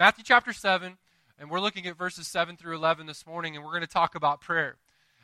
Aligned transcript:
Matthew 0.00 0.24
chapter 0.24 0.54
7, 0.54 0.96
and 1.38 1.50
we're 1.50 1.60
looking 1.60 1.86
at 1.86 1.98
verses 1.98 2.26
7 2.26 2.56
through 2.56 2.74
11 2.74 3.04
this 3.04 3.26
morning, 3.26 3.54
and 3.54 3.62
we're 3.62 3.72
going 3.72 3.82
to 3.82 3.86
talk 3.86 4.14
about 4.14 4.40
prayer. 4.40 4.78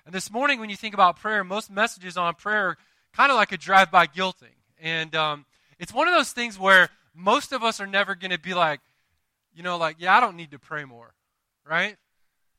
And 0.05 0.15
this 0.15 0.31
morning, 0.31 0.61
when 0.61 0.69
you 0.69 0.77
think 0.77 0.93
about 0.93 1.19
prayer, 1.19 1.43
most 1.43 1.71
messages 1.71 2.19
on 2.19 2.35
prayer 2.35 2.67
are 2.67 2.79
kind 3.15 3.33
of 3.33 3.37
like 3.37 3.53
a 3.53 3.57
drive 3.57 3.91
by 3.91 4.07
guilting. 4.07 4.53
And 4.79 5.15
um, 5.15 5.47
it's 5.79 5.95
one 5.95 6.09
of 6.09 6.13
those 6.13 6.31
things 6.33 6.59
where 6.59 6.91
most 7.15 7.53
of 7.53 7.65
us 7.65 7.81
are 7.81 7.87
never 7.87 8.15
going 8.15 8.33
to 8.33 8.39
be 8.39 8.53
like, 8.53 8.81
you 9.55 9.63
know, 9.63 9.79
like, 9.79 9.97
yeah, 9.99 10.15
I 10.15 10.21
don't 10.21 10.37
need 10.37 10.51
to 10.51 10.59
pray 10.59 10.85
more, 10.85 11.15
right? 11.67 11.97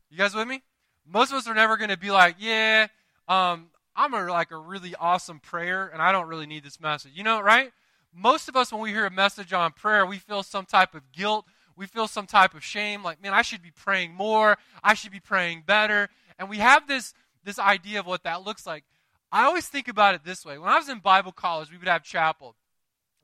You 0.09 0.17
guys 0.17 0.33
with 0.33 0.47
me? 0.47 0.63
Most 1.05 1.31
of 1.31 1.37
us 1.37 1.47
are 1.47 1.53
never 1.53 1.77
going 1.77 1.91
to 1.91 1.99
be 1.99 2.09
like, 2.09 2.37
yeah, 2.39 2.87
um, 3.27 3.67
I'm 3.95 4.15
a, 4.15 4.25
like 4.25 4.49
a 4.49 4.57
really 4.57 4.95
awesome 4.99 5.39
prayer, 5.39 5.87
and 5.93 6.01
I 6.01 6.11
don't 6.11 6.27
really 6.27 6.47
need 6.47 6.63
this 6.63 6.79
message. 6.79 7.11
You 7.13 7.23
know, 7.23 7.39
right? 7.41 7.71
Most 8.11 8.49
of 8.49 8.55
us, 8.55 8.71
when 8.71 8.81
we 8.81 8.89
hear 8.89 9.05
a 9.05 9.11
message 9.11 9.53
on 9.53 9.71
prayer, 9.71 10.03
we 10.03 10.17
feel 10.17 10.41
some 10.41 10.65
type 10.65 10.95
of 10.95 11.11
guilt. 11.11 11.45
We 11.77 11.85
feel 11.85 12.07
some 12.07 12.25
type 12.25 12.55
of 12.55 12.63
shame, 12.63 13.03
like, 13.03 13.21
man, 13.21 13.33
I 13.33 13.43
should 13.43 13.61
be 13.61 13.71
praying 13.71 14.13
more. 14.13 14.57
I 14.83 14.95
should 14.95 15.11
be 15.11 15.19
praying 15.19 15.63
better. 15.65 16.09
And 16.39 16.49
we 16.49 16.57
have 16.57 16.87
this, 16.87 17.13
this 17.43 17.59
idea 17.59 17.99
of 17.99 18.07
what 18.07 18.23
that 18.23 18.43
looks 18.43 18.65
like. 18.65 18.83
I 19.31 19.43
always 19.43 19.67
think 19.67 19.87
about 19.87 20.15
it 20.15 20.23
this 20.23 20.43
way. 20.43 20.57
When 20.57 20.69
I 20.69 20.77
was 20.77 20.89
in 20.89 20.99
Bible 20.99 21.31
college, 21.31 21.71
we 21.71 21.77
would 21.77 21.87
have 21.87 22.03
chapel. 22.03 22.55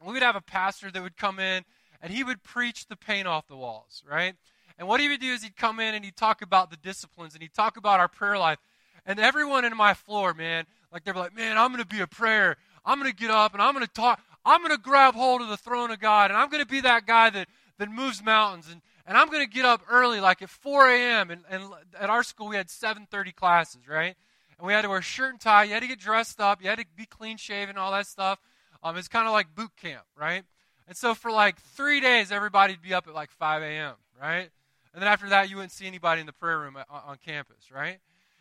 We 0.05 0.13
would 0.13 0.21
have 0.21 0.35
a 0.35 0.41
pastor 0.41 0.91
that 0.91 1.01
would 1.01 1.17
come 1.17 1.39
in 1.39 1.63
and 2.01 2.11
he 2.11 2.23
would 2.23 2.43
preach 2.43 2.87
the 2.87 2.95
paint 2.95 3.27
off 3.27 3.47
the 3.47 3.55
walls, 3.55 4.03
right? 4.09 4.35
And 4.77 4.87
what 4.87 4.99
he 4.99 5.07
would 5.07 5.21
do 5.21 5.31
is 5.31 5.43
he'd 5.43 5.55
come 5.55 5.79
in 5.79 5.95
and 5.95 6.03
he'd 6.03 6.17
talk 6.17 6.41
about 6.41 6.69
the 6.69 6.77
disciplines 6.77 7.33
and 7.33 7.41
he'd 7.41 7.53
talk 7.53 7.77
about 7.77 7.99
our 7.99 8.09
prayer 8.09 8.37
life. 8.37 8.59
And 9.05 9.19
everyone 9.19 9.65
in 9.65 9.75
my 9.75 9.93
floor, 9.93 10.33
man, 10.33 10.65
like 10.91 11.03
they're 11.03 11.13
like, 11.13 11.35
man, 11.35 11.57
I'm 11.57 11.71
going 11.71 11.81
to 11.81 11.87
be 11.87 12.01
a 12.01 12.07
prayer. 12.07 12.57
I'm 12.85 12.99
going 12.99 13.09
to 13.09 13.15
get 13.15 13.31
up 13.31 13.53
and 13.53 13.61
I'm 13.61 13.73
going 13.73 13.85
to 13.85 13.91
talk. 13.91 14.19
I'm 14.45 14.61
going 14.61 14.75
to 14.75 14.81
grab 14.81 15.13
hold 15.13 15.41
of 15.41 15.47
the 15.47 15.57
throne 15.57 15.91
of 15.91 15.99
God 15.99 16.31
and 16.31 16.37
I'm 16.37 16.49
going 16.49 16.63
to 16.63 16.69
be 16.69 16.81
that 16.81 17.05
guy 17.05 17.29
that, 17.29 17.47
that 17.79 17.89
moves 17.89 18.23
mountains. 18.23 18.67
And, 18.71 18.81
and 19.05 19.17
I'm 19.17 19.29
going 19.29 19.45
to 19.45 19.51
get 19.51 19.65
up 19.65 19.81
early, 19.89 20.19
like 20.19 20.41
at 20.41 20.49
4 20.49 20.89
a.m. 20.89 21.31
And, 21.31 21.41
and 21.49 21.63
at 21.99 22.09
our 22.09 22.23
school, 22.23 22.47
we 22.47 22.55
had 22.55 22.67
7.30 22.67 23.35
classes, 23.35 23.87
right? 23.87 24.15
And 24.57 24.67
we 24.67 24.73
had 24.73 24.83
to 24.83 24.89
wear 24.89 25.01
shirt 25.01 25.31
and 25.31 25.39
tie. 25.39 25.65
You 25.65 25.73
had 25.73 25.81
to 25.81 25.87
get 25.87 25.99
dressed 25.99 26.39
up. 26.39 26.61
You 26.61 26.69
had 26.69 26.79
to 26.79 26.85
be 26.95 27.05
clean 27.05 27.37
shaven, 27.37 27.77
all 27.77 27.91
that 27.91 28.07
stuff. 28.07 28.39
Um, 28.83 28.97
it's 28.97 29.07
kind 29.07 29.27
of 29.27 29.33
like 29.33 29.55
boot 29.55 29.71
camp, 29.81 30.03
right? 30.17 30.43
And 30.87 30.97
so 30.97 31.13
for 31.15 31.31
like 31.31 31.59
three 31.59 32.01
days, 32.01 32.31
everybody'd 32.31 32.81
be 32.81 32.93
up 32.93 33.07
at 33.07 33.13
like 33.13 33.31
5 33.31 33.61
a.m., 33.61 33.95
right? 34.21 34.49
And 34.93 35.01
then 35.01 35.07
after 35.07 35.29
that, 35.29 35.49
you 35.49 35.55
wouldn't 35.55 35.71
see 35.71 35.87
anybody 35.87 36.21
in 36.21 36.27
the 36.27 36.33
prayer 36.33 36.59
room 36.59 36.75
on, 36.77 36.83
on 36.89 37.17
campus, 37.25 37.71
right? 37.71 37.99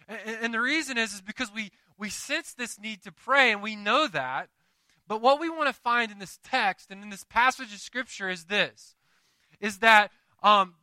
And, 0.08 0.38
and 0.42 0.54
the 0.54 0.60
reason 0.60 0.98
is, 0.98 1.14
is 1.14 1.20
because 1.20 1.52
we, 1.52 1.70
we 1.98 2.10
sense 2.10 2.52
this 2.52 2.78
need 2.78 3.02
to 3.04 3.12
pray, 3.12 3.52
and 3.52 3.62
we 3.62 3.76
know 3.76 4.06
that. 4.08 4.48
But 5.08 5.20
what 5.20 5.40
we 5.40 5.48
want 5.48 5.68
to 5.68 5.72
find 5.72 6.10
in 6.10 6.18
this 6.18 6.38
text 6.44 6.90
and 6.90 7.02
in 7.02 7.10
this 7.10 7.24
passage 7.24 7.72
of 7.72 7.80
Scripture 7.80 8.28
is 8.28 8.44
this, 8.44 8.94
is 9.62 9.78
that 9.78 10.10
um, 10.42 10.74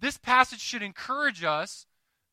this 0.00 0.16
passage 0.16 0.60
should 0.60 0.82
encourage 0.82 1.44
us 1.44 1.84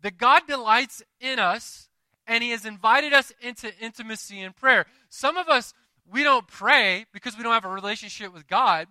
that 0.01 0.17
God 0.17 0.43
delights 0.47 1.03
in 1.19 1.39
us, 1.39 1.89
and 2.25 2.41
He 2.41 2.51
has 2.51 2.65
invited 2.65 3.11
us 3.11 3.33
into 3.41 3.77
intimacy 3.79 4.39
in 4.39 4.53
prayer. 4.53 4.85
Some 5.09 5.35
of 5.35 5.49
us 5.49 5.73
we 6.09 6.23
don't 6.23 6.47
pray 6.47 7.05
because 7.11 7.35
we 7.37 7.43
don't 7.43 7.53
have 7.53 7.65
a 7.65 7.69
relationship 7.69 8.33
with 8.33 8.47
God. 8.47 8.87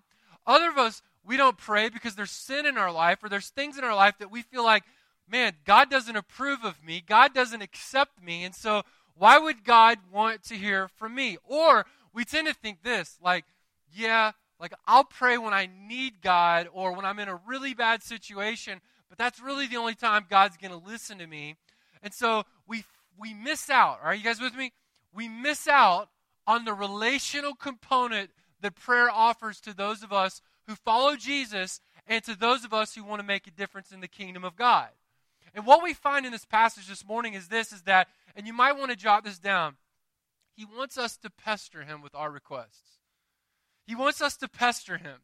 Other 0.47 0.69
of 0.69 0.79
us, 0.79 1.03
we 1.25 1.37
don't 1.37 1.57
pray 1.57 1.89
because 1.89 2.17
there's 2.17 2.31
sin 2.31 2.67
in 2.67 2.77
our 2.77 2.93
life 2.93 3.23
or 3.23 3.29
there's 3.29 3.49
things 3.49 3.79
in 3.79 3.85
our 3.85 3.95
life 3.95 4.19
that 4.19 4.31
we 4.31 4.43
feel 4.43 4.65
like, 4.65 4.83
man, 5.31 5.55
God 5.65 5.91
doesn't 5.91 6.17
approve 6.17 6.65
of 6.65 6.85
me. 6.85 7.03
God 7.07 7.33
doesn't 7.33 7.63
accept 7.63 8.23
me. 8.23 8.45
And 8.45 8.55
so, 8.55 8.83
why 9.17 9.39
would 9.39 9.65
God 9.65 9.99
want 10.13 10.43
to 10.45 10.57
hear 10.57 10.89
from 10.89 11.15
me? 11.15 11.39
Or 11.45 11.87
we 12.13 12.25
tend 12.25 12.49
to 12.49 12.55
think 12.55 12.83
this 12.83 13.17
like, 13.23 13.45
yeah, 13.93 14.33
like 14.61 14.73
I'll 14.87 15.05
pray 15.05 15.39
when 15.39 15.53
I 15.53 15.69
need 15.89 16.23
God 16.23 16.69
or 16.73 16.95
when 16.95 17.05
I'm 17.05 17.19
in 17.19 17.29
a 17.29 17.41
really 17.47 17.75
bad 17.75 18.03
situation, 18.03 18.81
but 19.09 19.19
that's 19.19 19.41
really 19.41 19.67
the 19.67 19.77
only 19.77 19.95
time 19.95 20.27
God's 20.29 20.57
going 20.57 20.71
to 20.71 20.89
listen 20.89 21.19
to 21.19 21.27
me. 21.27 21.57
And 22.03 22.13
so 22.13 22.45
we 22.67 22.85
we 23.19 23.35
miss 23.35 23.71
out. 23.71 24.01
Are 24.03 24.15
you 24.15 24.25
guys 24.25 24.41
with 24.41 24.55
me? 24.55 24.73
We 25.13 25.29
miss 25.29 25.69
out 25.69 26.09
on 26.47 26.65
the 26.65 26.75
relational 26.75 27.55
component 27.55 28.31
that 28.61 28.75
prayer 28.75 29.11
offers 29.11 29.61
to 29.61 29.75
those 29.75 30.03
of 30.03 30.13
us 30.13 30.41
who 30.67 30.75
follow 30.75 31.17
Jesus 31.17 31.81
and 32.07 32.23
to 32.25 32.37
those 32.37 32.65
of 32.65 32.75
us 32.75 32.95
who 32.95 33.05
want 33.05 33.21
to 33.21 33.27
make 33.27 33.47
a 33.47 33.51
difference 33.51 33.93
in 33.93 34.01
the 34.01 34.09
kingdom 34.09 34.45
of 34.45 34.57
God. 34.57 34.89
And 35.55 35.65
what 35.65 35.83
we 35.83 35.95
find 35.95 36.27
in 36.27 36.33
this 36.33 36.45
passage 36.45 36.89
this 36.89 37.07
morning 37.07 37.35
is 37.35 37.49
this 37.49 37.73
is 37.73 37.83
that, 37.83 38.09
and 38.35 38.47
you 38.47 38.53
might 38.53 38.77
want 38.77 38.91
to 38.91 38.97
jot 38.97 39.25
this 39.25 39.39
down, 39.39 39.77
he 40.57 40.65
wants 40.65 40.99
us 40.99 41.17
to 41.19 41.31
pester 41.31 41.85
him 41.85 42.03
with 42.03 42.15
our 42.15 42.31
requests. 42.31 43.04
He 43.87 43.95
wants 43.95 44.21
us 44.21 44.37
to 44.39 44.49
pester 44.49 44.99
him. 44.99 45.21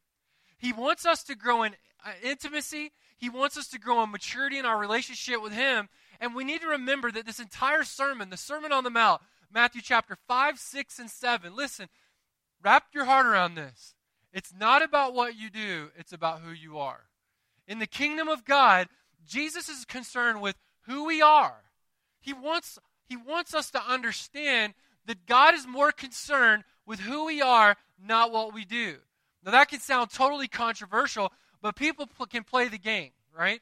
He 0.59 0.73
wants 0.73 1.07
us 1.07 1.23
to 1.25 1.35
grow 1.35 1.63
in 1.63 1.75
uh, 2.05 2.13
intimacy. 2.23 2.93
He 3.17 3.31
wants 3.31 3.57
us 3.57 3.69
to 3.69 3.79
grow 3.79 4.03
in 4.03 4.11
maturity 4.11 4.59
in 4.59 4.67
our 4.67 4.79
relationship 4.79 5.43
with 5.43 5.53
him. 5.53 5.89
And 6.21 6.35
we 6.35 6.45
need 6.45 6.61
to 6.61 6.69
remember 6.69 7.11
that 7.11 7.27
this 7.27 7.41
entire 7.41 7.85
sermon, 7.85 8.31
the 8.31 8.37
Sermon 8.37 8.73
on 8.73 8.85
the 8.85 8.91
Mount, 8.91 9.23
Matthew 9.53 9.81
chapter 9.83 10.17
5, 10.29 10.59
6, 10.59 10.99
and 10.99 11.11
7. 11.11 11.57
Listen, 11.57 11.89
wrap 12.63 12.85
your 12.93 13.07
heart 13.07 13.27
around 13.27 13.55
this. 13.55 13.95
It's 14.33 14.53
not 14.57 14.83
about 14.83 15.15
what 15.15 15.37
you 15.37 15.51
do, 15.51 15.91
it's 15.97 16.13
about 16.13 16.41
who 16.41 16.53
you 16.53 16.79
are. 16.79 17.07
In 17.67 17.79
the 17.79 17.87
kingdom 17.87 18.29
of 18.29 18.45
God, 18.45 18.89
Jesus 19.27 19.69
is 19.69 19.85
concerned 19.85 20.41
with 20.41 20.57
who 20.83 21.05
we 21.05 21.21
are. 21.21 21.65
He 22.21 22.33
wants, 22.33 22.79
he 23.07 23.17
wants 23.17 23.55
us 23.55 23.71
to 23.73 23.83
understand 23.83 24.75
that 25.07 25.27
God 25.27 25.55
is 25.55 25.67
more 25.67 25.91
concerned 25.91 26.65
with 26.87 27.01
who 27.01 27.27
we 27.27 27.41
are, 27.41 27.77
not 28.03 28.33
what 28.33 28.55
we 28.55 28.65
do. 28.65 28.97
Now, 29.45 29.53
that 29.53 29.69
can 29.69 29.81
sound 29.81 30.11
totally 30.11 30.49
controversial, 30.49 31.33
but 31.63 31.77
people 31.77 32.07
pl- 32.07 32.27
can 32.27 32.45
play 32.45 32.69
the 32.69 32.79
game, 32.79 33.11
right? 33.37 33.61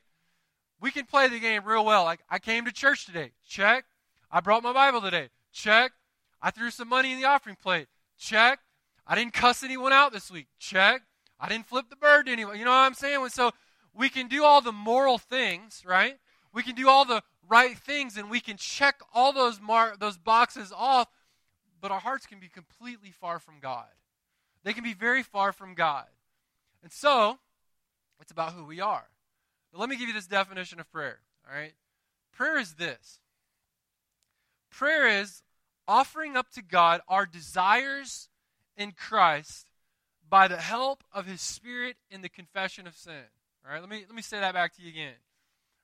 We 0.81 0.91
can 0.91 1.06
play 1.06 1.28
the 1.28 1.41
game 1.41 1.65
real 1.65 1.84
well. 1.84 2.04
Like, 2.04 2.21
I 2.28 2.38
came 2.38 2.65
to 2.65 2.72
church 2.72 3.06
today. 3.06 3.32
Check. 3.48 3.84
I 4.31 4.41
brought 4.41 4.62
my 4.62 4.72
Bible 4.72 5.00
today. 5.00 5.28
Check. 5.53 5.93
I 6.41 6.50
threw 6.50 6.71
some 6.71 6.88
money 6.88 7.12
in 7.12 7.21
the 7.21 7.27
offering 7.27 7.56
plate. 7.56 7.88
Check. 8.19 8.60
I 9.06 9.15
didn't 9.15 9.32
cuss 9.32 9.62
anyone 9.62 9.93
out 9.93 10.12
this 10.12 10.31
week. 10.31 10.47
Check. 10.59 11.03
I 11.41 11.48
didn't 11.48 11.66
flip 11.66 11.87
the 11.88 11.97
bird 11.97 12.27
to 12.27 12.32
anyone. 12.32 12.59
You 12.59 12.65
know 12.65 12.71
what 12.71 12.77
I'm 12.78 12.94
saying? 12.94 13.28
So 13.31 13.53
we 13.94 14.09
can 14.09 14.28
do 14.28 14.44
all 14.44 14.60
the 14.60 14.72
moral 14.72 15.19
things, 15.19 15.82
right? 15.87 16.19
We 16.53 16.62
can 16.62 16.75
do 16.75 16.88
all 16.88 17.04
the 17.04 17.22
right 17.48 17.77
things 17.78 18.16
and 18.16 18.31
we 18.31 18.41
can 18.41 18.56
check 18.56 19.00
all 19.15 19.32
those 19.32 19.60
mar- 19.60 19.97
those 19.98 20.19
boxes 20.19 20.72
off, 20.75 21.09
but 21.81 21.91
our 21.91 22.00
hearts 22.00 22.27
can 22.27 22.41
be 22.41 22.48
completely 22.48 23.10
far 23.10 23.38
from 23.38 23.54
God. 23.60 23.87
They 24.64 24.72
can 24.72 24.84
be 24.84 24.94
very 24.94 25.22
far 25.22 25.52
from 25.52 25.74
God. 25.74 26.06
And 26.82 26.92
so, 26.92 27.38
it's 28.20 28.32
about 28.32 28.52
who 28.52 28.64
we 28.64 28.80
are. 28.80 29.08
But 29.72 29.80
let 29.80 29.88
me 29.88 29.96
give 29.96 30.08
you 30.08 30.14
this 30.14 30.26
definition 30.26 30.80
of 30.80 30.91
prayer, 30.91 31.20
all 31.46 31.56
right? 31.56 31.72
Prayer 32.32 32.58
is 32.58 32.74
this. 32.74 33.20
Prayer 34.70 35.06
is 35.20 35.42
offering 35.86 36.36
up 36.36 36.50
to 36.52 36.62
God 36.62 37.00
our 37.08 37.26
desires 37.26 38.28
in 38.76 38.92
Christ 38.92 39.70
by 40.28 40.48
the 40.48 40.58
help 40.58 41.02
of 41.12 41.26
his 41.26 41.41
spirit 41.41 41.97
in 42.10 42.22
the 42.22 42.28
confession 42.28 42.86
of 42.86 42.94
sin. 42.94 43.24
All 43.64 43.72
right, 43.72 43.80
let 43.80 43.91
me 43.91 44.04
let 44.06 44.14
me 44.14 44.22
say 44.22 44.38
that 44.41 44.54
back 44.54 44.74
to 44.76 44.82
you 44.82 44.88
again. 44.88 45.14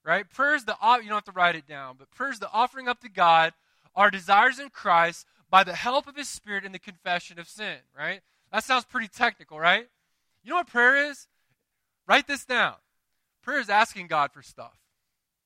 Right? 0.05 0.29
Prayer 0.29 0.55
is 0.55 0.65
the 0.65 0.77
you 0.83 1.09
don't 1.09 1.11
have 1.11 1.25
to 1.25 1.33
write 1.33 1.57
it 1.57 1.67
down, 1.67 1.97
but 1.99 2.11
prayer 2.11 2.31
is 2.31 2.39
the 2.39 2.51
offering 2.53 2.89
up 2.89 3.01
to 3.01 3.09
God 3.09 3.53
our 3.97 4.11
desires 4.11 4.59
in 4.59 4.71
Christ 4.71 5.27
by 5.51 5.65
the 5.65 5.75
help 5.75 6.07
of 6.07 6.17
his 6.17 6.29
spirit 6.29 6.65
in 6.65 6.73
the 6.73 6.79
confession 6.79 7.39
of 7.39 7.49
sin, 7.49 7.79
right? 7.97 8.21
That 8.55 8.63
sounds 8.63 8.85
pretty 8.85 9.09
technical, 9.09 9.59
right? 9.59 9.89
You 10.45 10.51
know 10.51 10.57
what 10.57 10.69
prayer 10.69 11.11
is? 11.11 11.27
Write 12.07 12.29
this 12.29 12.45
down. 12.45 12.75
Prayer 13.43 13.59
is 13.59 13.69
asking 13.69 14.07
God 14.07 14.31
for 14.31 14.43
stuff. 14.43 14.79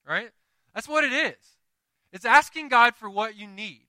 Right? 0.07 0.31
That's 0.75 0.87
what 0.87 1.05
it 1.05 1.13
is. 1.15 1.57
It's 2.13 2.27
asking 2.27 2.69
God 2.69 2.95
for 2.95 3.09
what 3.09 3.35
you 3.35 3.47
need. 3.47 3.87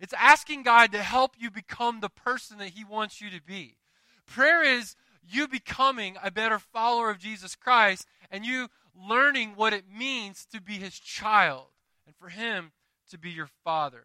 It's 0.00 0.14
asking 0.14 0.62
God 0.62 0.90
to 0.92 1.02
help 1.02 1.34
you 1.38 1.50
become 1.50 2.00
the 2.00 2.08
person 2.08 2.56
that 2.58 2.70
He 2.70 2.82
wants 2.82 3.20
you 3.20 3.28
to 3.28 3.42
be. 3.42 3.76
Prayer 4.26 4.64
is 4.64 4.96
you 5.22 5.46
becoming 5.46 6.16
a 6.22 6.30
better 6.30 6.58
follower 6.58 7.10
of 7.10 7.18
Jesus 7.18 7.54
Christ 7.54 8.06
and 8.30 8.46
you 8.46 8.68
learning 8.98 9.52
what 9.54 9.74
it 9.74 9.84
means 9.94 10.46
to 10.46 10.62
be 10.62 10.78
His 10.78 10.98
child 10.98 11.66
and 12.06 12.16
for 12.16 12.30
Him 12.30 12.72
to 13.10 13.18
be 13.18 13.28
your 13.28 13.50
Father. 13.64 14.04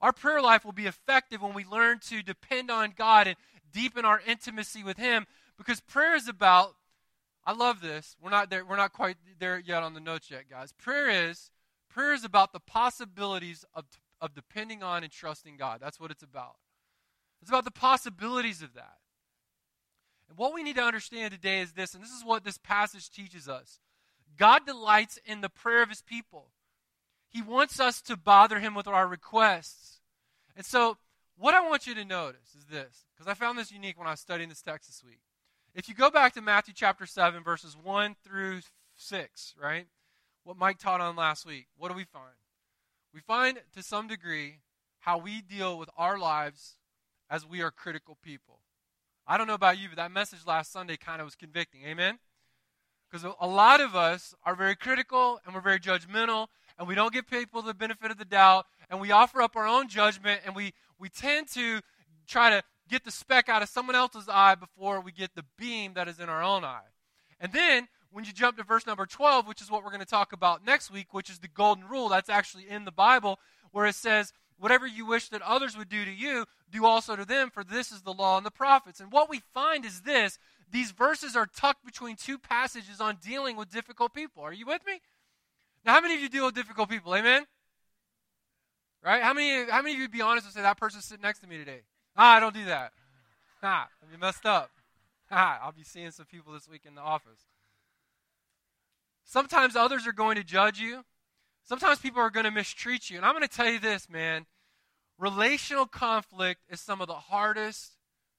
Our 0.00 0.12
prayer 0.12 0.42
life 0.42 0.64
will 0.64 0.72
be 0.72 0.86
effective 0.86 1.40
when 1.40 1.54
we 1.54 1.64
learn 1.64 2.00
to 2.08 2.22
depend 2.22 2.70
on 2.70 2.92
God 2.96 3.26
and 3.26 3.36
deepen 3.72 4.04
our 4.04 4.20
intimacy 4.26 4.82
with 4.82 4.96
Him 4.96 5.26
because 5.56 5.80
prayer 5.80 6.14
is 6.14 6.28
about, 6.28 6.74
I 7.44 7.52
love 7.52 7.80
this. 7.80 8.16
We're 8.22 8.30
not 8.30 8.50
there, 8.50 8.64
we're 8.64 8.76
not 8.76 8.92
quite 8.92 9.16
there 9.38 9.58
yet 9.58 9.82
on 9.82 9.94
the 9.94 10.00
notes 10.00 10.30
yet, 10.30 10.48
guys. 10.50 10.72
Prayer 10.72 11.28
is 11.28 11.50
prayer 11.88 12.12
is 12.12 12.24
about 12.24 12.52
the 12.52 12.60
possibilities 12.60 13.64
of 13.74 13.84
of 14.20 14.34
depending 14.34 14.82
on 14.82 15.02
and 15.02 15.12
trusting 15.12 15.56
God. 15.56 15.78
That's 15.80 16.00
what 16.00 16.10
it's 16.10 16.22
about. 16.22 16.56
It's 17.42 17.50
about 17.50 17.64
the 17.64 17.70
possibilities 17.70 18.62
of 18.62 18.74
that. 18.74 18.96
And 20.28 20.38
what 20.38 20.54
we 20.54 20.62
need 20.62 20.76
to 20.76 20.82
understand 20.82 21.32
today 21.32 21.60
is 21.60 21.72
this, 21.72 21.94
and 21.94 22.02
this 22.02 22.10
is 22.10 22.24
what 22.24 22.44
this 22.44 22.58
passage 22.58 23.10
teaches 23.10 23.48
us 23.48 23.78
God 24.36 24.66
delights 24.66 25.18
in 25.24 25.40
the 25.40 25.48
prayer 25.48 25.82
of 25.82 25.88
his 25.88 26.02
people. 26.02 26.48
He 27.28 27.42
wants 27.42 27.80
us 27.80 28.00
to 28.02 28.16
bother 28.16 28.60
him 28.60 28.74
with 28.74 28.86
our 28.86 29.06
requests. 29.06 30.00
And 30.56 30.64
so, 30.64 30.96
what 31.38 31.54
I 31.54 31.66
want 31.66 31.86
you 31.86 31.94
to 31.94 32.04
notice 32.04 32.54
is 32.56 32.64
this, 32.64 33.04
because 33.14 33.30
I 33.30 33.34
found 33.34 33.58
this 33.58 33.70
unique 33.70 33.98
when 33.98 34.06
I 34.06 34.12
was 34.12 34.20
studying 34.20 34.48
this 34.48 34.62
text 34.62 34.88
this 34.88 35.02
week, 35.04 35.20
if 35.74 35.88
you 35.88 35.94
go 35.94 36.10
back 36.10 36.32
to 36.34 36.40
Matthew 36.40 36.72
chapter 36.74 37.04
7, 37.04 37.42
verses 37.42 37.76
1 37.82 38.16
through 38.24 38.60
6, 38.96 39.54
right? 39.62 39.86
What 40.44 40.56
Mike 40.56 40.78
taught 40.78 41.00
on 41.00 41.16
last 41.16 41.44
week, 41.44 41.66
what 41.76 41.88
do 41.88 41.94
we 41.94 42.04
find? 42.04 42.34
We 43.12 43.20
find 43.20 43.58
to 43.74 43.82
some 43.82 44.08
degree 44.08 44.60
how 45.00 45.18
we 45.18 45.42
deal 45.42 45.78
with 45.78 45.90
our 45.96 46.18
lives 46.18 46.76
as 47.28 47.46
we 47.46 47.62
are 47.62 47.70
critical 47.70 48.16
people. 48.22 48.60
I 49.26 49.36
don't 49.36 49.46
know 49.46 49.54
about 49.54 49.78
you, 49.78 49.88
but 49.88 49.96
that 49.96 50.12
message 50.12 50.40
last 50.46 50.72
Sunday 50.72 50.96
kind 50.96 51.20
of 51.20 51.26
was 51.26 51.34
convicting. 51.34 51.82
Amen? 51.84 52.18
Because 53.10 53.26
a 53.40 53.46
lot 53.46 53.80
of 53.80 53.94
us 53.94 54.34
are 54.44 54.54
very 54.54 54.76
critical 54.76 55.40
and 55.44 55.54
we're 55.54 55.60
very 55.60 55.78
judgmental 55.78 56.48
and 56.78 56.86
we 56.86 56.94
don't 56.94 57.12
give 57.12 57.26
people 57.26 57.62
the 57.62 57.74
benefit 57.74 58.10
of 58.10 58.18
the 58.18 58.24
doubt 58.24 58.66
and 58.90 59.00
we 59.00 59.10
offer 59.10 59.42
up 59.42 59.56
our 59.56 59.66
own 59.66 59.88
judgment 59.88 60.40
and 60.44 60.54
we, 60.54 60.72
we 60.98 61.08
tend 61.08 61.48
to 61.54 61.80
try 62.26 62.50
to 62.50 62.62
get 62.88 63.04
the 63.04 63.10
speck 63.10 63.48
out 63.48 63.62
of 63.62 63.68
someone 63.68 63.96
else's 63.96 64.28
eye 64.28 64.54
before 64.54 65.00
we 65.00 65.12
get 65.12 65.34
the 65.34 65.44
beam 65.58 65.94
that 65.94 66.08
is 66.08 66.20
in 66.20 66.28
our 66.28 66.42
own 66.42 66.64
eye. 66.64 66.88
And 67.40 67.52
then 67.52 67.88
when 68.10 68.24
you 68.24 68.32
jump 68.32 68.56
to 68.56 68.64
verse 68.64 68.86
number 68.86 69.06
12, 69.06 69.46
which 69.46 69.60
is 69.60 69.70
what 69.70 69.82
we're 69.82 69.90
going 69.90 70.00
to 70.00 70.06
talk 70.06 70.32
about 70.32 70.64
next 70.64 70.90
week, 70.90 71.12
which 71.12 71.28
is 71.28 71.38
the 71.38 71.48
golden 71.48 71.88
rule, 71.88 72.08
that's 72.08 72.30
actually 72.30 72.68
in 72.68 72.84
the 72.84 72.92
Bible, 72.92 73.38
where 73.72 73.86
it 73.86 73.94
says, 73.94 74.32
Whatever 74.58 74.86
you 74.86 75.04
wish 75.04 75.28
that 75.28 75.42
others 75.42 75.76
would 75.76 75.90
do 75.90 76.04
to 76.04 76.10
you, 76.10 76.46
do 76.70 76.86
also 76.86 77.14
to 77.14 77.26
them, 77.26 77.50
for 77.50 77.62
this 77.62 77.92
is 77.92 78.02
the 78.02 78.14
law 78.14 78.38
and 78.38 78.46
the 78.46 78.50
prophets. 78.50 79.00
And 79.00 79.12
what 79.12 79.28
we 79.28 79.42
find 79.52 79.84
is 79.84 80.00
this 80.00 80.38
these 80.70 80.92
verses 80.92 81.36
are 81.36 81.46
tucked 81.46 81.84
between 81.84 82.16
two 82.16 82.38
passages 82.38 83.00
on 83.00 83.18
dealing 83.22 83.56
with 83.56 83.70
difficult 83.70 84.14
people. 84.14 84.42
Are 84.42 84.52
you 84.52 84.66
with 84.66 84.84
me? 84.86 85.00
Now, 85.84 85.92
how 85.92 86.00
many 86.00 86.14
of 86.14 86.20
you 86.20 86.28
deal 86.28 86.46
with 86.46 86.54
difficult 86.54 86.88
people? 86.88 87.14
Amen? 87.14 87.44
Right? 89.06 89.22
How 89.22 89.32
many, 89.32 89.70
how 89.70 89.82
many 89.82 89.92
of 89.92 89.98
you 89.98 90.02
would 90.02 90.10
be 90.10 90.20
honest 90.20 90.46
and 90.46 90.52
say, 90.52 90.62
that 90.62 90.78
person's 90.78 91.04
sitting 91.04 91.22
next 91.22 91.38
to 91.38 91.46
me 91.46 91.58
today? 91.58 91.82
Ah, 92.16 92.38
I 92.38 92.40
don't 92.40 92.52
do 92.52 92.64
that. 92.64 92.90
Ah, 93.62 93.86
you 94.10 94.18
messed 94.18 94.44
up. 94.44 94.68
Ah, 95.30 95.60
I'll 95.62 95.70
be 95.70 95.84
seeing 95.84 96.10
some 96.10 96.26
people 96.26 96.52
this 96.52 96.68
week 96.68 96.82
in 96.84 96.96
the 96.96 97.02
office. 97.02 97.38
Sometimes 99.24 99.76
others 99.76 100.08
are 100.08 100.12
going 100.12 100.34
to 100.34 100.42
judge 100.42 100.80
you. 100.80 101.04
Sometimes 101.62 102.00
people 102.00 102.20
are 102.20 102.30
going 102.30 102.46
to 102.46 102.50
mistreat 102.50 103.08
you. 103.08 103.16
And 103.16 103.24
I'm 103.24 103.32
going 103.32 103.46
to 103.46 103.56
tell 103.56 103.70
you 103.70 103.78
this, 103.78 104.10
man. 104.10 104.44
Relational 105.20 105.86
conflict 105.86 106.62
is 106.68 106.80
some 106.80 107.00
of 107.00 107.06
the 107.06 107.14
hardest 107.14 107.92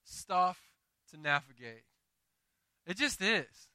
stuff 0.04 0.60
to 1.12 1.18
navigate. 1.18 1.84
It 2.86 2.98
just 2.98 3.22
is. 3.22 3.70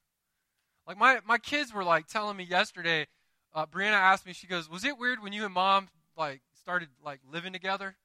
Like 0.87 0.99
my, 0.99 1.21
my 1.27 1.39
kids 1.39 1.73
were 1.73 1.85
like 1.85 2.06
telling 2.06 2.37
me 2.37 2.44
yesterday, 2.44 3.06
uh, 3.55 3.65
Brianna 3.65 3.93
asked 3.93 4.27
me, 4.27 4.35
she 4.35 4.47
goes, 4.47 4.69
Was 4.69 4.85
it 4.85 4.99
weird 4.99 5.23
when 5.23 5.33
you 5.33 5.47
and 5.47 5.55
mom 5.55 5.89
like 6.19 6.43
started 6.62 6.88
like 7.05 7.20
living 7.31 7.53
together? 7.53 7.97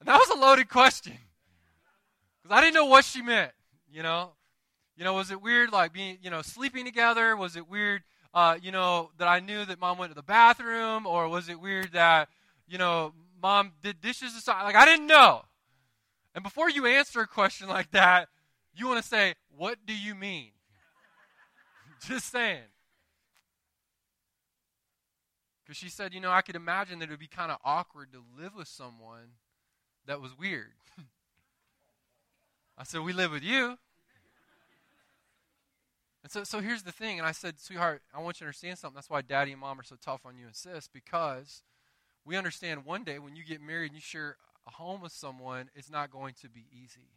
And 0.00 0.08
that 0.08 0.18
was 0.18 0.28
a 0.30 0.40
loaded 0.40 0.68
question. 0.68 1.18
Because 2.42 2.56
I 2.56 2.60
didn't 2.60 2.74
know 2.74 2.86
what 2.86 3.04
she 3.04 3.22
meant, 3.22 3.52
you 3.92 4.02
know. 4.02 4.32
You 4.96 5.04
know, 5.04 5.14
was 5.14 5.30
it 5.30 5.40
weird 5.40 5.72
like 5.72 5.92
being, 5.92 6.18
you 6.22 6.30
know, 6.30 6.42
sleeping 6.42 6.84
together? 6.84 7.36
Was 7.36 7.56
it 7.56 7.68
weird 7.68 8.02
uh, 8.34 8.56
you 8.62 8.72
know, 8.72 9.10
that 9.18 9.28
I 9.28 9.40
knew 9.40 9.64
that 9.64 9.80
mom 9.80 9.98
went 9.98 10.10
to 10.10 10.14
the 10.14 10.22
bathroom, 10.22 11.06
or 11.06 11.28
was 11.28 11.48
it 11.48 11.60
weird 11.60 11.92
that, 11.92 12.28
you 12.66 12.78
know, 12.78 13.12
mom 13.42 13.72
did 13.82 14.00
dishes 14.00 14.34
aside? 14.34 14.62
Like, 14.62 14.76
I 14.76 14.84
didn't 14.84 15.06
know. 15.06 15.42
And 16.34 16.42
before 16.42 16.70
you 16.70 16.86
answer 16.86 17.20
a 17.20 17.26
question 17.26 17.68
like 17.68 17.90
that, 17.90 18.28
you 18.74 18.86
want 18.86 19.02
to 19.02 19.08
say, 19.08 19.34
What 19.54 19.78
do 19.86 19.94
you 19.94 20.14
mean? 20.14 20.52
Just 22.08 22.32
saying. 22.32 22.62
Because 25.72 25.80
she 25.80 25.88
said, 25.88 26.12
You 26.12 26.20
know, 26.20 26.30
I 26.30 26.42
could 26.42 26.54
imagine 26.54 26.98
that 26.98 27.06
it 27.06 27.12
would 27.12 27.18
be 27.18 27.26
kind 27.26 27.50
of 27.50 27.56
awkward 27.64 28.12
to 28.12 28.22
live 28.38 28.54
with 28.54 28.68
someone 28.68 29.38
that 30.04 30.20
was 30.20 30.36
weird. 30.38 30.74
I 32.76 32.84
said, 32.84 33.00
We 33.00 33.14
live 33.14 33.30
with 33.30 33.42
you. 33.42 33.78
And 36.22 36.30
so, 36.30 36.44
so 36.44 36.60
here's 36.60 36.82
the 36.82 36.92
thing. 36.92 37.18
And 37.18 37.26
I 37.26 37.32
said, 37.32 37.58
sweetheart, 37.58 38.02
I 38.14 38.20
want 38.20 38.36
you 38.36 38.40
to 38.40 38.48
understand 38.48 38.78
something. 38.78 38.96
That's 38.96 39.08
why 39.08 39.22
daddy 39.22 39.52
and 39.52 39.60
mom 39.62 39.80
are 39.80 39.82
so 39.82 39.96
tough 40.00 40.26
on 40.26 40.36
you 40.36 40.44
and 40.44 40.54
sis, 40.54 40.88
because 40.92 41.62
we 42.24 42.36
understand 42.36 42.84
one 42.84 43.02
day 43.02 43.18
when 43.18 43.34
you 43.34 43.42
get 43.42 43.62
married 43.62 43.86
and 43.86 43.94
you 43.94 44.00
share 44.02 44.36
a 44.66 44.72
home 44.72 45.00
with 45.00 45.12
someone, 45.12 45.70
it's 45.74 45.90
not 45.90 46.10
going 46.10 46.34
to 46.42 46.50
be 46.50 46.66
easy. 46.70 47.08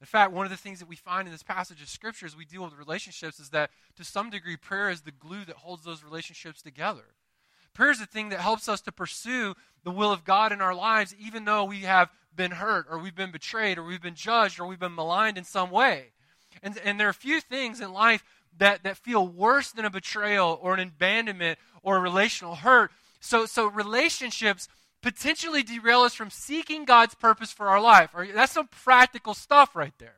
In 0.00 0.06
fact, 0.06 0.32
one 0.32 0.46
of 0.46 0.50
the 0.50 0.56
things 0.56 0.78
that 0.78 0.88
we 0.88 0.96
find 0.96 1.26
in 1.26 1.32
this 1.32 1.42
passage 1.42 1.82
of 1.82 1.88
Scripture 1.88 2.26
as 2.26 2.36
we 2.36 2.44
deal 2.44 2.62
with 2.62 2.74
relationships 2.74 3.40
is 3.40 3.50
that 3.50 3.70
to 3.96 4.04
some 4.04 4.30
degree, 4.30 4.56
prayer 4.56 4.88
is 4.88 5.00
the 5.00 5.10
glue 5.10 5.44
that 5.44 5.56
holds 5.56 5.82
those 5.82 6.04
relationships 6.04 6.62
together. 6.62 7.16
Prayer 7.76 7.90
is 7.90 7.98
the 7.98 8.06
thing 8.06 8.30
that 8.30 8.40
helps 8.40 8.70
us 8.70 8.80
to 8.80 8.90
pursue 8.90 9.54
the 9.84 9.90
will 9.90 10.10
of 10.10 10.24
God 10.24 10.50
in 10.50 10.62
our 10.62 10.74
lives, 10.74 11.14
even 11.18 11.44
though 11.44 11.64
we 11.64 11.80
have 11.80 12.10
been 12.34 12.52
hurt, 12.52 12.86
or 12.90 12.98
we've 12.98 13.14
been 13.14 13.30
betrayed, 13.30 13.76
or 13.76 13.84
we've 13.84 14.00
been 14.00 14.14
judged, 14.14 14.58
or 14.58 14.66
we've 14.66 14.78
been 14.78 14.94
maligned 14.94 15.36
in 15.36 15.44
some 15.44 15.70
way. 15.70 16.06
And, 16.62 16.78
and 16.78 16.98
there 16.98 17.06
are 17.06 17.10
a 17.10 17.14
few 17.14 17.38
things 17.38 17.82
in 17.82 17.92
life 17.92 18.24
that, 18.56 18.82
that 18.84 18.96
feel 18.96 19.28
worse 19.28 19.72
than 19.72 19.84
a 19.84 19.90
betrayal 19.90 20.58
or 20.62 20.72
an 20.72 20.80
abandonment 20.80 21.58
or 21.82 21.98
a 21.98 22.00
relational 22.00 22.54
hurt. 22.54 22.92
So, 23.20 23.44
so 23.44 23.66
relationships 23.66 24.68
potentially 25.02 25.62
derail 25.62 26.00
us 26.00 26.14
from 26.14 26.30
seeking 26.30 26.86
God's 26.86 27.14
purpose 27.14 27.52
for 27.52 27.68
our 27.68 27.80
life. 27.80 28.10
That's 28.34 28.52
some 28.52 28.68
practical 28.68 29.34
stuff 29.34 29.76
right 29.76 29.92
there. 29.98 30.16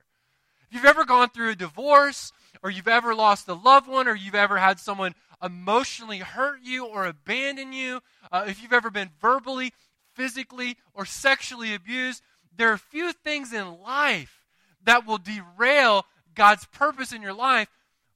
If 0.69 0.77
you've 0.77 0.85
ever 0.85 1.05
gone 1.05 1.31
through 1.31 1.51
a 1.51 1.57
divorce, 1.57 2.33
or 2.63 2.71
you've 2.71 2.87
ever 2.87 3.17
lost 3.17 3.49
a 3.49 3.55
loved 3.55 3.89
one, 3.89 4.07
or 4.07 4.15
you've 4.15 4.37
ever 4.37 4.59
had 4.59 4.79
someone 4.79 5.17
emotionally 5.43 6.19
hurt 6.19 6.61
you 6.63 6.87
or 6.87 7.07
abandon 7.07 7.73
you, 7.73 8.01
uh, 8.31 8.45
if 8.47 8.63
you've 8.63 8.73
ever 8.73 8.91
been 8.91 9.11
verbally, 9.21 9.73
physically, 10.15 10.77
or 10.95 11.05
sexually 11.05 11.75
abused, 11.75 12.23
there 12.57 12.73
are 12.73 12.79
few 12.79 13.13
things 13.13 13.53
in 13.53 13.81
life 13.81 14.45
that 14.85 15.07
will 15.07 15.19
derail 15.19 16.07
God's 16.35 16.67
purpose 16.67 17.13
in 17.13 17.23
your 17.23 17.33
life 17.33 17.69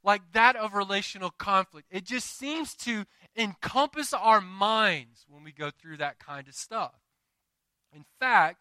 like 0.04 0.22
that 0.32 0.56
of 0.56 0.74
relational 0.74 1.30
conflict. 1.30 1.86
It 1.90 2.04
just 2.04 2.36
seems 2.36 2.74
to 2.76 3.04
encompass 3.36 4.12
our 4.12 4.40
minds 4.40 5.24
when 5.28 5.44
we 5.44 5.52
go 5.52 5.70
through 5.70 5.98
that 5.98 6.18
kind 6.18 6.48
of 6.48 6.54
stuff. 6.54 6.94
In 7.94 8.04
fact, 8.18 8.58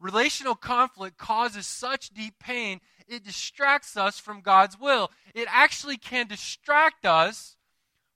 relational 0.00 0.54
conflict 0.54 1.18
causes 1.18 1.66
such 1.66 2.10
deep 2.10 2.34
pain, 2.40 2.80
it 3.06 3.24
distracts 3.24 3.96
us 3.96 4.18
from 4.18 4.40
God's 4.40 4.78
will. 4.78 5.10
It 5.34 5.46
actually 5.50 5.96
can 5.96 6.26
distract 6.26 7.04
us 7.04 7.56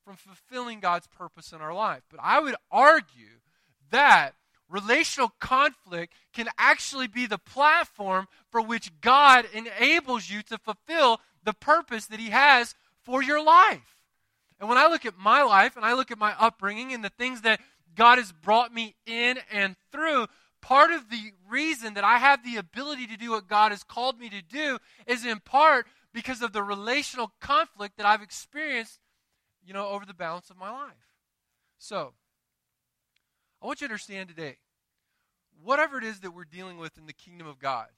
from 0.07 0.15
fulfilling 0.15 0.79
God's 0.79 1.09
purpose 1.09 1.53
in 1.53 1.61
our 1.61 1.75
life. 1.75 2.03
But 2.09 2.21
I 2.23 2.39
would 2.39 2.55
argue 2.71 3.41
that 3.91 4.35
relational 4.71 5.33
conflict 5.41 6.15
can 6.33 6.49
actually 6.57 7.09
be 7.09 7.27
the 7.27 7.39
platform 7.39 8.29
for 8.49 8.63
which 8.63 9.01
God 9.01 9.47
enables 9.53 10.31
you 10.31 10.43
to 10.43 10.59
fulfill 10.59 11.21
the 11.43 11.53
purpose 11.53 12.07
that 12.07 12.21
He 12.21 12.31
has 12.31 12.77
for 13.03 13.21
your 13.21 13.43
life. 13.43 13.97
And 14.61 14.69
when 14.69 14.79
I 14.79 14.87
look 14.87 15.05
at 15.05 15.19
my 15.19 15.43
life 15.43 15.77
and 15.77 15.85
I 15.85 15.95
look 15.95 16.13
at 16.13 16.19
my 16.19 16.35
upbringing 16.39 16.93
and 16.93 17.05
the 17.05 17.11
things 17.11 17.41
that 17.43 17.61
God 17.97 18.19
has 18.19 18.31
brought 18.31 18.73
me 18.73 18.95
in 19.07 19.41
and 19.51 19.75
through, 19.91 20.29
part 20.63 20.93
of 20.93 21.11
the 21.11 21.33
reason 21.49 21.95
that 21.95 22.05
I 22.05 22.19
have 22.19 22.45
the 22.45 22.57
ability 22.57 23.09
to 23.09 23.17
do 23.17 23.33
what 23.33 23.49
God 23.49 23.73
has 23.73 23.83
called 23.83 24.21
me 24.21 24.29
to 24.31 24.41
do 24.41 24.79
is 25.09 25.27
in 25.27 25.41
part 25.41 25.87
because 26.15 26.43
of 26.43 26.53
the 26.53 26.63
relational 26.63 27.33
conflict 27.41 27.97
that 27.97 28.07
I've 28.07 28.23
experienced, 28.23 29.01
you 29.67 29.75
know, 29.75 29.89
over 29.89 30.07
the 30.07 30.15
balance 30.15 30.49
of 30.49 30.57
my 30.57 30.71
life. 30.71 30.95
So, 31.79 32.13
I 33.61 33.67
want 33.67 33.81
you 33.81 33.89
to 33.89 33.93
understand 33.93 34.29
today 34.29 34.59
whatever 35.63 35.99
it 35.99 36.05
is 36.05 36.21
that 36.21 36.33
we're 36.33 36.45
dealing 36.45 36.79
with 36.79 36.97
in 36.97 37.07
the 37.07 37.13
kingdom 37.13 37.47
of 37.47 37.59
God, 37.59 37.89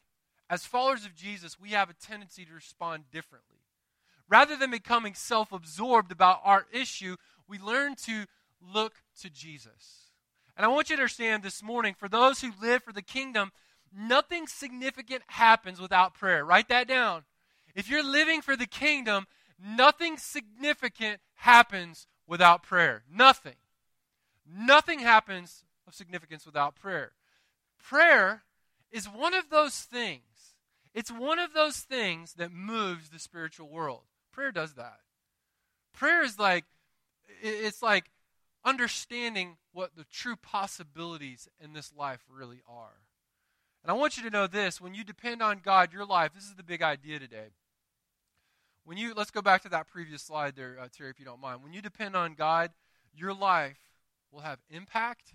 as 0.49 0.65
followers 0.65 1.05
of 1.05 1.15
Jesus, 1.15 1.61
we 1.61 1.71
have 1.71 1.91
a 1.91 1.95
tendency 1.95 2.45
to 2.45 2.53
respond 2.53 3.05
differently. 3.13 3.59
Rather 4.29 4.57
than 4.57 4.71
becoming 4.71 5.15
self 5.15 5.53
absorbed 5.53 6.11
about 6.11 6.41
our 6.45 6.67
issue, 6.73 7.17
we 7.47 7.59
learn 7.59 7.95
to 8.07 8.25
look 8.61 8.95
to 9.21 9.31
Jesus. 9.31 10.13
And 10.57 10.65
I 10.65 10.69
want 10.69 10.91
you 10.91 10.97
to 10.97 11.03
understand 11.03 11.43
this 11.43 11.63
morning 11.63 11.95
for 11.97 12.09
those 12.09 12.41
who 12.41 12.53
live 12.61 12.83
for 12.83 12.93
the 12.93 13.03
kingdom, 13.03 13.53
nothing 13.95 14.47
significant 14.47 15.23
happens 15.29 15.81
without 15.81 16.15
prayer. 16.15 16.45
Write 16.45 16.69
that 16.69 16.89
down. 16.89 17.25
If 17.75 17.89
you're 17.89 18.05
living 18.05 18.43
for 18.43 18.57
the 18.57 18.67
kingdom, 18.67 19.27
nothing 19.59 20.17
significant 20.17 21.21
happens 21.39 22.07
without 22.27 22.63
prayer. 22.63 23.03
Nothing. 23.11 23.57
Nothing 24.47 25.01
happens 25.01 25.65
of 25.87 25.95
significance 25.95 26.45
without 26.45 26.75
prayer. 26.75 27.13
Prayer 27.83 28.43
is 28.91 29.07
one 29.07 29.35
of 29.35 29.51
those 29.51 29.81
things. 29.81 30.23
It's 30.95 31.11
one 31.11 31.39
of 31.39 31.53
those 31.53 31.79
things 31.79 32.35
that 32.35 32.53
moves 32.53 33.09
the 33.09 33.19
spiritual 33.19 33.69
world. 33.69 34.03
Prayer 34.33 34.53
does 34.53 34.75
that. 34.75 35.01
Prayer 35.93 36.23
is 36.23 36.39
like 36.39 36.65
it's 37.43 37.83
like 37.83 38.11
understanding 38.65 39.57
what 39.73 39.97
the 39.97 40.05
true 40.05 40.37
possibilities 40.37 41.49
in 41.63 41.73
this 41.73 41.93
life 41.97 42.25
really 42.29 42.63
are. 42.69 43.03
And 43.83 43.91
I 43.91 43.95
want 43.95 44.17
you 44.17 44.23
to 44.25 44.31
know 44.31 44.47
this 44.47 44.81
when 44.81 44.95
you 44.95 45.05
depend 45.05 45.43
on 45.43 45.61
God, 45.65 45.93
your 45.93 46.05
life, 46.05 46.33
this 46.35 46.45
is 46.45 46.55
the 46.55 46.63
big 46.63 46.83
idea 46.83 47.19
today. 47.19 47.49
When 48.89 48.97
you, 48.97 49.13
let's 49.15 49.31
go 49.31 49.43
back 49.43 49.65
to 49.65 49.69
that 49.69 49.87
previous 49.87 50.23
slide 50.23 50.57
there, 50.57 50.79
uh, 50.81 50.89
Terry, 50.91 51.11
if 51.11 51.19
you 51.19 51.27
don't 51.27 51.43
mind. 51.43 51.63
When 51.63 51.75
you 51.75 51.83
depend 51.83 52.17
on 52.17 52.33
God, 52.33 52.71
your 53.15 53.35
life 53.35 53.77
will 54.33 54.41
have 54.41 54.61
impact 54.71 55.35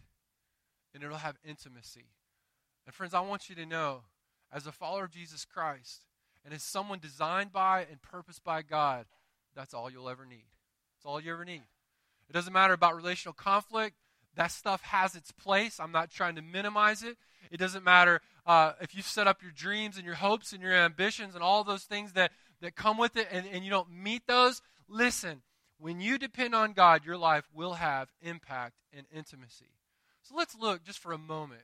and 0.91 1.03
it'll 1.03 1.17
have 1.17 1.37
intimacy. 1.47 2.05
And 2.87 2.95
friends, 2.95 3.13
I 3.13 3.19
want 3.19 3.49
you 3.49 3.55
to 3.57 3.65
know, 3.67 4.05
as 4.51 4.65
a 4.65 4.71
follower 4.71 5.03
of 5.03 5.11
Jesus 5.11 5.45
Christ, 5.45 6.05
and 6.43 6.51
as 6.51 6.63
someone 6.63 6.97
designed 6.97 7.51
by 7.51 7.81
and 7.81 8.01
purposed 8.01 8.43
by 8.43 8.63
God, 8.63 9.05
that's 9.55 9.75
all 9.75 9.87
you'll 9.87 10.09
ever 10.09 10.25
need. 10.25 10.45
That's 10.97 11.05
all 11.05 11.21
you 11.21 11.31
ever 11.31 11.45
need. 11.45 11.61
It 12.27 12.33
doesn't 12.33 12.53
matter 12.53 12.73
about 12.73 12.95
relational 12.95 13.33
conflict. 13.33 13.97
That 14.35 14.51
stuff 14.51 14.81
has 14.81 15.13
its 15.13 15.31
place. 15.31 15.79
I'm 15.79 15.91
not 15.91 16.09
trying 16.09 16.37
to 16.37 16.41
minimize 16.41 17.03
it. 17.03 17.17
It 17.51 17.57
doesn't 17.57 17.83
matter 17.83 18.21
uh, 18.47 18.71
if 18.81 18.95
you've 18.95 19.05
set 19.05 19.27
up 19.27 19.43
your 19.43 19.51
dreams 19.51 19.97
and 19.97 20.05
your 20.05 20.15
hopes 20.15 20.53
and 20.53 20.61
your 20.63 20.73
ambitions 20.73 21.35
and 21.35 21.43
all 21.43 21.63
those 21.63 21.83
things 21.83 22.13
that, 22.13 22.31
that 22.63 22.75
come 22.75 22.97
with 22.97 23.17
it 23.17 23.27
and, 23.29 23.45
and 23.51 23.63
you 23.63 23.69
don't 23.69 23.91
meet 23.91 24.25
those. 24.25 24.61
Listen, 24.87 25.41
when 25.79 25.99
you 25.99 26.17
depend 26.17 26.55
on 26.55 26.71
God, 26.71 27.05
your 27.05 27.17
life 27.17 27.43
will 27.53 27.73
have 27.73 28.09
impact 28.21 28.75
and 28.95 29.05
intimacy. 29.13 29.69
So 30.21 30.33
let's 30.35 30.55
look 30.55 30.83
just 30.83 30.99
for 30.99 31.11
a 31.11 31.17
moment. 31.17 31.63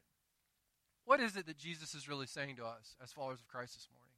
What 1.06 1.22
is 1.22 1.38
it 1.38 1.48
that 1.48 1.58
Jesus 1.58 1.96
is 1.96 2.10
really 2.10 2.28
saying 2.28 2.58
to 2.58 2.66
us 2.66 2.98
as 3.02 3.14
followers 3.14 3.40
of 3.40 3.48
Christ 3.48 3.76
this 3.76 3.88
morning? 3.94 4.14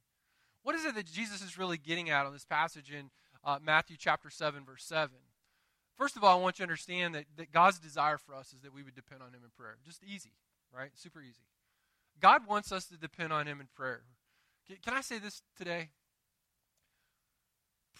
What 0.64 0.74
is 0.74 0.84
it 0.84 0.96
that 0.96 1.06
Jesus 1.06 1.40
is 1.40 1.56
really 1.56 1.78
getting 1.78 2.10
at 2.10 2.26
on 2.26 2.32
this 2.32 2.44
passage 2.44 2.90
in 2.90 3.10
uh, 3.44 3.58
Matthew 3.64 3.96
chapter 3.96 4.28
7, 4.28 4.64
verse 4.64 4.84
7? 4.84 5.10
First 5.96 6.16
of 6.16 6.24
all, 6.24 6.36
I 6.36 6.42
want 6.42 6.58
you 6.58 6.66
to 6.66 6.68
understand 6.68 7.14
that, 7.14 7.26
that 7.36 7.52
God's 7.52 7.78
desire 7.78 8.18
for 8.18 8.34
us 8.34 8.52
is 8.52 8.62
that 8.62 8.74
we 8.74 8.82
would 8.82 8.96
depend 8.96 9.22
on 9.22 9.28
Him 9.28 9.42
in 9.44 9.50
prayer. 9.56 9.76
Just 9.84 10.02
easy, 10.02 10.32
right? 10.76 10.90
Super 10.94 11.20
easy. 11.20 11.44
God 12.20 12.42
wants 12.48 12.72
us 12.72 12.86
to 12.86 12.96
depend 12.96 13.32
on 13.32 13.46
Him 13.46 13.60
in 13.60 13.68
prayer. 13.74 14.02
Can, 14.66 14.76
can 14.84 14.94
I 14.94 15.00
say 15.00 15.18
this 15.18 15.42
today? 15.56 15.90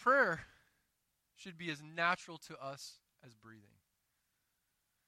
Prayer 0.02 0.40
should 1.36 1.56
be 1.56 1.70
as 1.70 1.80
natural 1.80 2.36
to 2.48 2.56
us 2.60 2.98
as 3.24 3.34
breathing. 3.34 3.62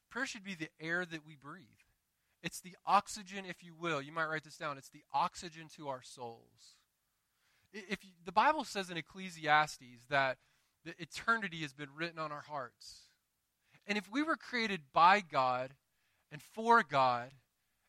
Prayer 0.09 0.27
should 0.27 0.45
be 0.45 0.55
the 0.55 0.69
air 0.81 1.05
that 1.05 1.27
we 1.27 1.35
breathe. 1.35 1.65
It's 2.45 2.61
the 2.61 2.77
oxygen, 2.87 3.45
if 3.45 3.65
you 3.65 3.75
will. 3.75 4.01
You 4.01 4.13
might 4.13 4.27
write 4.27 4.45
this 4.45 4.57
down. 4.57 4.79
It's 4.79 4.91
the 4.91 5.03
oxygen 5.13 5.67
to 5.77 5.89
our 5.89 6.03
souls. 6.03 6.77
If 7.73 8.05
you, 8.05 8.13
the 8.25 8.31
Bible 8.31 8.63
says 8.63 8.89
in 8.89 8.97
Ecclesiastes 8.97 10.05
that 10.11 10.39
the 10.85 10.95
eternity 10.99 11.63
has 11.63 11.73
been 11.73 11.89
written 11.97 12.21
on 12.21 12.31
our 12.31 12.45
hearts. 12.49 13.09
And 13.89 13.99
if 13.99 14.09
we 14.09 14.23
were 14.23 14.37
created 14.37 14.83
by 14.93 15.21
God 15.21 15.73
and 16.31 16.41
for 16.41 16.85
God 16.85 17.31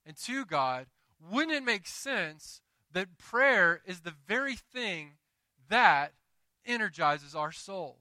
and 0.06 0.18
to 0.24 0.44
God, 0.44 0.88
wouldn't 1.32 1.54
it 1.56 1.64
make 1.64 1.86
sense 1.86 2.62
that 2.92 3.20
prayer 3.20 3.82
is 3.86 4.00
the 4.00 4.14
very 4.28 4.56
thing 4.56 5.18
that 5.70 6.14
energizes 6.66 7.36
our 7.36 7.52
soul, 7.52 7.98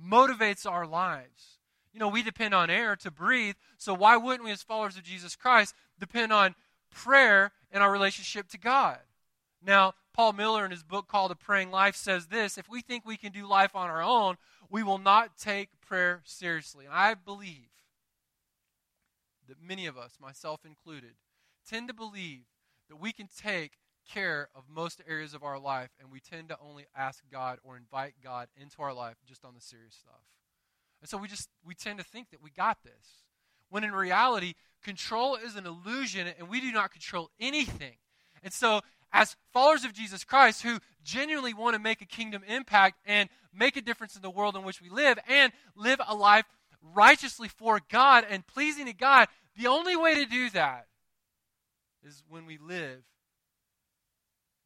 motivates 0.00 0.70
our 0.70 0.86
lives? 0.86 1.58
You 1.92 2.00
know, 2.00 2.08
we 2.08 2.22
depend 2.22 2.54
on 2.54 2.70
air 2.70 2.96
to 2.96 3.10
breathe, 3.10 3.54
so 3.78 3.94
why 3.94 4.16
wouldn't 4.16 4.44
we, 4.44 4.50
as 4.50 4.62
followers 4.62 4.96
of 4.96 5.04
Jesus 5.04 5.36
Christ, 5.36 5.74
depend 5.98 6.32
on 6.32 6.54
prayer 6.90 7.52
and 7.70 7.82
our 7.82 7.92
relationship 7.92 8.48
to 8.48 8.58
God? 8.58 8.98
Now, 9.64 9.94
Paul 10.12 10.32
Miller, 10.32 10.64
in 10.64 10.70
his 10.70 10.82
book 10.82 11.08
called 11.08 11.30
A 11.30 11.34
Praying 11.36 11.70
Life, 11.70 11.96
says 11.96 12.26
this 12.26 12.58
if 12.58 12.68
we 12.68 12.80
think 12.80 13.04
we 13.04 13.16
can 13.16 13.32
do 13.32 13.46
life 13.46 13.74
on 13.74 13.88
our 13.88 14.02
own, 14.02 14.36
we 14.70 14.82
will 14.82 14.98
not 14.98 15.36
take 15.36 15.68
prayer 15.80 16.22
seriously. 16.24 16.84
And 16.84 16.94
I 16.94 17.14
believe 17.14 17.70
that 19.48 19.62
many 19.62 19.86
of 19.86 19.96
us, 19.96 20.16
myself 20.20 20.64
included, 20.64 21.12
tend 21.68 21.88
to 21.88 21.94
believe 21.94 22.42
that 22.88 22.96
we 22.96 23.12
can 23.12 23.28
take 23.28 23.72
care 24.12 24.48
of 24.54 24.64
most 24.68 25.00
areas 25.08 25.34
of 25.34 25.42
our 25.42 25.58
life, 25.58 25.90
and 26.00 26.10
we 26.10 26.20
tend 26.20 26.48
to 26.48 26.58
only 26.60 26.86
ask 26.96 27.22
God 27.30 27.58
or 27.64 27.76
invite 27.76 28.14
God 28.22 28.48
into 28.60 28.82
our 28.82 28.92
life 28.92 29.16
just 29.26 29.44
on 29.44 29.54
the 29.54 29.60
serious 29.60 29.94
stuff. 29.94 30.22
And 31.00 31.08
so 31.08 31.18
we 31.18 31.28
just 31.28 31.48
we 31.64 31.74
tend 31.74 31.98
to 31.98 32.04
think 32.04 32.30
that 32.30 32.42
we 32.42 32.50
got 32.50 32.78
this. 32.82 33.24
When 33.68 33.84
in 33.84 33.92
reality, 33.92 34.54
control 34.82 35.36
is 35.36 35.56
an 35.56 35.66
illusion 35.66 36.28
and 36.38 36.48
we 36.48 36.60
do 36.60 36.72
not 36.72 36.92
control 36.92 37.30
anything. 37.40 37.96
And 38.42 38.52
so 38.52 38.80
as 39.12 39.36
followers 39.52 39.84
of 39.84 39.92
Jesus 39.92 40.24
Christ 40.24 40.62
who 40.62 40.78
genuinely 41.02 41.54
want 41.54 41.74
to 41.74 41.80
make 41.80 42.00
a 42.00 42.06
kingdom 42.06 42.42
impact 42.46 42.98
and 43.06 43.28
make 43.52 43.76
a 43.76 43.82
difference 43.82 44.16
in 44.16 44.22
the 44.22 44.30
world 44.30 44.56
in 44.56 44.64
which 44.64 44.80
we 44.80 44.90
live 44.90 45.18
and 45.28 45.52
live 45.76 46.00
a 46.06 46.14
life 46.14 46.44
righteously 46.94 47.48
for 47.48 47.80
God 47.90 48.26
and 48.28 48.46
pleasing 48.46 48.86
to 48.86 48.92
God, 48.92 49.28
the 49.56 49.68
only 49.68 49.96
way 49.96 50.16
to 50.16 50.26
do 50.26 50.50
that 50.50 50.86
is 52.02 52.22
when 52.28 52.44
we 52.44 52.58
live 52.58 53.02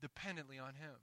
dependently 0.00 0.58
on 0.58 0.74
Him. 0.74 0.94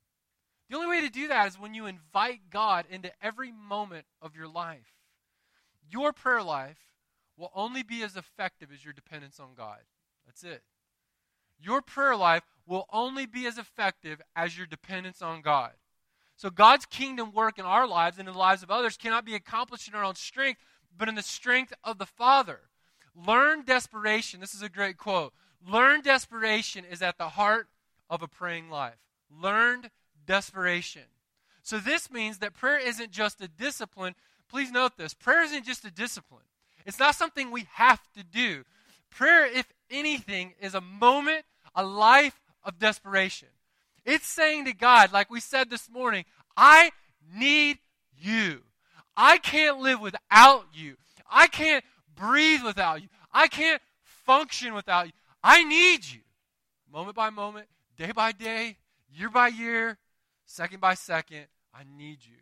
The 0.70 0.76
only 0.76 0.88
way 0.88 1.02
to 1.02 1.10
do 1.10 1.28
that 1.28 1.48
is 1.48 1.60
when 1.60 1.74
you 1.74 1.86
invite 1.86 2.50
God 2.50 2.86
into 2.90 3.12
every 3.22 3.52
moment 3.52 4.06
of 4.22 4.36
your 4.36 4.48
life. 4.48 4.94
Your 5.90 6.12
prayer 6.12 6.42
life 6.42 6.80
will 7.38 7.52
only 7.54 7.84
be 7.84 8.02
as 8.02 8.16
effective 8.16 8.70
as 8.74 8.84
your 8.84 8.94
dependence 8.94 9.40
on 9.40 9.50
God. 9.56 9.80
That's 10.26 10.44
it. 10.44 10.64
Your 11.60 11.82
prayer 11.82 12.16
life 12.16 12.44
will 12.66 12.88
only 12.92 13.26
be 13.26 13.46
as 13.46 13.58
effective 13.58 14.22
as 14.36 14.58
your 14.58 14.66
dependence 14.66 15.22
on 15.22 15.42
God. 15.42 15.72
So, 16.38 16.50
God's 16.50 16.86
kingdom 16.86 17.32
work 17.32 17.60
in 17.60 17.66
our 17.66 17.88
lives 17.88 18.18
and 18.18 18.28
in 18.28 18.34
the 18.34 18.40
lives 18.40 18.62
of 18.62 18.72
others 18.72 18.98
cannot 18.98 19.24
be 19.24 19.36
accomplished 19.36 19.88
in 19.88 19.96
our 19.96 20.04
own 20.04 20.16
strength, 20.16 20.60
but 20.98 21.08
in 21.08 21.16
the 21.16 21.22
strength 21.22 21.74
of 21.84 21.98
the 21.98 22.06
Father. 22.06 22.62
Learn 23.16 23.64
desperation. 23.64 24.42
This 24.42 24.54
is 24.54 24.62
a 24.62 24.68
great 24.68 24.98
quote. 24.98 25.34
Learn 25.66 26.02
desperation 26.02 26.84
is 26.84 27.02
at 27.02 27.18
the 27.18 27.30
heart 27.30 27.68
of 28.10 28.22
a 28.22 28.28
praying 28.28 28.70
life. 28.70 28.96
Learned 29.30 29.90
desperation. 30.26 31.04
So, 31.64 31.80
this 31.80 32.12
means 32.12 32.40
that 32.40 32.54
prayer 32.54 32.78
isn't 32.78 33.12
just 33.12 33.42
a 33.42 33.48
discipline. 33.48 34.16
Please 34.50 34.72
note 34.72 34.98
this 34.98 35.14
prayer 35.14 35.44
isn't 35.44 35.66
just 35.66 35.86
a 35.86 35.92
discipline, 35.92 36.44
it's 36.86 37.00
not 37.00 37.16
something 37.16 37.52
we 37.52 37.68
have 37.74 38.02
to 38.16 38.24
do. 38.24 38.64
Prayer, 39.10 39.46
if 39.46 39.66
anything, 39.90 40.54
is 40.60 40.76
a 40.76 40.82
moment, 40.82 41.46
a 41.74 41.86
life 41.86 42.40
of 42.64 42.80
desperation. 42.80 43.48
It's 44.06 44.28
saying 44.28 44.66
to 44.66 44.74
God, 44.74 45.12
like 45.12 45.32
we 45.32 45.40
said 45.40 45.70
this 45.70 45.90
morning, 45.90 46.26
I 46.56 46.92
need 47.34 47.80
you. 48.20 48.62
I 49.18 49.38
can't 49.38 49.80
live 49.80 50.02
without 50.02 50.66
you. 50.74 50.98
I 51.30 51.48
can't 51.48 51.84
breathe 52.16 52.64
without 52.64 53.02
you. 53.02 53.08
I 53.34 53.48
can't 53.48 53.82
function 54.04 54.74
without 54.74 55.08
you. 55.08 55.14
I 55.44 55.64
need 55.64 56.06
you. 56.06 56.22
Moment 56.92 57.16
by 57.16 57.30
moment, 57.30 57.68
day 57.98 58.12
by 58.12 58.32
day, 58.32 58.78
year 59.10 59.30
by 59.30 59.48
year, 59.48 59.98
second 60.46 60.80
by 60.80 60.94
second, 60.94 61.48
I 61.74 61.84
need 61.84 62.20
you. 62.24 62.38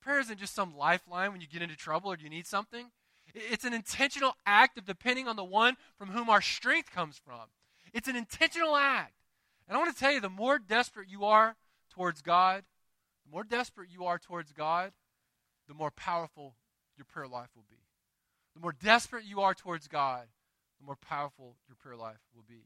Prayer 0.00 0.20
isn't 0.20 0.38
just 0.38 0.54
some 0.54 0.76
lifeline 0.76 1.32
when 1.32 1.40
you 1.40 1.46
get 1.46 1.62
into 1.62 1.76
trouble 1.76 2.12
or 2.12 2.16
you 2.16 2.28
need 2.28 2.46
something. 2.46 2.90
It's 3.34 3.64
an 3.64 3.72
intentional 3.72 4.34
act 4.46 4.78
of 4.78 4.84
depending 4.84 5.26
on 5.26 5.36
the 5.36 5.44
one 5.44 5.76
from 5.98 6.10
whom 6.10 6.28
our 6.28 6.42
strength 6.42 6.90
comes 6.90 7.18
from. 7.24 7.40
It's 7.92 8.08
an 8.08 8.16
intentional 8.16 8.76
act. 8.76 9.14
And 9.66 9.76
I 9.76 9.80
want 9.80 9.92
to 9.94 9.98
tell 9.98 10.12
you 10.12 10.20
the 10.20 10.28
more 10.28 10.58
desperate 10.58 11.08
you 11.08 11.24
are 11.24 11.56
towards 11.90 12.22
God, 12.22 12.64
the 13.24 13.32
more 13.32 13.44
desperate 13.44 13.88
you 13.90 14.04
are 14.04 14.18
towards 14.18 14.52
God, 14.52 14.92
the 15.68 15.74
more 15.74 15.90
powerful 15.90 16.54
your 16.96 17.06
prayer 17.06 17.26
life 17.26 17.48
will 17.56 17.64
be. 17.70 17.76
The 18.54 18.60
more 18.60 18.72
desperate 18.72 19.24
you 19.24 19.40
are 19.40 19.54
towards 19.54 19.88
God, 19.88 20.26
the 20.78 20.86
more 20.86 20.96
powerful 20.96 21.56
your 21.66 21.76
prayer 21.76 21.96
life 21.96 22.20
will 22.34 22.44
be. 22.46 22.64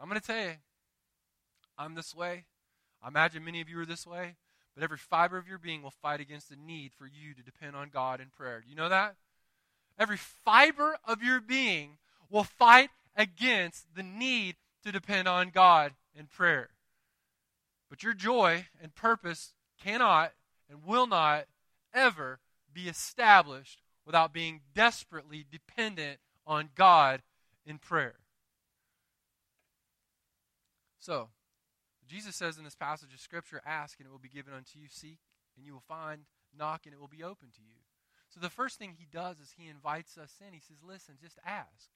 I'm 0.00 0.08
going 0.08 0.20
to 0.20 0.26
tell 0.26 0.42
you, 0.42 0.54
I'm 1.82 1.94
this 1.94 2.14
way. 2.14 2.44
I 3.02 3.08
imagine 3.08 3.44
many 3.44 3.60
of 3.60 3.68
you 3.68 3.80
are 3.80 3.86
this 3.86 4.06
way. 4.06 4.36
But 4.74 4.84
every 4.84 4.98
fiber 4.98 5.36
of 5.36 5.48
your 5.48 5.58
being 5.58 5.82
will 5.82 5.90
fight 5.90 6.20
against 6.20 6.48
the 6.48 6.56
need 6.56 6.92
for 6.96 7.06
you 7.06 7.34
to 7.34 7.42
depend 7.42 7.74
on 7.74 7.90
God 7.92 8.20
in 8.20 8.28
prayer. 8.28 8.60
Do 8.60 8.70
you 8.70 8.76
know 8.76 8.88
that? 8.88 9.16
Every 9.98 10.16
fiber 10.16 10.96
of 11.04 11.22
your 11.22 11.40
being 11.40 11.98
will 12.30 12.44
fight 12.44 12.90
against 13.16 13.94
the 13.94 14.02
need 14.02 14.56
to 14.84 14.92
depend 14.92 15.26
on 15.26 15.50
God 15.50 15.92
in 16.14 16.26
prayer. 16.26 16.70
But 17.90 18.02
your 18.02 18.14
joy 18.14 18.66
and 18.80 18.94
purpose 18.94 19.52
cannot 19.82 20.32
and 20.70 20.84
will 20.84 21.06
not 21.06 21.46
ever 21.92 22.38
be 22.72 22.88
established 22.88 23.82
without 24.06 24.32
being 24.32 24.60
desperately 24.74 25.44
dependent 25.50 26.20
on 26.46 26.70
God 26.74 27.22
in 27.66 27.78
prayer. 27.78 28.14
So, 30.98 31.28
Jesus 32.12 32.36
says 32.36 32.58
in 32.58 32.64
this 32.64 32.74
passage 32.74 33.14
of 33.14 33.20
Scripture, 33.20 33.62
Ask 33.64 33.98
and 33.98 34.06
it 34.06 34.12
will 34.12 34.18
be 34.18 34.28
given 34.28 34.52
unto 34.52 34.78
you, 34.78 34.86
seek 34.90 35.18
and 35.56 35.64
you 35.64 35.72
will 35.72 35.84
find, 35.88 36.22
knock 36.56 36.82
and 36.84 36.92
it 36.92 37.00
will 37.00 37.08
be 37.08 37.22
open 37.22 37.48
to 37.56 37.62
you. 37.62 37.80
So 38.28 38.38
the 38.38 38.50
first 38.50 38.78
thing 38.78 38.94
he 38.98 39.06
does 39.10 39.40
is 39.40 39.54
he 39.56 39.68
invites 39.68 40.18
us 40.18 40.34
in. 40.46 40.52
He 40.52 40.60
says, 40.60 40.82
Listen, 40.86 41.14
just 41.20 41.38
ask. 41.44 41.88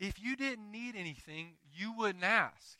If 0.00 0.20
you 0.20 0.34
didn't 0.34 0.72
need 0.72 0.96
anything, 0.96 1.52
you 1.72 1.92
wouldn't 1.96 2.24
ask. 2.24 2.78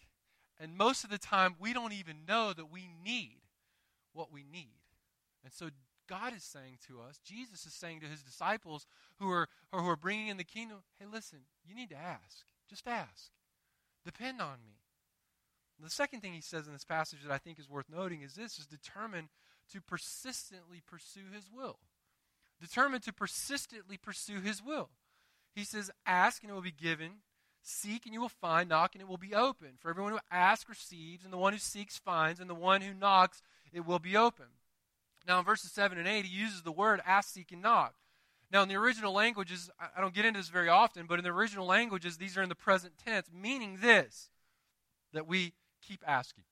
And 0.61 0.76
most 0.76 1.04
of 1.04 1.11
the 1.11 1.18
time, 1.18 1.54
we 1.61 1.73
don't 1.73 1.92
even 1.92 2.25
know 2.26 2.52
that 2.52 2.71
we 2.71 2.88
need 3.04 3.42
what 4.12 4.32
we 4.32 4.42
need. 4.42 4.80
And 5.44 5.52
so 5.52 5.71
God 6.09 6.35
is 6.35 6.42
saying 6.42 6.78
to 6.88 7.00
us, 7.00 7.21
Jesus 7.25 7.64
is 7.64 7.75
saying 7.75 8.00
to 8.00 8.06
his 8.06 8.23
disciples 8.23 8.87
who 9.21 9.30
are, 9.30 9.49
who 9.73 9.88
are 9.88 9.97
bringing 9.97 10.28
in 10.28 10.37
the 10.37 10.44
kingdom, 10.44 10.78
hey, 10.99 11.06
listen, 11.11 11.38
you 11.64 11.76
need 11.76 11.90
to 11.90 11.97
ask. 11.97 12.44
Just 12.68 12.88
ask. 12.88 13.30
Depend 14.04 14.40
on 14.40 14.59
me. 14.64 14.81
The 15.82 15.90
second 15.90 16.20
thing 16.20 16.32
he 16.32 16.40
says 16.40 16.66
in 16.66 16.72
this 16.72 16.84
passage 16.84 17.20
that 17.26 17.32
I 17.32 17.38
think 17.38 17.58
is 17.58 17.68
worth 17.68 17.86
noting 17.90 18.22
is 18.22 18.34
this 18.34 18.58
is 18.58 18.66
determined 18.66 19.28
to 19.72 19.80
persistently 19.80 20.80
pursue 20.86 21.24
his 21.34 21.50
will. 21.52 21.78
Determined 22.60 23.02
to 23.04 23.12
persistently 23.12 23.96
pursue 23.96 24.40
his 24.40 24.62
will. 24.62 24.90
He 25.54 25.64
says, 25.64 25.90
Ask 26.06 26.42
and 26.42 26.50
it 26.50 26.54
will 26.54 26.62
be 26.62 26.70
given. 26.70 27.22
Seek 27.62 28.06
and 28.06 28.14
you 28.14 28.20
will 28.20 28.28
find, 28.28 28.68
knock 28.68 28.94
and 28.94 29.02
it 29.02 29.08
will 29.08 29.18
be 29.18 29.34
open. 29.34 29.70
For 29.80 29.90
everyone 29.90 30.12
who 30.12 30.18
asks 30.30 30.68
receives, 30.68 31.24
and 31.24 31.32
the 31.32 31.38
one 31.38 31.52
who 31.52 31.58
seeks 31.58 31.98
finds, 31.98 32.40
and 32.40 32.48
the 32.48 32.54
one 32.54 32.80
who 32.80 32.94
knocks 32.94 33.42
it 33.72 33.86
will 33.86 33.98
be 33.98 34.16
open. 34.16 34.46
Now, 35.26 35.38
in 35.38 35.44
verses 35.44 35.72
7 35.72 35.98
and 35.98 36.08
8, 36.08 36.24
he 36.24 36.36
uses 36.36 36.62
the 36.62 36.72
word 36.72 37.00
ask, 37.06 37.30
seek, 37.30 37.52
and 37.52 37.62
knock. 37.62 37.94
Now, 38.50 38.62
in 38.62 38.68
the 38.68 38.76
original 38.76 39.12
languages, 39.12 39.70
I 39.78 40.00
don't 40.00 40.14
get 40.14 40.24
into 40.24 40.40
this 40.40 40.48
very 40.48 40.68
often, 40.68 41.06
but 41.06 41.18
in 41.18 41.24
the 41.24 41.30
original 41.30 41.66
languages, 41.66 42.18
these 42.18 42.36
are 42.36 42.42
in 42.42 42.48
the 42.48 42.54
present 42.54 42.94
tense, 43.04 43.28
meaning 43.32 43.78
this 43.80 44.28
that 45.12 45.26
we 45.26 45.52
keep 45.86 46.02
asking, 46.06 46.44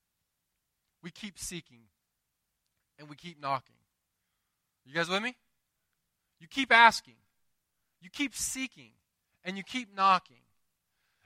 we 1.03 1.11
keep 1.11 1.39
seeking, 1.39 1.85
and 2.99 3.09
we 3.09 3.17
keep 3.17 3.41
knocking. 3.41 3.77
You 4.85 4.95
guys 4.95 5.09
with 5.09 5.23
me? 5.23 5.37
You 6.41 6.49
keep 6.49 6.73
asking, 6.73 7.17
you 8.01 8.11
keep 8.11 8.35
seeking, 8.35 8.93
and 9.45 9.57
you 9.57 9.63
keep 9.63 9.95
knocking. 9.95 10.37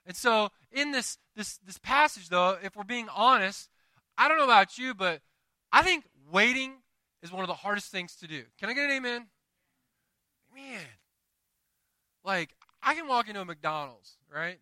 And 0.07 0.17
so, 0.17 0.51
in 0.71 0.93
this, 0.93 1.19
this, 1.35 1.59
this 1.59 1.79
passage, 1.79 2.29
though, 2.29 2.59
if 2.63 2.77
we're 2.77 2.85
being 2.85 3.09
honest, 3.15 3.71
I 4.19 4.29
don't 4.29 4.39
know 4.39 4.45
about 4.45 4.77
you, 4.77 4.95
but 4.95 5.21
I 5.73 5.83
think 5.83 6.05
waiting 6.31 6.75
is 7.23 7.33
one 7.33 7.43
of 7.43 7.49
the 7.49 7.55
hardest 7.55 7.91
things 7.91 8.15
to 8.17 8.27
do. 8.27 8.43
Can 8.59 8.69
I 8.69 8.75
get 8.75 8.85
an 8.85 8.91
amen? 8.91 9.27
Man, 10.55 10.87
like, 12.25 12.55
I 12.83 12.95
can 12.95 13.09
walk 13.09 13.29
into 13.29 13.41
a 13.41 13.45
McDonald's, 13.45 14.19
right? 14.33 14.59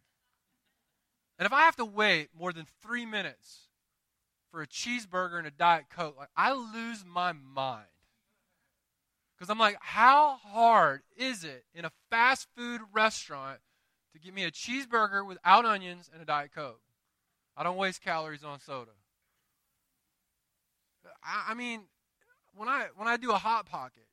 And 1.43 1.47
if 1.49 1.53
I 1.53 1.63
have 1.63 1.75
to 1.75 1.85
wait 1.85 2.29
more 2.39 2.53
than 2.53 2.67
three 2.81 3.05
minutes 3.05 3.63
for 4.53 4.63
a 4.63 4.67
cheeseburger 4.69 5.39
and 5.39 5.47
a 5.49 5.51
Diet 5.51 5.87
Coke, 5.91 6.17
like, 6.17 6.29
I 6.37 6.53
lose 6.53 7.05
my 7.05 7.33
mind. 7.33 7.89
Because 9.35 9.51
I'm 9.51 9.59
like, 9.59 9.77
how 9.81 10.37
hard 10.37 11.03
is 11.17 11.43
it 11.43 11.65
in 11.75 11.85
a 11.85 11.91
fast 12.11 12.47
food 12.57 12.83
restaurant 12.93 13.59
to 14.13 14.21
get 14.21 14.33
me 14.33 14.45
a 14.45 14.53
cheeseburger 14.53 15.27
without 15.27 15.65
onions 15.65 16.09
and 16.13 16.23
a 16.23 16.25
Diet 16.25 16.53
Coke? 16.55 16.81
I 17.57 17.65
don't 17.65 17.77
waste 17.77 18.05
calories 18.05 18.45
on 18.45 18.61
soda. 18.61 18.93
I, 21.25 21.47
I 21.49 21.55
mean, 21.55 21.81
when 22.55 22.69
I 22.69 22.87
when 22.95 23.09
I 23.09 23.17
do 23.17 23.33
a 23.33 23.39
hot 23.39 23.67
pocket, 23.67 24.07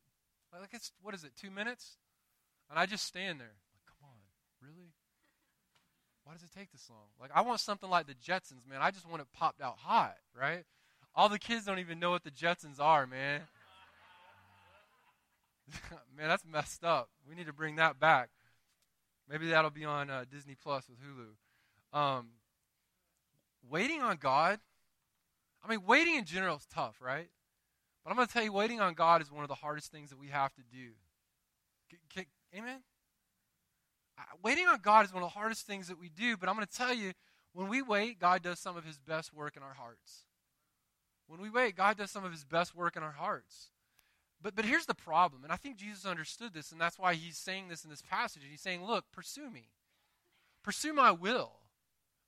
like 0.52 0.74
it's 0.74 0.94
what 1.04 1.14
is 1.14 1.24
it, 1.24 1.34
two 1.40 1.52
minutes, 1.52 2.00
and 2.72 2.80
I 2.80 2.88
just 2.88 3.06
stand 3.06 3.40
there. 3.40 3.54
Like, 3.72 3.86
come 3.86 4.10
on, 4.10 4.68
really? 4.68 4.94
Why 6.30 6.36
does 6.36 6.44
it 6.44 6.52
take 6.56 6.72
this 6.72 6.88
long? 6.92 7.08
Like, 7.20 7.32
I 7.34 7.42
want 7.42 7.60
something 7.60 7.90
like 7.90 8.06
the 8.06 8.14
Jetsons, 8.14 8.70
man. 8.70 8.82
I 8.82 8.92
just 8.92 9.10
want 9.10 9.20
it 9.20 9.28
popped 9.34 9.64
out 9.64 9.78
hot, 9.80 10.14
right? 10.40 10.64
All 11.16 11.28
the 11.28 11.40
kids 11.40 11.66
don't 11.66 11.80
even 11.80 12.00
know 12.00 12.12
what 12.12 12.24
the 12.24 12.30
Jetsons 12.30 12.80
are, 12.80 13.08
man. 13.08 13.42
man, 16.16 16.28
that's 16.28 16.46
messed 16.46 16.84
up. 16.84 17.10
We 17.28 17.34
need 17.34 17.48
to 17.48 17.54
bring 17.54 17.78
that 17.78 18.00
back. 18.00 18.30
Maybe 19.28 19.48
that'll 19.48 19.72
be 19.72 19.86
on 19.86 20.12
uh, 20.12 20.26
Disney 20.32 20.54
Plus 20.54 20.84
with 20.88 21.00
Hulu. 21.00 22.00
Um, 22.00 22.28
waiting 23.68 24.04
on 24.04 24.18
God. 24.18 24.60
I 25.66 25.68
mean, 25.68 25.82
waiting 25.88 26.14
in 26.14 26.26
general 26.26 26.58
is 26.58 26.68
tough, 26.72 26.98
right? 27.02 27.30
But 28.04 28.12
I'm 28.12 28.16
going 28.16 28.28
to 28.28 28.34
tell 28.34 28.44
you, 28.44 28.54
waiting 28.54 28.80
on 28.80 28.94
God 28.94 29.24
is 29.24 29.32
one 29.32 29.44
of 29.44 29.50
the 29.50 29.56
hardest 29.56 29.92
things 29.92 30.12
that 30.12 30.20
we 30.20 30.28
have 30.28 30.54
to 30.54 30.62
do. 30.72 30.90
Can, 31.90 31.98
can, 32.14 32.26
amen? 32.56 32.82
Waiting 34.44 34.68
on 34.68 34.80
God 34.82 35.06
is 35.06 35.14
one 35.14 35.24
of 35.24 35.30
the 35.30 35.40
hardest 35.40 35.66
things 35.66 35.88
that 35.88 36.00
we 36.00 36.10
do, 36.10 36.38
but 36.38 36.50
I'm 36.50 36.56
going 36.56 36.68
to 36.68 36.78
tell 36.78 36.94
you, 36.94 37.14
when 37.54 37.68
we 37.68 37.82
wait, 37.82 38.20
God 38.20 38.44
does 38.44 38.60
some 38.60 38.78
of 38.78 38.86
his 38.86 38.98
best 38.98 39.34
work 39.34 39.58
in 39.58 39.64
our 39.64 39.74
hearts. 39.74 40.26
When 41.28 41.42
we 41.42 41.50
wait, 41.50 41.76
God 41.76 41.98
does 41.98 42.12
some 42.12 42.24
of 42.24 42.32
his 42.32 42.44
best 42.44 42.76
work 42.76 42.96
in 42.96 43.04
our 43.04 43.12
hearts. 43.12 43.70
But, 44.42 44.56
but 44.56 44.66
here's 44.66 44.86
the 44.86 44.96
problem, 44.96 45.44
and 45.44 45.52
I 45.52 45.58
think 45.58 45.78
Jesus 45.78 46.06
understood 46.06 46.54
this, 46.54 46.72
and 46.72 46.80
that's 46.80 46.98
why 46.98 47.14
he's 47.14 47.38
saying 47.38 47.68
this 47.68 47.84
in 47.84 47.90
this 47.90 48.02
passage. 48.02 48.44
He's 48.50 48.62
saying, 48.62 48.86
Look, 48.86 49.06
pursue 49.12 49.50
me, 49.50 49.70
pursue 50.64 50.94
my 50.94 51.12
will. 51.12 51.52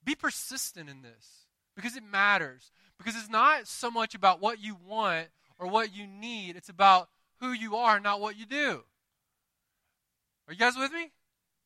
Be 0.04 0.16
persistent 0.16 0.90
in 0.90 1.04
this 1.04 1.46
because 1.76 1.96
it 1.96 2.04
matters. 2.04 2.72
Because 2.98 3.16
it's 3.16 3.30
not 3.30 3.68
so 3.68 3.90
much 3.90 4.14
about 4.14 4.42
what 4.42 4.62
you 4.62 4.78
want 4.88 5.28
or 5.58 5.68
what 5.68 5.96
you 5.96 6.06
need. 6.06 6.56
It's 6.56 6.70
about 6.70 7.10
who 7.40 7.52
you 7.52 7.76
are, 7.76 8.00
not 8.00 8.22
what 8.22 8.38
you 8.38 8.46
do. 8.46 8.84
Are 10.48 10.54
you 10.54 10.60
guys 10.60 10.76
with 10.78 10.92
me? 10.92 11.12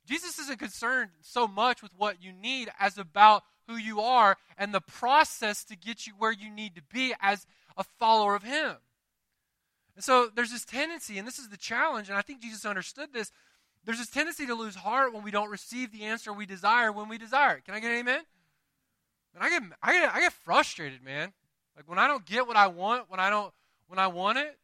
Jesus 0.05 0.39
isn't 0.39 0.59
concerned 0.59 1.11
so 1.21 1.47
much 1.47 1.81
with 1.81 1.91
what 1.97 2.21
you 2.21 2.31
need 2.31 2.69
as 2.79 2.97
about 2.97 3.43
who 3.67 3.75
you 3.75 4.01
are 4.01 4.37
and 4.57 4.73
the 4.73 4.81
process 4.81 5.63
to 5.65 5.75
get 5.75 6.05
you 6.05 6.13
where 6.17 6.31
you 6.31 6.49
need 6.49 6.75
to 6.75 6.81
be 6.81 7.13
as 7.19 7.47
a 7.77 7.83
follower 7.83 8.35
of 8.35 8.43
Him. 8.43 8.75
And 9.95 10.03
so 10.03 10.29
there's 10.33 10.51
this 10.51 10.65
tendency, 10.65 11.17
and 11.17 11.27
this 11.27 11.39
is 11.39 11.49
the 11.49 11.57
challenge, 11.57 12.09
and 12.09 12.17
I 12.17 12.21
think 12.21 12.41
Jesus 12.41 12.65
understood 12.65 13.13
this. 13.13 13.31
There's 13.85 13.99
this 13.99 14.09
tendency 14.09 14.45
to 14.47 14.55
lose 14.55 14.75
heart 14.75 15.13
when 15.13 15.23
we 15.23 15.31
don't 15.31 15.49
receive 15.49 15.91
the 15.91 16.03
answer 16.03 16.33
we 16.33 16.45
desire 16.45 16.91
when 16.91 17.07
we 17.07 17.17
desire 17.17 17.57
it. 17.57 17.65
Can 17.65 17.75
I 17.75 17.79
get 17.79 17.91
an 17.91 17.99
amen? 17.99 18.21
And 19.35 19.43
I 19.43 19.49
get, 19.49 19.61
I 19.81 19.93
get, 19.93 20.15
I 20.15 20.19
get 20.21 20.33
frustrated, 20.33 21.03
man. 21.03 21.33
Like 21.75 21.87
when 21.87 21.99
I 21.99 22.07
don't 22.07 22.25
get 22.25 22.47
what 22.47 22.55
I 22.55 22.67
want, 22.67 23.09
when 23.09 23.19
I 23.19 23.29
don't 23.29 23.53
when 23.87 23.99
I 23.99 24.07
want 24.07 24.37
it. 24.37 24.57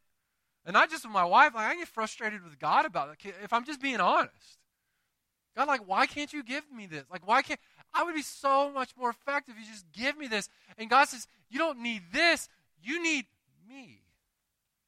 And 0.65 0.73
not 0.73 0.89
just 0.89 1.03
with 1.03 1.13
my 1.13 1.25
wife, 1.25 1.53
like 1.53 1.65
I 1.65 1.75
get 1.75 1.87
frustrated 1.87 2.43
with 2.43 2.59
God 2.59 2.85
about 2.85 3.09
it. 3.09 3.33
If 3.43 3.53
I'm 3.53 3.65
just 3.65 3.81
being 3.81 3.99
honest. 3.99 4.59
God, 5.55 5.67
like, 5.67 5.87
why 5.87 6.05
can't 6.05 6.31
you 6.31 6.43
give 6.43 6.63
me 6.71 6.85
this? 6.85 7.03
Like, 7.11 7.27
why 7.27 7.41
can't 7.41 7.59
I 7.93 8.03
would 8.03 8.15
be 8.15 8.21
so 8.21 8.71
much 8.71 8.91
more 8.97 9.09
effective 9.09 9.55
if 9.57 9.65
you 9.65 9.71
just 9.71 9.91
give 9.91 10.17
me 10.17 10.27
this. 10.27 10.49
And 10.77 10.89
God 10.89 11.07
says, 11.07 11.27
You 11.49 11.59
don't 11.59 11.79
need 11.79 12.03
this, 12.13 12.49
you 12.81 13.01
need 13.01 13.25
me. 13.67 14.01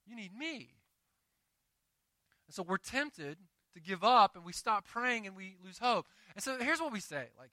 You 0.07 0.15
need 0.15 0.35
me. 0.37 0.69
And 2.47 2.55
so 2.55 2.63
we're 2.63 2.77
tempted 2.77 3.37
to 3.73 3.79
give 3.79 4.03
up 4.03 4.35
and 4.35 4.45
we 4.45 4.53
stop 4.53 4.85
praying 4.85 5.25
and 5.27 5.35
we 5.35 5.55
lose 5.63 5.79
hope. 5.79 6.05
And 6.35 6.43
so 6.43 6.57
here's 6.59 6.79
what 6.79 6.93
we 6.93 6.99
say. 6.99 7.27
Like, 7.39 7.49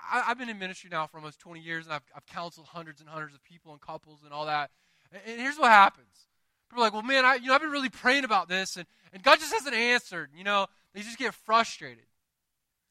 I, 0.00 0.20
have 0.22 0.38
been 0.38 0.48
in 0.48 0.58
ministry 0.58 0.90
now 0.90 1.06
for 1.06 1.18
almost 1.18 1.38
20 1.40 1.60
years 1.60 1.86
and 1.86 1.94
I've, 1.94 2.02
I've 2.14 2.26
counseled 2.26 2.66
hundreds 2.66 3.00
and 3.00 3.08
hundreds 3.08 3.34
of 3.34 3.42
people 3.44 3.72
and 3.72 3.80
couples 3.80 4.20
and 4.24 4.32
all 4.32 4.46
that. 4.46 4.70
And 5.12 5.40
here's 5.40 5.58
what 5.58 5.70
happens. 5.70 6.26
People 6.68 6.82
are 6.82 6.86
like, 6.86 6.92
well, 6.94 7.02
man, 7.02 7.24
I, 7.24 7.34
you 7.34 7.48
know, 7.48 7.54
I've 7.54 7.60
been 7.60 7.70
really 7.70 7.90
praying 7.90 8.24
about 8.24 8.48
this, 8.48 8.76
and, 8.78 8.86
and 9.12 9.22
God 9.22 9.38
just 9.38 9.52
hasn't 9.52 9.74
answered. 9.74 10.30
You 10.34 10.42
know, 10.42 10.66
they 10.94 11.02
just 11.02 11.18
get 11.18 11.34
frustrated. 11.34 12.04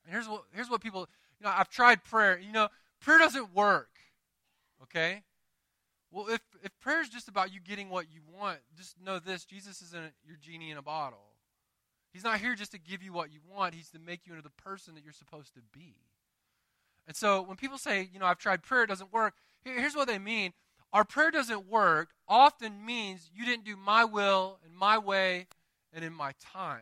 And 0.06 0.14
here's 0.14 0.28
what, 0.28 0.44
here's 0.54 0.70
what 0.70 0.82
people, 0.82 1.08
you 1.40 1.46
know, 1.46 1.54
I've 1.56 1.70
tried 1.70 2.04
prayer. 2.04 2.40
You 2.40 2.52
know, 2.52 2.70
prayer 3.00 3.20
doesn't 3.20 3.54
work. 3.54 3.90
Okay? 4.84 5.24
Well, 6.12 6.28
if, 6.28 6.42
if 6.64 6.72
prayer 6.80 7.02
is 7.02 7.10
just 7.10 7.28
about 7.28 7.54
you 7.54 7.60
getting 7.60 7.90
what 7.90 8.08
you 8.12 8.22
want, 8.38 8.60
just 8.78 8.96
know 9.04 9.20
this 9.20 9.46
Jesus 9.46 9.82
isn't 9.82 10.14
your 10.26 10.38
genie 10.42 10.72
in 10.72 10.78
a 10.78 10.82
bottle. 10.82 11.20
He's 12.12 12.26
not 12.26 12.40
here 12.40 12.56
just 12.56 12.74
to 12.74 12.80
give 12.80 13.02
you 13.02 13.14
what 13.14 13.32
you 13.32 13.40
want, 13.50 13.74
He's 13.74 13.90
to 13.92 14.00
make 14.00 14.22
you 14.26 14.34
into 14.34 14.44
the 14.44 14.50
person 14.62 14.96
that 14.96 15.04
you're 15.04 15.14
supposed 15.14 15.54
to 15.54 15.62
be. 15.72 15.96
And 17.08 17.16
so 17.16 17.42
when 17.42 17.56
people 17.56 17.78
say, 17.78 18.10
you 18.12 18.20
know, 18.20 18.26
I've 18.26 18.38
tried 18.38 18.64
prayer, 18.64 18.84
it 18.84 18.88
doesn't 18.88 19.14
work, 19.14 19.34
here's 19.64 19.96
what 19.96 20.08
they 20.08 20.20
mean 20.20 20.54
our 20.94 21.06
prayer 21.06 21.32
doesn't 21.32 21.70
work 21.70 22.10
often 22.28 22.86
means 22.86 23.30
you 23.34 23.46
didn't 23.46 23.64
do 23.64 23.78
my 23.78 24.04
will 24.04 24.60
in 24.66 24.76
my 24.76 24.98
way 24.98 25.48
and 25.94 26.04
in 26.04 26.14
my 26.14 26.34
time. 26.42 26.82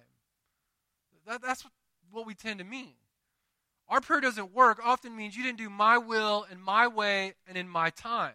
That, 1.27 1.41
that's 1.43 1.63
what 2.12 2.25
we 2.25 2.34
tend 2.34 2.58
to 2.60 2.65
mean. 2.65 2.93
Our 3.89 4.02
prayer 4.02 4.21
doesn't 4.21 4.54
work 4.54 4.80
often 4.84 5.15
means 5.15 5.36
you 5.36 5.43
didn't 5.43 5.58
do 5.58 5.69
my 5.69 5.97
will 5.97 6.45
in 6.52 6.62
my 6.62 6.88
way 6.88 7.34
and 7.47 7.58
in 7.58 7.67
my 7.67 7.89
time. 7.89 8.34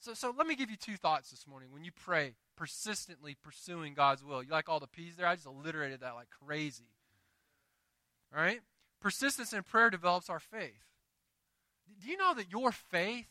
So, 0.00 0.14
so 0.14 0.34
let 0.36 0.46
me 0.46 0.54
give 0.54 0.70
you 0.70 0.76
two 0.76 0.96
thoughts 0.96 1.30
this 1.30 1.46
morning 1.46 1.68
when 1.72 1.84
you 1.84 1.90
pray, 1.92 2.34
persistently 2.56 3.36
pursuing 3.42 3.94
God's 3.94 4.24
will. 4.24 4.42
You 4.42 4.50
like 4.50 4.68
all 4.68 4.80
the 4.80 4.86
P's 4.86 5.16
there? 5.16 5.26
I 5.26 5.34
just 5.34 5.46
alliterated 5.46 6.00
that 6.00 6.14
like 6.14 6.28
crazy. 6.44 6.88
All 8.34 8.42
right? 8.42 8.60
Persistence 9.00 9.52
in 9.52 9.62
prayer 9.62 9.90
develops 9.90 10.30
our 10.30 10.40
faith. 10.40 10.84
Do 12.00 12.08
you 12.08 12.16
know 12.16 12.34
that 12.34 12.50
your 12.50 12.72
faith 12.72 13.26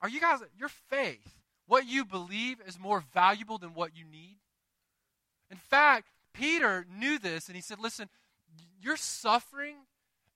are 0.00 0.08
you 0.08 0.20
guys, 0.20 0.40
your 0.56 0.68
faith, 0.68 1.40
what 1.66 1.86
you 1.86 2.04
believe 2.04 2.58
is 2.66 2.78
more 2.78 3.02
valuable 3.12 3.58
than 3.58 3.74
what 3.74 3.96
you 3.96 4.04
need? 4.04 4.38
In 5.50 5.56
fact, 5.56 6.08
Peter 6.32 6.86
knew 6.98 7.18
this 7.18 7.48
and 7.48 7.56
he 7.56 7.62
said, 7.62 7.78
listen, 7.80 8.08
your 8.80 8.96
suffering 8.96 9.76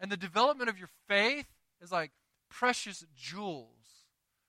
and 0.02 0.10
the 0.10 0.16
development 0.16 0.68
of 0.68 0.78
your 0.78 0.90
faith 1.08 1.46
is 1.80 1.92
like 1.92 2.10
precious 2.50 3.06
jewels. 3.16 3.68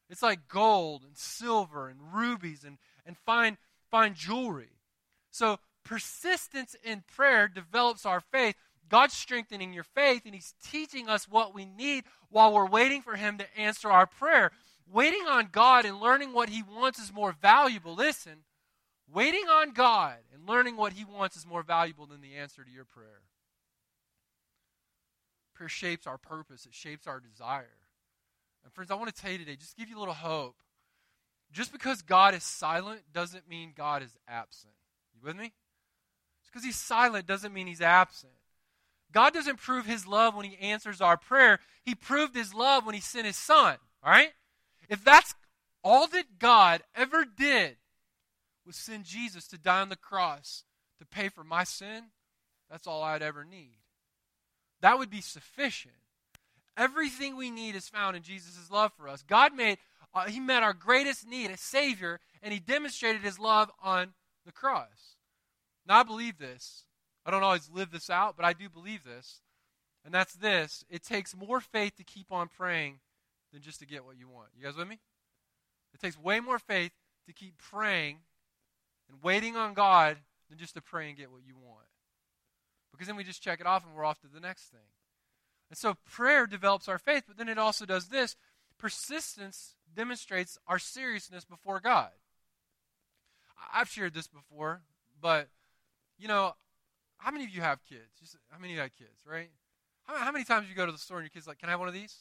It's 0.10 0.24
like 0.24 0.48
gold 0.48 1.04
and 1.04 1.16
silver 1.16 1.88
and 1.88 2.00
rubies 2.12 2.64
and, 2.64 2.80
and 3.06 3.16
fine, 3.16 3.58
fine 3.92 4.16
jewelry. 4.16 4.72
So 5.30 5.60
persistence 5.86 6.76
in 6.84 7.04
prayer 7.16 7.48
develops 7.48 8.06
our 8.06 8.20
faith. 8.20 8.56
God's 8.90 9.14
strengthening 9.14 9.74
your 9.74 9.84
faith 9.84 10.24
and 10.26 10.34
He's 10.34 10.56
teaching 10.64 11.08
us 11.08 11.30
what 11.30 11.54
we 11.54 11.66
need 11.66 12.04
while 12.30 12.52
we're 12.52 12.68
waiting 12.68 13.04
for 13.04 13.16
Him 13.16 13.38
to 13.38 13.58
answer 13.58 13.92
our 13.92 14.08
prayer. 14.08 14.52
Waiting 14.92 15.28
on 15.30 15.50
God 15.52 15.86
and 15.86 16.00
learning 16.00 16.34
what 16.34 16.50
He 16.50 16.64
wants 16.64 17.00
is 17.00 17.14
more 17.14 17.32
valuable. 17.32 17.94
Listen, 17.94 18.40
waiting 19.08 19.46
on 19.50 19.72
God 19.72 20.18
and 20.34 20.48
learning 20.48 20.78
what 20.78 20.94
He 20.94 21.06
wants 21.06 21.38
is 21.38 21.46
more 21.46 21.64
valuable 21.64 22.08
than 22.08 22.22
the 22.22 22.36
answer 22.36 22.64
to 22.64 22.72
your 22.72 22.86
prayer. 22.86 23.22
Prayer 25.64 25.70
shapes 25.70 26.08
our 26.08 26.18
purpose, 26.18 26.66
it 26.66 26.74
shapes 26.74 27.08
our 27.08 27.22
desire. 27.22 27.78
And 28.66 28.74
friends, 28.74 28.92
I 28.92 28.96
want 28.96 29.16
to 29.16 29.22
tell 29.22 29.32
you 29.32 29.38
today, 29.38 29.56
just 29.56 29.78
give 29.78 29.88
you 29.88 29.98
a 29.98 30.00
little 30.00 30.14
hope. 30.14 30.58
Just 31.54 31.72
because 31.72 32.02
God 32.02 32.34
is 32.34 32.44
silent 32.44 33.00
doesn't 33.14 33.48
mean 33.48 33.72
God 33.74 34.04
is 34.04 34.18
absent. 34.28 34.74
You 35.16 35.22
with 35.26 35.38
me? 35.38 35.54
Just 36.42 36.52
because 36.52 36.66
He's 36.66 36.76
silent 36.76 37.26
doesn't 37.28 37.54
mean 37.54 37.68
He's 37.68 37.80
absent. 37.80 38.34
God 39.14 39.34
doesn't 39.34 39.56
prove 39.56 39.86
his 39.86 40.06
love 40.06 40.36
when 40.36 40.46
he 40.46 40.58
answers 40.58 41.00
our 41.00 41.16
prayer. 41.16 41.60
He 41.86 41.96
proved 41.96 42.36
his 42.36 42.54
love 42.54 42.86
when 42.86 42.96
he 42.96 43.02
sent 43.02 43.28
his 43.28 43.38
son, 43.38 43.78
all 44.04 44.12
right? 44.12 44.34
If 44.90 45.04
that's 45.04 45.34
all 45.82 46.08
that 46.08 46.40
God 46.40 46.82
ever 46.94 47.24
did 47.24 47.78
was 48.66 48.76
send 48.76 49.06
Jesus 49.06 49.48
to 49.50 49.58
die 49.58 49.82
on 49.82 49.90
the 49.90 49.96
cross 49.96 50.64
to 51.00 51.06
pay 51.06 51.30
for 51.30 51.44
my 51.44 51.64
sin, 51.64 52.06
that's 52.72 52.88
all 52.88 53.04
I'd 53.04 53.22
ever 53.22 53.46
need. 53.46 53.83
That 54.84 55.00
would 55.00 55.10
be 55.10 55.22
sufficient. 55.22 55.94
Everything 56.76 57.38
we 57.38 57.50
need 57.50 57.74
is 57.74 57.88
found 57.88 58.18
in 58.18 58.22
Jesus' 58.22 58.70
love 58.70 58.92
for 58.98 59.08
us. 59.08 59.24
God 59.24 59.56
made, 59.56 59.78
uh, 60.14 60.26
He 60.26 60.42
met 60.42 60.62
our 60.62 60.74
greatest 60.74 61.26
need, 61.26 61.50
a 61.52 61.58
Savior, 61.58 62.20
and 62.42 62.54
He 62.54 62.60
demonstrated 62.60 63.22
His 63.22 63.40
love 63.40 63.72
on 63.82 64.10
the 64.46 64.52
cross. 64.52 65.16
Now, 65.88 66.02
I 66.02 66.04
believe 66.04 66.38
this. 66.38 66.84
I 67.26 67.32
don't 67.32 67.44
always 67.44 67.70
live 67.74 67.92
this 67.92 68.10
out, 68.10 68.36
but 68.36 68.46
I 68.46 68.52
do 68.52 68.68
believe 68.68 69.06
this. 69.06 69.40
And 70.04 70.14
that's 70.14 70.34
this 70.34 70.84
it 70.90 71.02
takes 71.02 71.34
more 71.34 71.62
faith 71.62 71.96
to 71.96 72.04
keep 72.04 72.30
on 72.30 72.50
praying 72.50 73.00
than 73.54 73.62
just 73.62 73.80
to 73.80 73.86
get 73.86 74.04
what 74.04 74.20
you 74.20 74.28
want. 74.28 74.50
You 74.54 74.66
guys 74.66 74.76
with 74.76 74.90
me? 74.90 75.00
It 75.94 76.02
takes 76.02 76.20
way 76.20 76.42
more 76.42 76.60
faith 76.60 76.92
to 77.28 77.32
keep 77.32 77.58
praying 77.58 78.18
and 79.10 79.24
waiting 79.24 79.56
on 79.56 79.76
God 79.76 80.18
than 80.50 80.58
just 80.58 80.74
to 80.74 80.82
pray 80.82 81.08
and 81.08 81.18
get 81.18 81.32
what 81.32 81.46
you 81.48 81.56
want. 81.56 81.86
Because 82.94 83.08
then 83.08 83.18
we 83.18 83.26
just 83.26 83.42
check 83.42 83.60
it 83.60 83.66
off 83.66 83.84
and 83.86 83.94
we're 83.94 84.06
off 84.06 84.22
to 84.22 84.28
the 84.28 84.40
next 84.40 84.70
thing. 84.70 84.88
And 85.70 85.78
so 85.78 85.98
prayer 86.10 86.46
develops 86.46 86.88
our 86.88 87.00
faith, 87.00 87.24
but 87.28 87.38
then 87.38 87.50
it 87.50 87.58
also 87.58 87.86
does 87.86 88.08
this 88.08 88.38
persistence 88.78 89.76
demonstrates 89.96 90.58
our 90.68 90.80
seriousness 90.80 91.46
before 91.46 91.80
God. 91.80 92.10
I've 93.74 93.90
shared 93.90 94.14
this 94.14 94.28
before, 94.28 94.82
but 95.22 95.50
you 96.18 96.28
know, 96.28 96.54
how 97.18 97.32
many 97.32 97.46
of 97.46 97.50
you 97.50 97.62
have 97.62 97.80
kids? 97.86 98.20
Just, 98.20 98.38
how 98.50 98.60
many 98.60 98.74
of 98.74 98.76
you 98.76 98.82
have 98.82 98.96
kids, 98.96 99.26
right? 99.26 99.50
How, 100.04 100.18
how 100.18 100.32
many 100.32 100.44
times 100.44 100.68
you 100.70 100.76
go 100.76 100.86
to 100.86 100.92
the 100.92 100.98
store 100.98 101.18
and 101.18 101.26
your 101.26 101.30
kid's 101.30 101.48
like, 101.48 101.60
"Can 101.60 101.70
I 101.70 101.72
have 101.72 101.80
one 101.80 101.88
of 101.88 101.94
these?" 101.94 102.18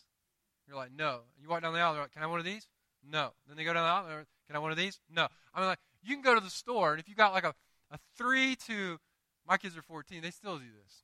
You're 0.67 0.77
like, 0.77 0.93
"No." 0.97 1.21
And 1.35 1.43
you 1.43 1.49
walk 1.49 1.63
down 1.63 1.75
the 1.75 1.81
aisle, 1.81 1.95
they're 1.95 2.03
like, 2.03 2.13
"Can 2.13 2.23
I 2.23 2.25
have 2.25 2.31
one 2.31 2.39
of 2.39 2.47
these?" 2.47 2.69
No. 3.05 3.33
Then 3.47 3.57
they 3.57 3.65
go 3.65 3.73
down 3.73 3.85
the 3.85 3.91
aisle, 3.91 4.19
like, 4.19 4.27
"Can 4.47 4.55
I 4.55 4.59
have 4.59 4.63
one 4.63 4.71
of 4.71 4.79
these?" 4.79 5.01
No. 5.11 5.27
I 5.53 5.61
mean, 5.61 5.69
like, 5.69 5.81
you 6.03 6.15
can 6.15 6.23
go 6.23 6.35
to 6.35 6.41
the 6.41 6.51
store, 6.51 6.93
and 6.93 7.01
if 7.01 7.09
you 7.09 7.15
got 7.15 7.33
like 7.33 7.45
a, 7.45 7.55
a 7.91 7.99
three 8.17 8.57
to, 8.67 8.99
my 9.47 9.57
kids 9.57 9.77
are 9.77 9.83
14, 9.83 10.23
they 10.23 10.31
still 10.31 10.59
do 10.59 10.65
this. 10.83 11.03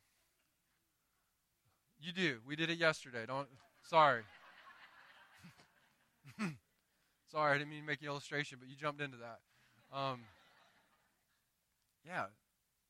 You 2.01 2.13
do. 2.13 2.39
We 2.47 2.57
did 2.57 2.71
it 2.71 2.79
yesterday. 2.79 3.27
Don't. 3.27 3.49
Sorry. 3.83 4.23
sorry, 7.33 7.55
I 7.55 7.59
didn't 7.59 7.71
mean 7.71 7.81
to 7.81 7.87
make 7.87 8.01
an 8.01 8.07
illustration, 8.07 8.59
but 8.61 8.69
you 8.69 8.77
jumped 8.77 9.01
into 9.01 9.17
that. 9.17 9.41
Um, 9.97 10.21
yeah, 12.07 12.27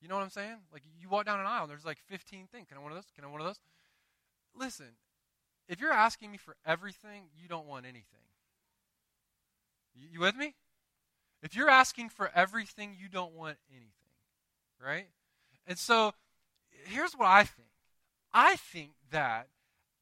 you 0.03 0.09
know 0.09 0.17
what 0.17 0.25
I'm 0.25 0.31
saying? 0.31 0.57
Like 0.73 0.83
you 1.01 1.09
walk 1.09 1.27
down 1.27 1.41
an 1.41 1.47
aisle, 1.47 1.63
and 1.63 1.71
there's 1.71 1.85
like 1.85 1.99
15 2.07 2.49
things. 2.53 2.67
Can 2.69 2.77
I 2.77 2.81
one 2.81 2.93
of 2.93 2.97
those? 2.97 3.11
Can 3.15 3.25
I 3.25 3.29
one 3.29 3.41
of 3.41 3.47
those? 3.47 3.61
Listen, 4.55 4.97
if 5.69 5.81
you're 5.81 5.93
asking 5.93 6.31
me 6.31 6.39
for 6.39 6.57
everything, 6.67 7.25
you 7.41 7.49
don't 7.49 7.67
want 7.67 7.85
anything. 7.85 8.05
You, 9.95 10.09
you 10.13 10.21
with 10.21 10.37
me? 10.37 10.55
If 11.43 11.55
you're 11.55 11.71
asking 11.71 12.09
for 12.11 12.31
everything, 12.35 12.97
you 12.99 13.09
don't 13.09 13.35
want 13.35 13.59
anything, 13.71 13.93
right? 14.85 15.07
And 15.69 15.79
so, 15.79 16.15
here's 16.87 17.13
what 17.13 17.29
I 17.29 17.45
think. 17.45 17.69
I 18.33 18.57
think 18.57 18.93
that 19.11 19.49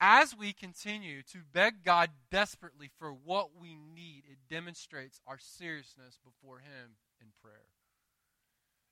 as 0.00 0.36
we 0.36 0.52
continue 0.52 1.22
to 1.32 1.38
beg 1.52 1.82
God 1.84 2.10
desperately 2.30 2.88
for 2.98 3.10
what 3.10 3.50
we 3.60 3.74
need, 3.74 4.22
it 4.30 4.38
demonstrates 4.48 5.20
our 5.26 5.38
seriousness 5.40 6.18
before 6.24 6.58
Him 6.58 6.96
in 7.20 7.28
prayer. 7.42 7.66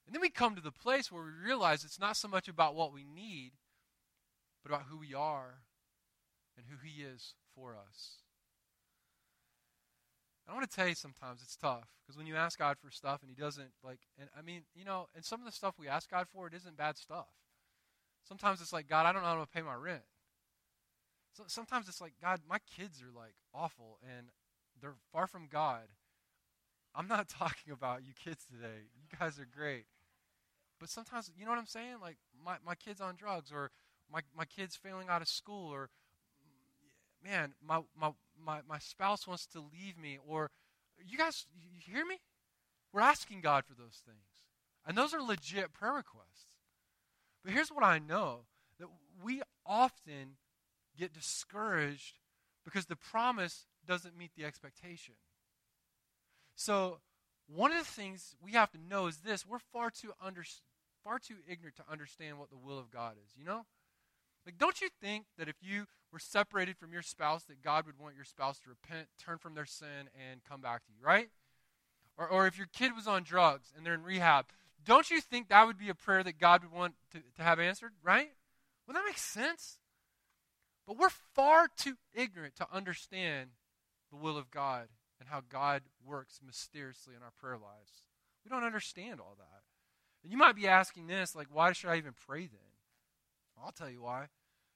And 0.07 0.15
then 0.15 0.21
we 0.21 0.31
come 0.31 0.57
to 0.57 0.61
the 0.61 0.73
place 0.73 1.13
where 1.13 1.23
we 1.23 1.47
realize 1.47 1.85
it's 1.85 2.01
not 2.01 2.17
so 2.17 2.27
much 2.27 2.49
about 2.49 2.75
what 2.75 2.93
we 2.93 3.05
need, 3.05 3.53
but 4.63 4.73
about 4.73 4.87
who 4.89 4.99
we 4.99 5.15
are 5.15 5.61
and 6.57 6.67
who 6.69 6.77
He 6.85 7.03
is 7.03 7.35
for 7.55 7.77
us. 7.77 8.24
I 10.49 10.53
want 10.53 10.69
to 10.69 10.77
tell 10.77 10.89
you 10.89 10.95
sometimes 10.95 11.41
it's 11.43 11.57
tough 11.57 11.89
because 12.03 12.19
when 12.19 12.27
you 12.27 12.37
ask 12.37 12.59
God 12.59 12.77
for 12.79 12.91
stuff 12.91 13.23
and 13.23 13.31
He 13.31 13.37
doesn't, 13.37 13.71
like, 13.83 14.01
and 14.19 14.29
I 14.39 14.43
mean, 14.43 14.63
you 14.75 14.85
know, 14.85 15.09
and 15.15 15.25
some 15.25 15.41
of 15.41 15.47
the 15.47 15.53
stuff 15.53 15.75
we 15.79 15.89
ask 15.89 16.11
God 16.11 16.27
for, 16.33 16.47
it 16.47 16.55
isn't 16.55 16.77
bad 16.77 16.97
stuff. 16.99 17.29
Sometimes 18.29 18.61
it's 18.61 18.73
like, 18.73 18.89
God, 18.89 19.07
I 19.07 19.13
don't 19.13 19.23
know 19.23 19.29
how 19.29 19.41
to 19.41 19.47
pay 19.47 19.63
my 19.63 19.75
rent. 19.75 20.03
So 21.33 21.45
sometimes 21.47 21.89
it's 21.89 22.01
like, 22.01 22.15
God, 22.21 22.41
my 22.49 22.59
kids 22.77 23.03
are 23.03 23.19
like 23.19 23.35
awful 23.55 23.99
and 24.03 24.29
they're 24.81 24.95
far 25.13 25.27
from 25.27 25.49
God. 25.51 25.89
I'm 26.95 27.09
not 27.09 27.29
talking 27.41 27.73
about 27.73 28.05
you 28.05 28.13
kids 28.13 28.45
today. 28.45 28.89
You 28.95 29.19
guys 29.19 29.39
are 29.39 29.47
great. 29.47 29.87
But 30.81 30.89
sometimes, 30.89 31.31
you 31.37 31.45
know 31.45 31.51
what 31.51 31.59
I'm 31.59 31.67
saying? 31.67 31.97
Like, 32.01 32.19
my, 32.45 32.57
my 32.65 32.75
kid's 32.75 33.01
on 33.01 33.17
drugs, 33.17 33.53
or 33.53 33.71
my, 34.13 34.21
my 34.37 34.45
kid's 34.45 34.77
failing 34.77 35.09
out 35.09 35.23
of 35.23 35.29
school, 35.29 35.73
or, 35.73 35.89
man, 37.25 37.55
my, 37.65 37.81
my, 37.99 38.11
my, 38.43 38.61
my 38.69 38.79
spouse 38.79 39.27
wants 39.27 39.47
to 39.49 39.61
leave 39.61 39.99
me, 39.99 40.19
or, 40.27 40.51
you 41.05 41.19
guys, 41.19 41.47
you 41.55 41.81
hear 41.93 42.05
me? 42.05 42.21
We're 42.93 43.01
asking 43.01 43.41
God 43.41 43.65
for 43.65 43.75
those 43.75 44.03
things. 44.07 44.43
And 44.87 44.97
those 44.97 45.15
are 45.15 45.23
legit 45.23 45.73
prayer 45.73 45.95
requests. 45.95 46.47
But 47.45 47.53
here's 47.53 47.71
what 47.71 47.85
I 47.85 47.99
know 47.99 48.41
that 48.79 48.89
we 49.23 49.43
often 49.67 50.37
get 50.97 51.13
discouraged 51.13 52.19
because 52.65 52.87
the 52.87 52.97
promise 52.97 53.67
doesn't 53.87 54.17
meet 54.17 54.31
the 54.37 54.45
expectation. 54.45 55.15
So, 56.55 56.99
one 57.47 57.73
of 57.73 57.79
the 57.79 57.85
things 57.85 58.37
we 58.43 58.53
have 58.53 58.71
to 58.71 58.79
know 58.79 59.07
is 59.07 59.19
this 59.19 59.47
we're 59.47 59.59
far 59.59 59.91
too, 59.91 60.13
under, 60.25 60.45
far 61.03 61.19
too 61.19 61.37
ignorant 61.49 61.77
to 61.77 61.83
understand 61.91 62.39
what 62.39 62.51
the 62.51 62.57
will 62.57 62.79
of 62.79 62.91
God 62.91 63.17
is, 63.23 63.33
you 63.37 63.45
know? 63.45 63.67
Like, 64.45 64.59
don't 64.59 64.81
you 64.81 64.89
think 65.01 65.27
that 65.39 65.49
if 65.49 65.57
you 65.63 65.87
were 66.13 66.19
separated 66.19 66.77
from 66.77 66.93
your 66.93 67.03
spouse, 67.03 67.45
that 67.45 67.63
God 67.63 67.87
would 67.87 67.99
want 67.99 68.15
your 68.15 68.25
spouse 68.25 68.59
to 68.61 68.71
repent, 68.71 69.09
turn 69.19 69.39
from 69.39 69.55
their 69.55 69.67
sin, 69.67 70.09
and 70.31 70.45
come 70.49 70.61
back 70.61 70.85
to 70.85 70.93
you, 70.93 71.05
right? 71.05 71.29
Or, 72.17 72.29
or 72.29 72.47
if 72.47 72.57
your 72.57 72.69
kid 72.73 72.95
was 72.95 73.09
on 73.09 73.23
drugs 73.23 73.73
and 73.77 73.85
they're 73.85 73.95
in 73.95 74.03
rehab, 74.03 74.47
don't 74.85 75.11
you 75.11 75.21
think 75.21 75.49
that 75.49 75.67
would 75.67 75.79
be 75.79 75.89
a 75.89 75.95
prayer 75.95 76.23
that 76.23 76.39
God 76.39 76.63
would 76.63 76.73
want 76.73 76.95
to, 77.13 77.21
to 77.37 77.43
have 77.43 77.59
answered, 77.59 77.93
right? 78.03 78.31
Well, 78.87 78.95
that 78.95 79.05
makes 79.07 79.23
sense. 79.23 79.79
But 80.87 80.99
we're 80.99 81.09
far 81.09 81.69
too 81.75 81.95
ignorant 82.13 82.57
to 82.57 82.67
understand 82.71 83.51
the 84.11 84.17
will 84.17 84.37
of 84.37 84.51
God 84.51 84.89
and 85.19 85.29
how 85.29 85.43
God 85.49 85.83
works 86.05 86.41
mysteriously 86.45 87.15
in 87.17 87.23
our 87.23 87.33
prayer 87.41 87.57
lives. 87.57 88.05
We 88.45 88.51
don't 88.51 88.65
understand 88.65 89.21
all 89.21 89.37
that. 89.39 89.63
And 90.23 90.31
you 90.31 90.39
might 90.39 90.57
be 90.57 90.69
asking 90.69 91.07
this, 91.07 91.35
like, 91.35 91.49
why 91.51 91.73
should 91.73 91.91
I 91.91 91.97
even 91.97 92.13
pray 92.27 92.41
then? 92.41 92.74
I'll 93.63 93.73
tell 93.73 93.91
you 93.91 94.03
why. 94.03 94.29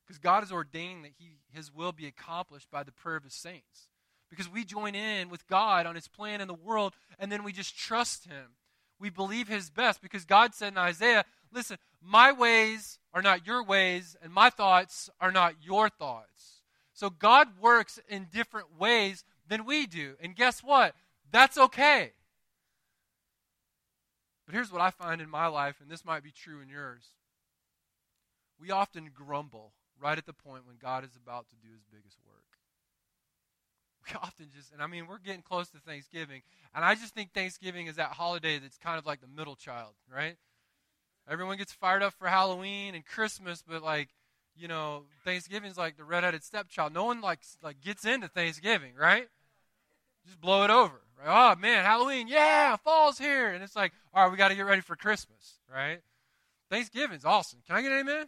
Because 0.07 0.19
God 0.19 0.43
is 0.43 0.53
ordaining 0.53 1.03
that 1.03 1.13
he, 1.19 1.39
His 1.53 1.73
will 1.73 1.93
be 1.93 2.07
accomplished 2.07 2.71
by 2.71 2.83
the 2.83 2.93
prayer 2.93 3.17
of 3.17 3.25
His 3.25 3.35
saints. 3.35 3.89
Because 4.31 4.49
we 4.49 4.65
join 4.65 4.95
in 4.95 5.29
with 5.29 5.47
God 5.47 5.87
on 5.87 5.95
His 5.95 6.09
plan 6.09 6.41
in 6.41 6.49
the 6.49 6.55
world, 6.55 6.95
and 7.19 7.31
then 7.31 7.45
we 7.45 7.53
just 7.53 7.77
trust 7.77 8.27
Him. 8.27 8.57
We 8.99 9.11
believe 9.11 9.49
His 9.49 9.71
best 9.71 10.01
because 10.01 10.25
God 10.25 10.55
said 10.55 10.73
in 10.73 10.79
Isaiah, 10.79 11.25
listen, 11.53 11.79
my 12.03 12.33
ways 12.33 12.99
are 13.13 13.23
not 13.23 13.47
your 13.47 13.63
ways, 13.63 14.17
and 14.23 14.33
my 14.33 14.51
thoughts 14.51 15.11
are 15.21 15.33
not 15.33 15.57
your 15.63 15.89
thoughts. 15.89 16.63
So 16.95 17.11
God 17.11 17.61
works 17.61 18.01
in 18.09 18.27
different 18.33 18.79
ways 18.79 19.25
than 19.47 19.65
we 19.65 19.87
do. 19.87 20.15
And 20.21 20.35
guess 20.35 20.63
what? 20.63 20.95
That's 21.31 21.57
okay. 21.57 22.13
But 24.47 24.55
here's 24.55 24.73
what 24.73 24.81
I 24.81 24.91
find 24.91 25.21
in 25.21 25.29
my 25.29 25.47
life, 25.47 25.77
and 25.81 25.91
this 25.91 26.05
might 26.05 26.23
be 26.23 26.31
true 26.31 26.61
in 26.61 26.69
yours. 26.69 27.05
We 28.61 28.71
often 28.71 29.11
grumble 29.15 29.73
right 30.01 30.19
at 30.19 30.27
the 30.27 30.33
point 30.33 30.67
when 30.67 30.77
God 30.81 31.05
is 31.05 31.17
about 31.17 31.49
to 31.51 31.57
do 31.57 31.69
his 31.73 31.83
biggest 31.91 32.19
work. 32.27 32.35
We 34.07 34.15
often 34.23 34.47
just, 34.55 34.73
and 34.73 34.81
I 34.81 34.87
mean, 34.87 35.07
we're 35.07 35.19
getting 35.19 35.43
close 35.43 35.69
to 35.71 35.79
Thanksgiving, 35.79 36.43
and 36.75 36.85
I 36.85 36.95
just 36.95 37.15
think 37.15 37.33
Thanksgiving 37.33 37.89
is 37.89 37.97
that 37.97 38.13
holiday 38.13 38.59
that's 38.59 38.79
kind 38.79 38.99
of 38.99 39.05
like 39.05 39.21
the 39.21 39.27
middle 39.27 39.57
child, 39.57 39.93
right? 40.11 40.37
Everyone 41.29 41.59
gets 41.59 41.73
fired 41.73 42.03
up 42.03 42.15
for 42.15 42.27
Halloween 42.27 42.95
and 42.95 43.05
Christmas, 43.05 43.63
but 43.69 43.83
like, 43.83 44.09
you 44.57 44.67
know, 44.67 45.05
Thanksgiving's 45.25 45.77
like 45.77 45.97
the 45.97 46.05
redheaded 46.05 46.43
stepchild. 46.43 46.95
No 46.95 47.05
one 47.05 47.21
like 47.21 47.41
like 47.63 47.81
gets 47.83 48.07
into 48.07 48.29
Thanksgiving, 48.29 48.95
right? 48.99 49.29
just 50.29 50.41
blow 50.41 50.65
it 50.65 50.71
over. 50.71 51.01
Right? 51.19 51.53
Oh 51.53 51.57
man, 51.61 51.85
Halloween, 51.85 52.29
yeah, 52.29 52.77
fall's 52.77 53.19
here, 53.19 53.49
and 53.49 53.63
it's 53.65 53.75
like, 53.75 53.93
all 54.15 54.23
right, 54.23 54.31
we 54.31 54.37
got 54.37 54.49
to 54.49 54.55
get 54.55 54.67
ready 54.67 54.83
for 54.83 54.95
Christmas, 54.95 55.59
right? 55.73 56.01
Thanksgiving's 56.71 57.25
awesome. 57.25 57.61
Can 57.67 57.77
I 57.77 57.83
get 57.83 57.93
an 57.93 58.01
amen? 58.01 58.27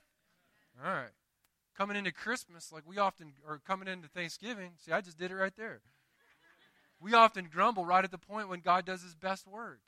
All 0.84 0.92
right. 0.92 1.12
Coming 1.76 1.96
into 1.96 2.12
Christmas, 2.12 2.72
like 2.72 2.82
we 2.86 2.98
often, 2.98 3.32
are 3.48 3.60
coming 3.66 3.88
into 3.88 4.08
Thanksgiving, 4.08 4.72
see, 4.76 4.92
I 4.92 5.00
just 5.00 5.18
did 5.18 5.30
it 5.30 5.36
right 5.36 5.56
there. 5.56 5.80
We 7.00 7.14
often 7.14 7.48
grumble 7.50 7.86
right 7.86 8.04
at 8.04 8.10
the 8.10 8.18
point 8.18 8.48
when 8.48 8.60
God 8.60 8.84
does 8.84 9.02
his 9.02 9.14
best 9.14 9.46
work. 9.46 9.80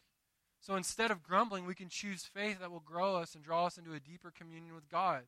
So 0.61 0.77
instead 0.77 1.11
of 1.11 1.23
grumbling, 1.23 1.67
we 1.67 1.75
can 1.75 1.89
choose 1.89 2.25
faith 2.25 2.61
that 2.61 2.71
will 2.71 2.81
grow 2.81 3.17
us 3.17 3.35
and 3.35 3.45
draw 3.45 3.67
us 3.67 3.77
into 3.77 3.93
a 3.93 4.01
deeper 4.01 4.31
communion 4.31 4.75
with 4.75 4.89
God. 4.89 5.25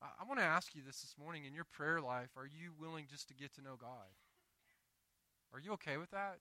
I, 0.00 0.24
want 0.28 0.38
to 0.38 0.46
ask 0.46 0.76
you 0.76 0.82
this 0.86 1.00
this 1.00 1.16
morning 1.18 1.44
in 1.44 1.54
your 1.54 1.64
prayer 1.64 2.00
life 2.00 2.28
are 2.36 2.46
you 2.46 2.70
willing 2.78 3.06
just 3.10 3.26
to 3.28 3.34
get 3.34 3.52
to 3.54 3.62
know 3.62 3.74
God? 3.80 4.14
Are 5.52 5.58
you 5.58 5.72
okay 5.72 5.96
with 5.96 6.10
that? 6.10 6.38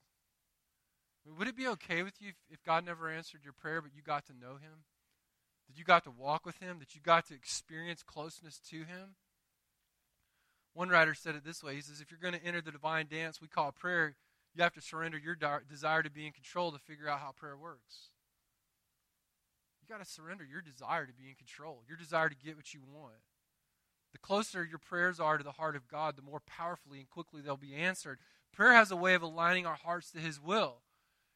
Would 1.38 1.48
it 1.48 1.58
be 1.58 1.68
okay 1.70 2.04
with 2.04 2.22
you 2.22 2.34
if 2.50 2.64
God 2.64 2.86
never 2.86 3.10
answered 3.10 3.42
your 3.44 3.54
prayer, 3.54 3.82
but 3.82 3.96
you 3.96 4.02
got 4.02 4.26
to 4.28 4.34
know 4.34 4.56
Him? 4.56 4.84
That 5.68 5.78
you 5.78 5.84
got 5.84 6.04
to 6.06 6.12
walk 6.12 6.46
with 6.46 6.58
Him, 6.60 6.80
that 6.80 6.96
you 6.96 7.02
got 7.02 7.28
to 7.28 7.34
experience 7.34 8.04
closeness 8.04 8.60
to 8.70 8.78
Him. 8.78 9.16
One 10.74 10.90
writer 10.90 11.14
said 11.14 11.36
it 11.36 11.44
this 11.44 11.64
way 11.64 11.76
He 11.76 11.82
says, 11.82 12.02
If 12.02 12.12
you're 12.12 12.20
going 12.20 12.40
to 12.40 12.46
enter 12.46 12.62
the 12.62 12.72
divine 12.72 13.08
dance 13.10 13.42
we 13.42 13.48
call 13.48 13.72
prayer, 13.72 14.16
you 14.56 14.64
have 14.64 14.74
to 14.74 14.82
surrender 14.82 15.18
your 15.18 15.36
desire 15.36 16.04
to 16.04 16.10
be 16.10 16.26
in 16.26 16.34
control 16.34 16.72
to 16.72 16.80
figure 16.80 17.08
out 17.08 17.20
how 17.20 17.32
prayer 17.32 17.58
works. 17.58 18.10
You 19.82 19.88
got 19.88 20.04
to 20.04 20.10
surrender 20.10 20.44
your 20.44 20.62
desire 20.62 21.06
to 21.06 21.14
be 21.14 21.30
in 21.30 21.36
control, 21.36 21.84
your 21.88 21.98
desire 21.98 22.30
to 22.30 22.36
get 22.36 22.58
what 22.58 22.74
you 22.74 22.82
want. 22.92 23.22
The 24.12 24.18
closer 24.18 24.64
your 24.64 24.80
prayers 24.80 25.20
are 25.20 25.38
to 25.38 25.44
the 25.44 25.52
heart 25.52 25.76
of 25.76 25.88
God, 25.88 26.16
the 26.16 26.22
more 26.22 26.42
powerfully 26.46 27.00
and 27.00 27.10
quickly 27.10 27.42
they'll 27.42 27.58
be 27.58 27.76
answered. 27.76 28.20
Prayer 28.52 28.74
has 28.74 28.92
a 28.92 28.96
way 28.96 29.14
of 29.14 29.22
aligning 29.22 29.66
our 29.66 29.76
hearts 29.76 30.12
to 30.12 30.20
His 30.20 30.42
will. 30.42 30.82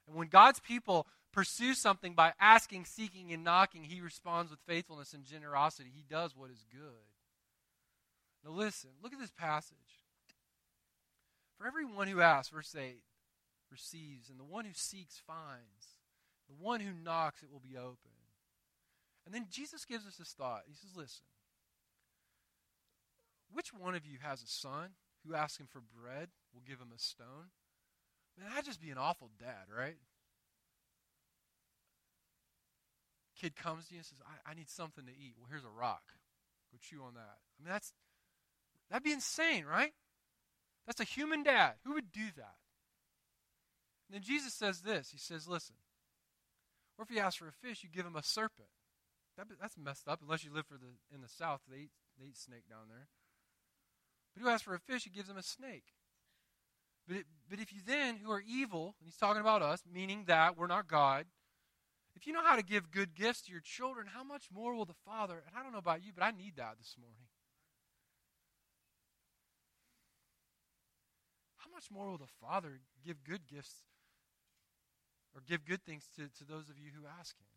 And 0.07 0.15
when 0.15 0.27
God's 0.27 0.59
people 0.59 1.07
pursue 1.31 1.73
something 1.73 2.13
by 2.13 2.33
asking, 2.39 2.85
seeking, 2.85 3.31
and 3.31 3.43
knocking, 3.43 3.83
He 3.83 4.01
responds 4.01 4.51
with 4.51 4.59
faithfulness 4.67 5.13
and 5.13 5.25
generosity. 5.25 5.91
He 5.93 6.03
does 6.07 6.35
what 6.35 6.49
is 6.49 6.65
good. 6.71 7.07
Now, 8.43 8.51
listen, 8.51 8.91
look 9.01 9.13
at 9.13 9.19
this 9.19 9.31
passage. 9.31 9.77
For 11.57 11.67
everyone 11.67 12.07
who 12.07 12.21
asks, 12.21 12.49
verse 12.49 12.75
8, 12.75 13.03
receives, 13.71 14.29
and 14.29 14.39
the 14.39 14.43
one 14.43 14.65
who 14.65 14.73
seeks 14.73 15.21
finds. 15.25 15.97
The 16.47 16.63
one 16.63 16.79
who 16.79 16.91
knocks, 16.91 17.43
it 17.43 17.51
will 17.51 17.59
be 17.59 17.77
open. 17.77 18.11
And 19.25 19.33
then 19.33 19.45
Jesus 19.49 19.85
gives 19.85 20.07
us 20.07 20.15
this 20.15 20.33
thought. 20.33 20.63
He 20.67 20.73
says, 20.73 20.95
Listen, 20.95 21.25
which 23.53 23.73
one 23.73 23.95
of 23.95 24.05
you 24.05 24.17
has 24.21 24.41
a 24.41 24.47
son 24.47 24.91
who 25.25 25.35
asks 25.35 25.59
him 25.59 25.67
for 25.69 25.81
bread 25.81 26.29
will 26.53 26.63
give 26.65 26.79
him 26.79 26.91
a 26.95 26.99
stone? 26.99 27.51
Man, 28.37 28.49
that'd 28.49 28.65
just 28.65 28.81
be 28.81 28.89
an 28.89 28.97
awful 28.97 29.29
dad, 29.39 29.67
right? 29.75 29.97
Kid 33.41 33.55
comes 33.55 33.87
to 33.87 33.93
you 33.95 33.99
and 33.99 34.05
says, 34.05 34.19
I, 34.23 34.51
I 34.51 34.53
need 34.53 34.69
something 34.69 35.05
to 35.05 35.11
eat. 35.11 35.33
Well, 35.37 35.47
here's 35.49 35.65
a 35.65 35.79
rock. 35.79 36.03
Go 36.71 36.77
chew 36.79 37.01
on 37.01 37.15
that. 37.15 37.39
I 37.41 37.63
mean, 37.63 37.73
that's 37.73 37.91
that'd 38.89 39.03
be 39.03 39.11
insane, 39.11 39.65
right? 39.65 39.93
That's 40.85 40.99
a 40.99 41.05
human 41.05 41.41
dad. 41.41 41.73
Who 41.83 41.93
would 41.93 42.11
do 42.11 42.27
that? 42.37 42.55
And 44.07 44.13
then 44.13 44.21
Jesus 44.21 44.53
says 44.53 44.81
this. 44.81 45.09
He 45.11 45.17
says, 45.17 45.47
listen, 45.47 45.75
or 46.97 47.03
if 47.03 47.09
you 47.09 47.19
ask 47.19 47.39
for 47.39 47.47
a 47.47 47.67
fish, 47.67 47.81
you 47.81 47.89
give 47.89 48.05
him 48.05 48.15
a 48.15 48.23
serpent. 48.23 48.69
That, 49.37 49.47
that's 49.59 49.77
messed 49.77 50.07
up 50.07 50.19
unless 50.21 50.43
you 50.43 50.53
live 50.53 50.67
for 50.67 50.77
the, 50.77 51.15
in 51.15 51.21
the 51.21 51.29
south. 51.29 51.61
They 51.67 51.77
eat, 51.77 51.91
they 52.19 52.27
eat 52.27 52.37
snake 52.37 52.69
down 52.69 52.89
there. 52.89 53.07
But 54.35 54.43
who 54.43 54.49
asks 54.49 54.63
for 54.63 54.75
a 54.75 54.79
fish, 54.79 55.05
he 55.05 55.09
gives 55.09 55.29
him 55.29 55.37
a 55.37 55.43
snake. 55.43 55.85
But, 57.07 57.17
it, 57.17 57.25
but 57.49 57.59
if 57.59 57.73
you 57.73 57.79
then, 57.85 58.17
who 58.17 58.31
are 58.31 58.43
evil, 58.45 58.95
and 58.99 59.07
he's 59.07 59.17
talking 59.17 59.41
about 59.41 59.61
us, 59.61 59.81
meaning 59.91 60.25
that 60.27 60.57
we're 60.57 60.67
not 60.67 60.87
God, 60.87 61.25
if 62.21 62.27
you 62.27 62.33
know 62.33 62.45
how 62.45 62.55
to 62.55 62.61
give 62.61 62.91
good 62.91 63.15
gifts 63.15 63.41
to 63.41 63.51
your 63.51 63.61
children, 63.61 64.05
how 64.13 64.23
much 64.23 64.45
more 64.53 64.75
will 64.75 64.85
the 64.85 65.01
Father, 65.03 65.41
and 65.47 65.57
I 65.57 65.63
don't 65.63 65.71
know 65.71 65.79
about 65.81 66.05
you, 66.05 66.11
but 66.13 66.23
I 66.23 66.29
need 66.29 66.53
that 66.57 66.77
this 66.77 66.93
morning. 67.01 67.25
How 71.57 71.71
much 71.73 71.89
more 71.89 72.11
will 72.11 72.19
the 72.19 72.29
Father 72.39 72.81
give 73.03 73.23
good 73.23 73.47
gifts 73.47 73.81
or 75.33 75.41
give 75.47 75.65
good 75.65 75.83
things 75.83 76.05
to, 76.15 76.29
to 76.37 76.45
those 76.45 76.69
of 76.69 76.77
you 76.77 76.91
who 76.93 77.07
ask 77.19 77.35
Him? 77.39 77.49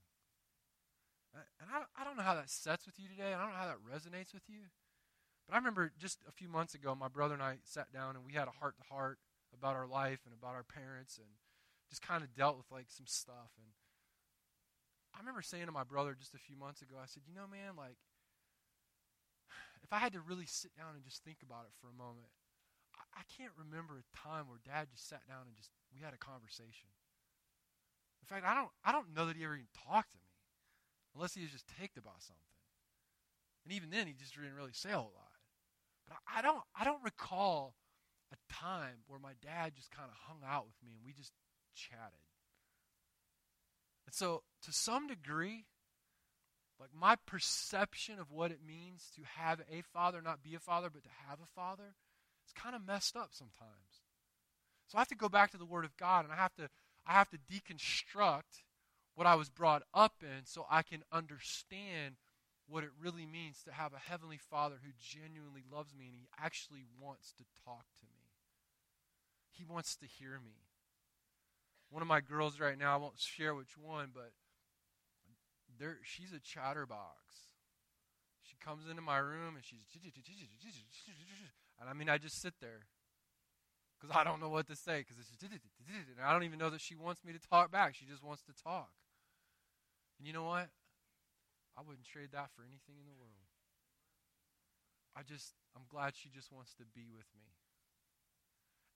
Uh, 1.37 1.45
and 1.61 1.69
I, 1.71 2.01
I 2.01 2.05
don't 2.05 2.17
know 2.17 2.23
how 2.23 2.35
that 2.35 2.49
sets 2.49 2.87
with 2.87 2.99
you 2.99 3.09
today. 3.09 3.35
I 3.35 3.41
don't 3.43 3.51
know 3.51 3.61
how 3.61 3.67
that 3.69 3.85
resonates 3.85 4.33
with 4.33 4.49
you. 4.49 4.73
But 5.47 5.57
I 5.57 5.59
remember 5.59 5.93
just 5.99 6.21
a 6.27 6.33
few 6.33 6.49
months 6.49 6.75
ago, 6.75 6.95
my 6.95 7.09
brother 7.09 7.35
and 7.35 7.43
I 7.43 7.57
sat 7.65 7.93
down 7.93 8.17
and 8.17 8.25
we 8.25 8.33
had 8.33 8.49
a 8.49 8.59
heart 8.61 8.77
to 8.79 8.95
heart 8.95 9.19
about 9.53 9.77
our 9.77 9.87
life 9.87 10.21
and 10.25 10.33
about 10.33 10.55
our 10.55 10.65
parents 10.65 11.19
and 11.19 11.29
just 11.91 12.01
kind 12.01 12.25
of 12.25 12.35
dealt 12.35 12.57
with 12.57 12.71
like 12.71 12.87
some 12.89 13.07
stuff. 13.07 13.53
And 13.59 13.69
I 15.15 15.23
remember 15.23 15.43
saying 15.43 15.67
to 15.67 15.73
my 15.73 15.87
brother 15.87 16.19
just 16.19 16.35
a 16.35 16.43
few 16.43 16.59
months 16.59 16.83
ago, 16.83 16.99
I 16.99 17.07
said, 17.07 17.23
you 17.25 17.35
know, 17.35 17.47
man, 17.47 17.79
like, 17.79 17.97
if 19.87 19.93
I 19.93 20.03
had 20.03 20.13
to 20.19 20.21
really 20.21 20.47
sit 20.47 20.75
down 20.75 20.99
and 20.99 21.05
just 21.07 21.23
think 21.23 21.39
about 21.47 21.71
it 21.71 21.75
for 21.79 21.87
a 21.87 21.95
moment, 21.95 22.35
I, 22.99 23.23
I 23.23 23.25
can't 23.31 23.55
remember 23.55 24.03
a 24.03 24.11
time 24.11 24.51
where 24.51 24.59
dad 24.67 24.91
just 24.91 25.07
sat 25.07 25.23
down 25.31 25.47
and 25.47 25.55
just, 25.55 25.71
we 25.95 26.03
had 26.03 26.15
a 26.15 26.19
conversation. 26.19 26.91
In 28.19 28.27
fact, 28.27 28.43
I 28.43 28.59
don't, 28.59 28.73
I 28.83 28.91
don't 28.91 29.15
know 29.15 29.27
that 29.31 29.37
he 29.37 29.45
ever 29.45 29.55
even 29.55 29.71
talked 29.71 30.11
to 30.13 30.19
me 30.19 30.35
unless 31.15 31.35
he 31.35 31.47
was 31.47 31.53
just 31.53 31.71
ticked 31.79 31.97
about 31.97 32.25
something. 32.25 32.43
And 33.63 33.73
even 33.73 33.91
then, 33.91 34.09
he 34.09 34.15
just 34.19 34.35
didn't 34.35 34.57
really 34.57 34.75
say 34.75 34.91
a 34.91 34.99
whole 34.99 35.15
lot. 35.15 35.39
But 36.09 36.19
I, 36.27 36.41
I 36.41 36.43
don't, 36.43 36.65
I 36.75 36.83
don't 36.83 37.05
recall 37.05 37.77
a 38.33 38.37
time 38.53 39.07
where 39.07 39.21
my 39.21 39.39
dad 39.41 39.77
just 39.77 39.91
kind 39.93 40.11
of 40.11 40.17
hung 40.27 40.43
out 40.43 40.67
with 40.67 40.77
me 40.83 40.97
and 40.97 41.05
we 41.05 41.13
just 41.13 41.33
chatted. 41.75 42.25
And 44.07 44.15
so, 44.15 44.43
to 44.65 44.73
some 44.73 45.07
degree, 45.07 45.67
like 46.81 46.91
my 46.99 47.17
perception 47.27 48.19
of 48.19 48.31
what 48.31 48.51
it 48.51 48.61
means 48.67 49.11
to 49.17 49.23
have 49.37 49.61
a 49.71 49.83
father, 49.93 50.21
not 50.21 50.43
be 50.43 50.55
a 50.55 50.61
father, 50.61 50.91
but 50.91 51.03
to 51.05 51.11
have 51.29 51.39
a 51.41 51.55
father, 51.55 51.95
it's 52.45 52.53
kind 52.53 52.75
of 52.75 52.87
messed 52.87 53.17
up 53.17 53.29
sometimes. 53.33 54.03
So 54.87 54.99
I 54.99 55.01
have 55.01 55.09
to 55.09 55.15
go 55.15 55.29
back 55.29 55.51
to 55.53 55.57
the 55.57 55.65
Word 55.65 55.85
of 55.85 55.97
God 55.97 56.25
and 56.25 56.33
I 56.33 56.37
have 56.37 56.55
to 56.57 56.69
I 57.07 57.13
have 57.13 57.29
to 57.31 57.39
deconstruct 57.39 58.65
what 59.15 59.27
I 59.27 59.35
was 59.35 59.51
brought 59.51 59.83
up 59.93 60.15
in 60.23 60.47
so 60.47 60.67
I 60.71 60.83
can 60.83 61.05
understand 61.13 62.17
what 62.67 62.83
it 62.83 62.91
really 62.99 63.27
means 63.27 63.63
to 63.65 63.73
have 63.73 63.93
a 63.93 63.99
heavenly 63.99 64.39
father 64.39 64.77
who 64.83 64.93
genuinely 64.99 65.63
loves 65.71 65.95
me 65.95 66.07
and 66.07 66.15
he 66.15 66.27
actually 66.43 66.87
wants 66.99 67.33
to 67.33 67.45
talk 67.65 67.85
to 68.01 68.07
me. 68.07 68.25
He 69.51 69.65
wants 69.65 69.97
to 69.97 70.07
hear 70.07 70.41
me 70.43 70.65
one 71.95 72.03
of 72.03 72.09
my 72.09 72.21
girls 72.21 72.59
right 72.59 72.77
now, 72.77 72.93
I 72.93 72.97
won't 72.97 73.21
share 73.21 73.55
which 73.55 73.79
one, 73.79 74.09
but 74.13 74.33
there 75.79 75.99
she's 76.03 76.33
a 76.33 76.41
chatterbox. 76.41 77.51
She 78.43 78.57
comes 78.63 78.89
into 78.89 79.03
my 79.03 79.19
room 79.19 79.57
and 79.57 79.65
she's 79.65 79.81
and 81.81 81.89
I 81.89 81.93
mean 81.93 82.09
I 82.09 82.19
just 82.19 82.41
sit 82.41 82.55
there 82.61 82.87
because 83.99 84.15
I 84.15 84.25
don't 84.25 84.41
know 84.41 84.51
what 84.51 84.67
to 84.69 84.77
say 84.77 85.01
because 85.01 85.17
it's 85.19 85.33
and 85.41 86.25
I 86.25 86.33
don't 86.33 86.45
even 86.45 86.59
know 86.59 86.71
that 86.71 86.81
she 86.81 86.95
wants 86.95 87.25
me 87.25 87.33
to 87.33 87.41
talk 87.41 87.71
back. 87.71 87.95
She 87.95 88.05
just 88.05 88.23
wants 88.23 88.43
to 88.45 88.53
talk. 88.53 88.93
And 90.19 90.27
you 90.27 90.33
know 90.33 90.45
what? 90.45 90.69
I 91.77 91.83
wouldn't 91.83 92.07
trade 92.07 92.31
that 92.33 92.51
for 92.55 92.63
anything 92.63 93.01
in 93.01 93.07
the 93.07 93.17
world. 93.17 93.49
I 95.17 95.23
just 95.23 95.55
I'm 95.75 95.89
glad 95.89 96.15
she 96.15 96.29
just 96.29 96.53
wants 96.53 96.75
to 96.79 96.85
be 96.85 97.09
with 97.11 97.27
me. 97.35 97.55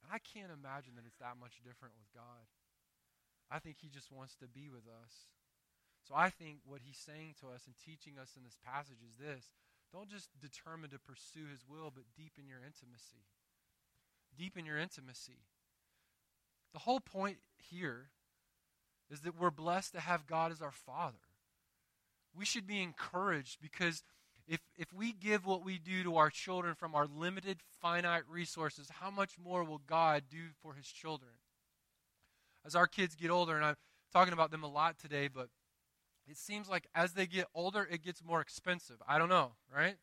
And 0.02 0.12
I 0.14 0.18
can't 0.22 0.54
imagine 0.54 0.94
that 0.94 1.06
it's 1.06 1.18
that 1.18 1.40
much 1.40 1.58
different 1.64 1.98
with 1.98 2.10
God. 2.14 2.46
I 3.50 3.58
think 3.58 3.80
he 3.80 3.88
just 3.88 4.12
wants 4.12 4.36
to 4.38 4.46
be 4.46 4.68
with 4.68 4.86
us. 4.86 5.32
So 6.08 6.14
I 6.16 6.30
think 6.30 6.58
what 6.64 6.80
he's 6.82 6.96
saying 6.96 7.34
to 7.40 7.48
us 7.48 7.66
and 7.66 7.74
teaching 7.84 8.14
us 8.20 8.32
in 8.36 8.44
this 8.44 8.56
passage 8.64 9.02
is 9.06 9.16
this 9.18 9.50
don't 9.92 10.10
just 10.10 10.28
determine 10.40 10.90
to 10.90 10.98
pursue 10.98 11.46
his 11.50 11.64
will, 11.68 11.90
but 11.94 12.04
deepen 12.16 12.48
your 12.48 12.58
intimacy. 12.58 13.24
Deepen 14.36 14.64
your 14.64 14.78
intimacy. 14.78 15.40
The 16.72 16.80
whole 16.80 17.00
point 17.00 17.38
here 17.56 18.10
is 19.10 19.20
that 19.20 19.38
we're 19.38 19.50
blessed 19.50 19.92
to 19.94 20.00
have 20.00 20.26
God 20.26 20.52
as 20.52 20.60
our 20.60 20.72
Father. 20.72 21.16
We 22.36 22.44
should 22.44 22.66
be 22.66 22.82
encouraged 22.82 23.58
because 23.62 24.02
if, 24.46 24.60
if 24.76 24.92
we 24.92 25.12
give 25.12 25.46
what 25.46 25.64
we 25.64 25.78
do 25.78 26.02
to 26.04 26.16
our 26.16 26.30
children 26.30 26.74
from 26.74 26.94
our 26.94 27.06
limited, 27.06 27.58
finite 27.80 28.24
resources, 28.28 28.90
how 29.00 29.10
much 29.10 29.38
more 29.42 29.64
will 29.64 29.80
God 29.86 30.24
do 30.30 30.48
for 30.62 30.74
his 30.74 30.86
children? 30.86 31.32
as 32.68 32.74
our 32.74 32.86
kids 32.86 33.14
get 33.14 33.30
older, 33.30 33.56
and 33.56 33.64
I'm 33.64 33.76
talking 34.12 34.34
about 34.34 34.50
them 34.50 34.62
a 34.62 34.68
lot 34.68 34.98
today, 34.98 35.28
but 35.28 35.48
it 36.28 36.36
seems 36.36 36.68
like 36.68 36.86
as 36.94 37.12
they 37.12 37.26
get 37.26 37.46
older, 37.54 37.88
it 37.90 38.02
gets 38.02 38.22
more 38.22 38.40
expensive. 38.40 38.96
I 39.06 39.18
don't 39.18 39.28
know, 39.28 39.52
right? 39.74 39.96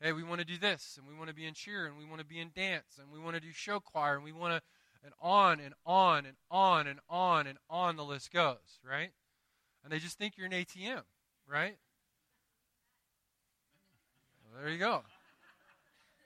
Hey, 0.00 0.12
we 0.12 0.22
want 0.22 0.40
to 0.40 0.46
do 0.46 0.58
this, 0.58 0.98
and 0.98 1.06
we 1.06 1.14
want 1.14 1.28
to 1.28 1.34
be 1.34 1.46
in 1.46 1.54
cheer, 1.54 1.86
and 1.86 1.96
we 1.96 2.04
want 2.04 2.20
to 2.20 2.26
be 2.26 2.38
in 2.38 2.50
dance, 2.54 2.98
and 3.00 3.10
we 3.10 3.18
want 3.18 3.36
to 3.36 3.40
do 3.40 3.52
show 3.52 3.80
choir, 3.80 4.16
and 4.16 4.24
we 4.24 4.32
want 4.32 4.52
to, 4.52 4.60
and 5.02 5.14
on 5.20 5.60
and 5.60 5.74
on 5.86 6.26
and 6.26 6.36
on 6.50 6.86
and 6.86 6.98
on 7.08 7.46
and 7.46 7.58
on 7.70 7.96
the 7.96 8.04
list 8.04 8.32
goes, 8.32 8.80
right? 8.88 9.10
And 9.82 9.92
they 9.92 9.98
just 9.98 10.18
think 10.18 10.36
you're 10.36 10.46
an 10.46 10.52
ATM, 10.52 11.02
right? 11.48 11.76
Well, 14.44 14.62
there 14.62 14.72
you 14.72 14.78
go. 14.78 15.02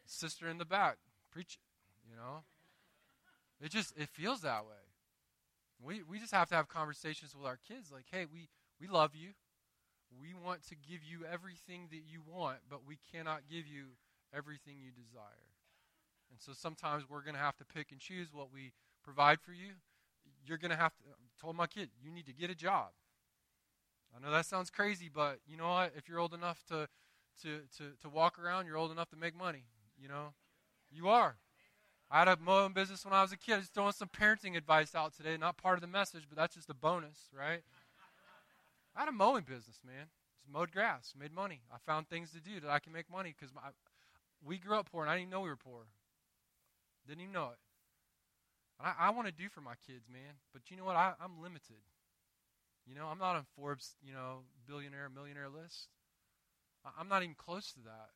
Sister 0.07 0.49
in 0.49 0.59
the 0.59 0.65
back, 0.65 0.97
preach 1.31 1.59
it, 1.59 2.11
you 2.11 2.17
know. 2.17 2.43
It 3.61 3.71
just 3.71 3.97
it 3.97 4.09
feels 4.09 4.41
that 4.41 4.65
way. 4.65 4.88
We, 5.85 6.03
we 6.03 6.19
just 6.19 6.33
have 6.33 6.49
to 6.49 6.55
have 6.55 6.69
conversations 6.69 7.35
with 7.37 7.47
our 7.47 7.59
kids 7.69 7.93
like, 7.93 8.07
hey, 8.11 8.27
we, 8.31 8.49
we 8.81 8.89
love 8.89 9.15
you. 9.15 9.31
We 10.21 10.35
want 10.35 10.67
to 10.69 10.75
give 10.75 11.01
you 11.05 11.25
everything 11.31 11.89
that 11.91 12.03
you 12.11 12.21
want, 12.27 12.59
but 12.69 12.81
we 12.87 12.99
cannot 13.13 13.43
give 13.51 13.67
you 13.67 13.97
everything 14.35 14.75
you 14.83 14.91
desire. 14.91 15.53
And 16.31 16.41
so 16.41 16.53
sometimes 16.53 17.05
we're 17.09 17.23
going 17.23 17.35
to 17.35 17.41
have 17.41 17.57
to 17.59 17.65
pick 17.65 17.93
and 17.93 18.01
choose 18.01 18.29
what 18.33 18.53
we 18.53 18.73
provide 19.05 19.41
for 19.41 19.53
you. 19.53 19.73
You're 20.45 20.59
going 20.59 20.71
to 20.71 20.77
have 20.77 20.95
to, 20.97 21.03
I 21.09 21.41
told 21.41 21.57
my 21.57 21.67
kid, 21.67 21.91
you 22.03 22.11
need 22.11 22.27
to 22.27 22.33
get 22.33 22.51
a 22.51 22.55
job. 22.55 22.89
I 24.17 24.25
know 24.25 24.33
that 24.33 24.47
sounds 24.47 24.71
crazy, 24.71 25.11
but 25.13 25.39
you 25.47 25.57
know 25.57 25.69
what? 25.69 25.93
If 25.97 26.09
you're 26.09 26.19
old 26.19 26.35
enough 26.35 26.63
to, 26.69 26.89
to, 27.43 27.61
to, 27.77 27.93
to 28.03 28.09
walk 28.09 28.39
around, 28.39 28.67
you're 28.67 28.77
old 28.77 28.91
enough 28.91 29.11
to 29.11 29.17
make 29.17 29.37
money. 29.37 29.65
You 30.01 30.09
know, 30.09 30.33
you 30.91 31.09
are. 31.09 31.37
I 32.11 32.21
had 32.21 32.29
a 32.29 32.37
mowing 32.41 32.73
business 32.73 33.05
when 33.05 33.13
I 33.13 33.23
was 33.23 33.33
a 33.33 33.37
kid. 33.37 33.55
I 33.55 33.59
Just 33.59 33.75
throwing 33.75 33.93
some 33.93 34.09
parenting 34.09 34.57
advice 34.57 34.95
out 34.95 35.15
today. 35.15 35.37
Not 35.37 35.59
part 35.59 35.77
of 35.77 35.83
the 35.83 35.87
message, 35.87 36.25
but 36.29 36.39
that's 36.39 36.55
just 36.55 36.71
a 36.71 36.75
bonus, 36.75 37.29
right? 37.37 37.61
I 38.97 39.01
had 39.01 39.09
a 39.09 39.13
mowing 39.13 39.45
business, 39.45 39.81
man. 39.85 40.07
Just 40.41 40.53
mowed 40.53 40.73
grass, 40.73 41.13
made 41.19 41.33
money. 41.33 41.61
I 41.73 41.77
found 41.85 42.09
things 42.09 42.33
to 42.33 42.41
do 42.41 42.61
that 42.61 42.71
I 42.71 42.79
can 42.79 42.93
make 42.93 43.11
money 43.11 43.35
because 43.39 43.55
we 44.45 44.59
grew 44.59 44.77
up 44.77 44.91
poor 44.91 45.03
and 45.03 45.11
I 45.11 45.19
didn't 45.19 45.31
know 45.31 45.41
we 45.41 45.51
were 45.51 45.57
poor. 45.57 45.83
Didn't 47.07 47.21
even 47.23 47.33
know 47.33 47.51
it. 47.53 47.59
I, 48.81 49.09
I 49.09 49.11
want 49.11 49.27
to 49.27 49.33
do 49.33 49.49
for 49.49 49.61
my 49.61 49.75
kids, 49.87 50.09
man. 50.11 50.41
But 50.53 50.71
you 50.71 50.77
know 50.77 50.85
what? 50.85 50.97
I, 50.97 51.13
I'm 51.23 51.43
limited. 51.43 51.83
You 52.87 52.95
know, 52.95 53.07
I'm 53.07 53.19
not 53.19 53.37
on 53.37 53.45
Forbes, 53.57 53.97
you 54.03 54.13
know, 54.13 54.45
billionaire, 54.67 55.11
millionaire 55.15 55.49
list. 55.49 55.89
I, 56.85 56.91
I'm 56.99 57.09
not 57.09 57.23
even 57.23 57.35
close 57.35 57.73
to 57.73 57.81
that. 57.81 58.11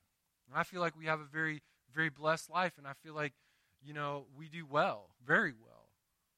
And 0.49 0.59
I 0.59 0.63
feel 0.63 0.81
like 0.81 0.97
we 0.97 1.07
have 1.07 1.21
a 1.21 1.25
very, 1.25 1.63
very 1.95 2.09
blessed 2.09 2.51
life, 2.51 2.75
and 2.79 2.87
I 2.87 2.93
feel 3.03 3.15
like, 3.15 3.35
you 3.85 3.93
know, 3.93 4.27
we 4.37 4.49
do 4.49 4.67
well, 4.69 5.09
very 5.27 5.53
well. 5.53 5.89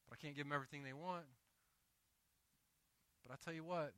But 0.09 0.19
I 0.19 0.23
can't 0.23 0.37
give 0.37 0.47
them 0.47 0.53
everything 0.53 0.83
they 0.83 0.93
want. 0.93 1.25
But 3.27 3.33
I 3.33 3.37
tell 3.43 3.55
you 3.55 3.65
what, 3.65 3.93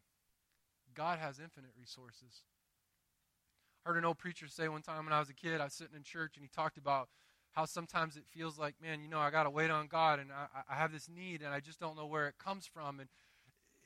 God 0.95 1.19
has 1.19 1.39
infinite 1.39 1.71
resources. 1.79 2.43
I 3.85 3.91
heard 3.91 3.99
an 3.99 4.05
old 4.05 4.19
preacher 4.19 4.47
say 4.49 4.69
one 4.69 4.83
time 4.83 5.05
when 5.05 5.13
I 5.13 5.19
was 5.19 5.31
a 5.31 5.35
kid, 5.35 5.61
I 5.61 5.65
was 5.65 5.75
sitting 5.75 5.97
in 5.97 6.03
church, 6.03 6.37
and 6.37 6.43
he 6.43 6.49
talked 6.49 6.77
about 6.79 7.09
how 7.53 7.65
sometimes 7.65 8.17
it 8.17 8.25
feels 8.29 8.59
like, 8.59 8.75
man, 8.83 9.01
you 9.01 9.09
know, 9.09 9.19
I 9.19 9.31
got 9.31 9.45
to 9.45 9.51
wait 9.51 9.71
on 9.71 9.87
God, 9.87 10.19
and 10.19 10.31
I, 10.31 10.47
I 10.69 10.75
have 10.75 10.93
this 10.93 11.09
need, 11.09 11.43
and 11.43 11.55
I 11.55 11.61
just 11.61 11.81
don't 11.81 11.97
know 11.97 12.07
where 12.07 12.29
it 12.29 12.35
comes 12.39 12.67
from. 12.67 13.01
And 13.01 13.09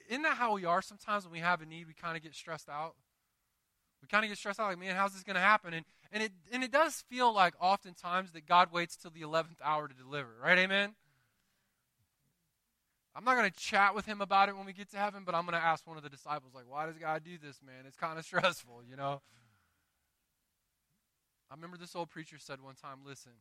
isn't 0.09 0.23
that 0.23 0.37
how 0.37 0.55
we 0.55 0.65
are? 0.65 0.83
Sometimes 0.83 1.25
when 1.25 1.33
we 1.33 1.39
have 1.39 1.63
a 1.63 1.67
need, 1.67 1.87
we 1.87 1.95
kind 1.95 2.17
of 2.17 2.23
get 2.23 2.35
stressed 2.35 2.69
out. 2.69 2.97
We 4.03 4.09
kind 4.09 4.25
of 4.25 4.31
get 4.31 4.39
stressed 4.39 4.59
out, 4.59 4.69
like, 4.69 4.79
man, 4.79 4.97
how's 4.97 5.13
this 5.13 5.23
going 5.23 5.35
to 5.35 5.41
happen? 5.41 5.75
And, 5.75 5.85
and, 6.13 6.23
it, 6.23 6.33
and 6.53 6.65
it 6.65 6.73
does 6.73 7.05
feel 7.09 7.35
like 7.35 7.55
oftentimes 7.61 8.33
that 8.33 8.47
God 8.47 8.73
waits 8.73 8.97
till 8.97 9.11
the 9.11 9.21
11th 9.21 9.61
hour 9.63 9.89
to 9.89 9.95
deliver, 9.95 10.31
right? 10.43 10.59
Amen? 10.59 10.95
I'm 13.15 13.25
not 13.25 13.37
going 13.37 13.51
to 13.51 13.57
chat 13.57 13.95
with 13.95 14.07
him 14.07 14.21
about 14.21 14.49
it 14.49 14.57
when 14.57 14.67
we 14.67 14.73
get 14.73 14.91
to 14.93 14.97
heaven, 14.97 15.25
but 15.27 15.35
I'm 15.35 15.45
going 15.45 15.59
to 15.59 15.65
ask 15.65 15.87
one 15.87 15.97
of 15.97 16.03
the 16.03 16.09
disciples, 16.09 16.55
like, 16.55 16.65
why 16.69 16.87
does 16.87 16.97
God 16.97 17.23
do 17.25 17.37
this, 17.43 17.61
man? 17.65 17.85
It's 17.87 17.97
kind 17.97 18.19
of 18.19 18.25
stressful, 18.27 18.83
you 18.89 18.97
know? 18.97 19.21
I 21.51 21.55
remember 21.55 21.77
this 21.77 21.97
old 21.97 22.11
preacher 22.11 22.37
said 22.39 22.63
one 22.63 22.77
time, 22.77 22.99
listen, 23.05 23.33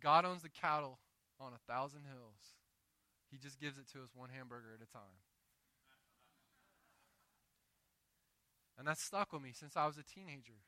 God 0.00 0.24
owns 0.24 0.42
the 0.42 0.48
cattle 0.48 0.98
on 1.38 1.52
a 1.52 1.72
thousand 1.72 2.02
hills. 2.04 2.56
He 3.30 3.36
just 3.36 3.60
gives 3.60 3.76
it 3.76 3.86
to 3.92 4.02
us 4.02 4.10
one 4.14 4.30
hamburger 4.34 4.68
at 4.74 4.82
a 4.82 4.90
time. 4.90 5.20
And 8.78 8.86
that's 8.86 9.02
stuck 9.02 9.32
with 9.32 9.42
me 9.42 9.52
since 9.52 9.76
I 9.76 9.86
was 9.86 9.96
a 9.96 10.02
teenager. 10.02 10.60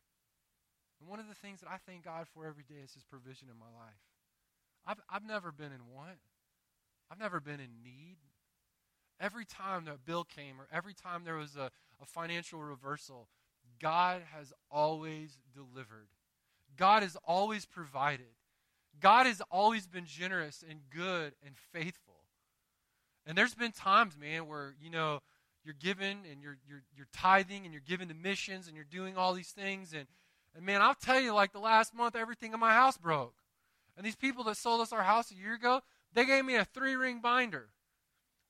And 1.00 1.08
one 1.08 1.20
of 1.20 1.28
the 1.28 1.34
things 1.34 1.60
that 1.60 1.68
I 1.68 1.76
thank 1.86 2.04
God 2.04 2.26
for 2.32 2.46
every 2.46 2.64
day 2.64 2.80
is 2.82 2.94
His 2.94 3.04
provision 3.04 3.48
in 3.50 3.58
my 3.58 3.66
life. 3.66 4.00
I've, 4.86 5.00
I've 5.10 5.26
never 5.26 5.52
been 5.52 5.72
in 5.72 5.94
want, 5.94 6.18
I've 7.10 7.20
never 7.20 7.40
been 7.40 7.60
in 7.60 7.82
need. 7.82 8.16
Every 9.20 9.44
time 9.44 9.84
that 9.86 10.04
bill 10.04 10.22
came 10.22 10.60
or 10.60 10.68
every 10.72 10.94
time 10.94 11.24
there 11.24 11.34
was 11.34 11.56
a, 11.56 11.70
a 12.00 12.06
financial 12.06 12.60
reversal, 12.62 13.28
God 13.80 14.22
has 14.32 14.52
always 14.70 15.38
delivered. 15.52 16.08
God 16.76 17.02
has 17.02 17.16
always 17.24 17.66
provided. 17.66 18.26
God 19.00 19.26
has 19.26 19.42
always 19.50 19.86
been 19.86 20.06
generous 20.06 20.64
and 20.68 20.80
good 20.90 21.34
and 21.44 21.56
faithful. 21.72 22.14
And 23.26 23.36
there's 23.36 23.54
been 23.54 23.72
times, 23.72 24.16
man, 24.18 24.46
where, 24.46 24.74
you 24.80 24.90
know, 24.90 25.20
you're 25.68 25.76
giving 25.78 26.24
and 26.30 26.40
you're, 26.42 26.56
you're, 26.66 26.82
you're 26.96 27.08
tithing 27.12 27.64
and 27.64 27.74
you're 27.74 27.82
giving 27.86 28.08
to 28.08 28.14
missions 28.14 28.68
and 28.68 28.74
you're 28.74 28.86
doing 28.90 29.18
all 29.18 29.34
these 29.34 29.50
things. 29.50 29.92
And, 29.92 30.06
and 30.56 30.64
man, 30.64 30.80
I'll 30.80 30.94
tell 30.94 31.20
you, 31.20 31.34
like 31.34 31.52
the 31.52 31.58
last 31.58 31.94
month, 31.94 32.16
everything 32.16 32.54
in 32.54 32.58
my 32.58 32.72
house 32.72 32.96
broke. 32.96 33.34
And 33.94 34.06
these 34.06 34.16
people 34.16 34.44
that 34.44 34.56
sold 34.56 34.80
us 34.80 34.94
our 34.94 35.02
house 35.02 35.30
a 35.30 35.34
year 35.34 35.54
ago, 35.54 35.82
they 36.14 36.24
gave 36.24 36.46
me 36.46 36.54
a 36.54 36.64
three 36.64 36.96
ring 36.96 37.20
binder 37.20 37.68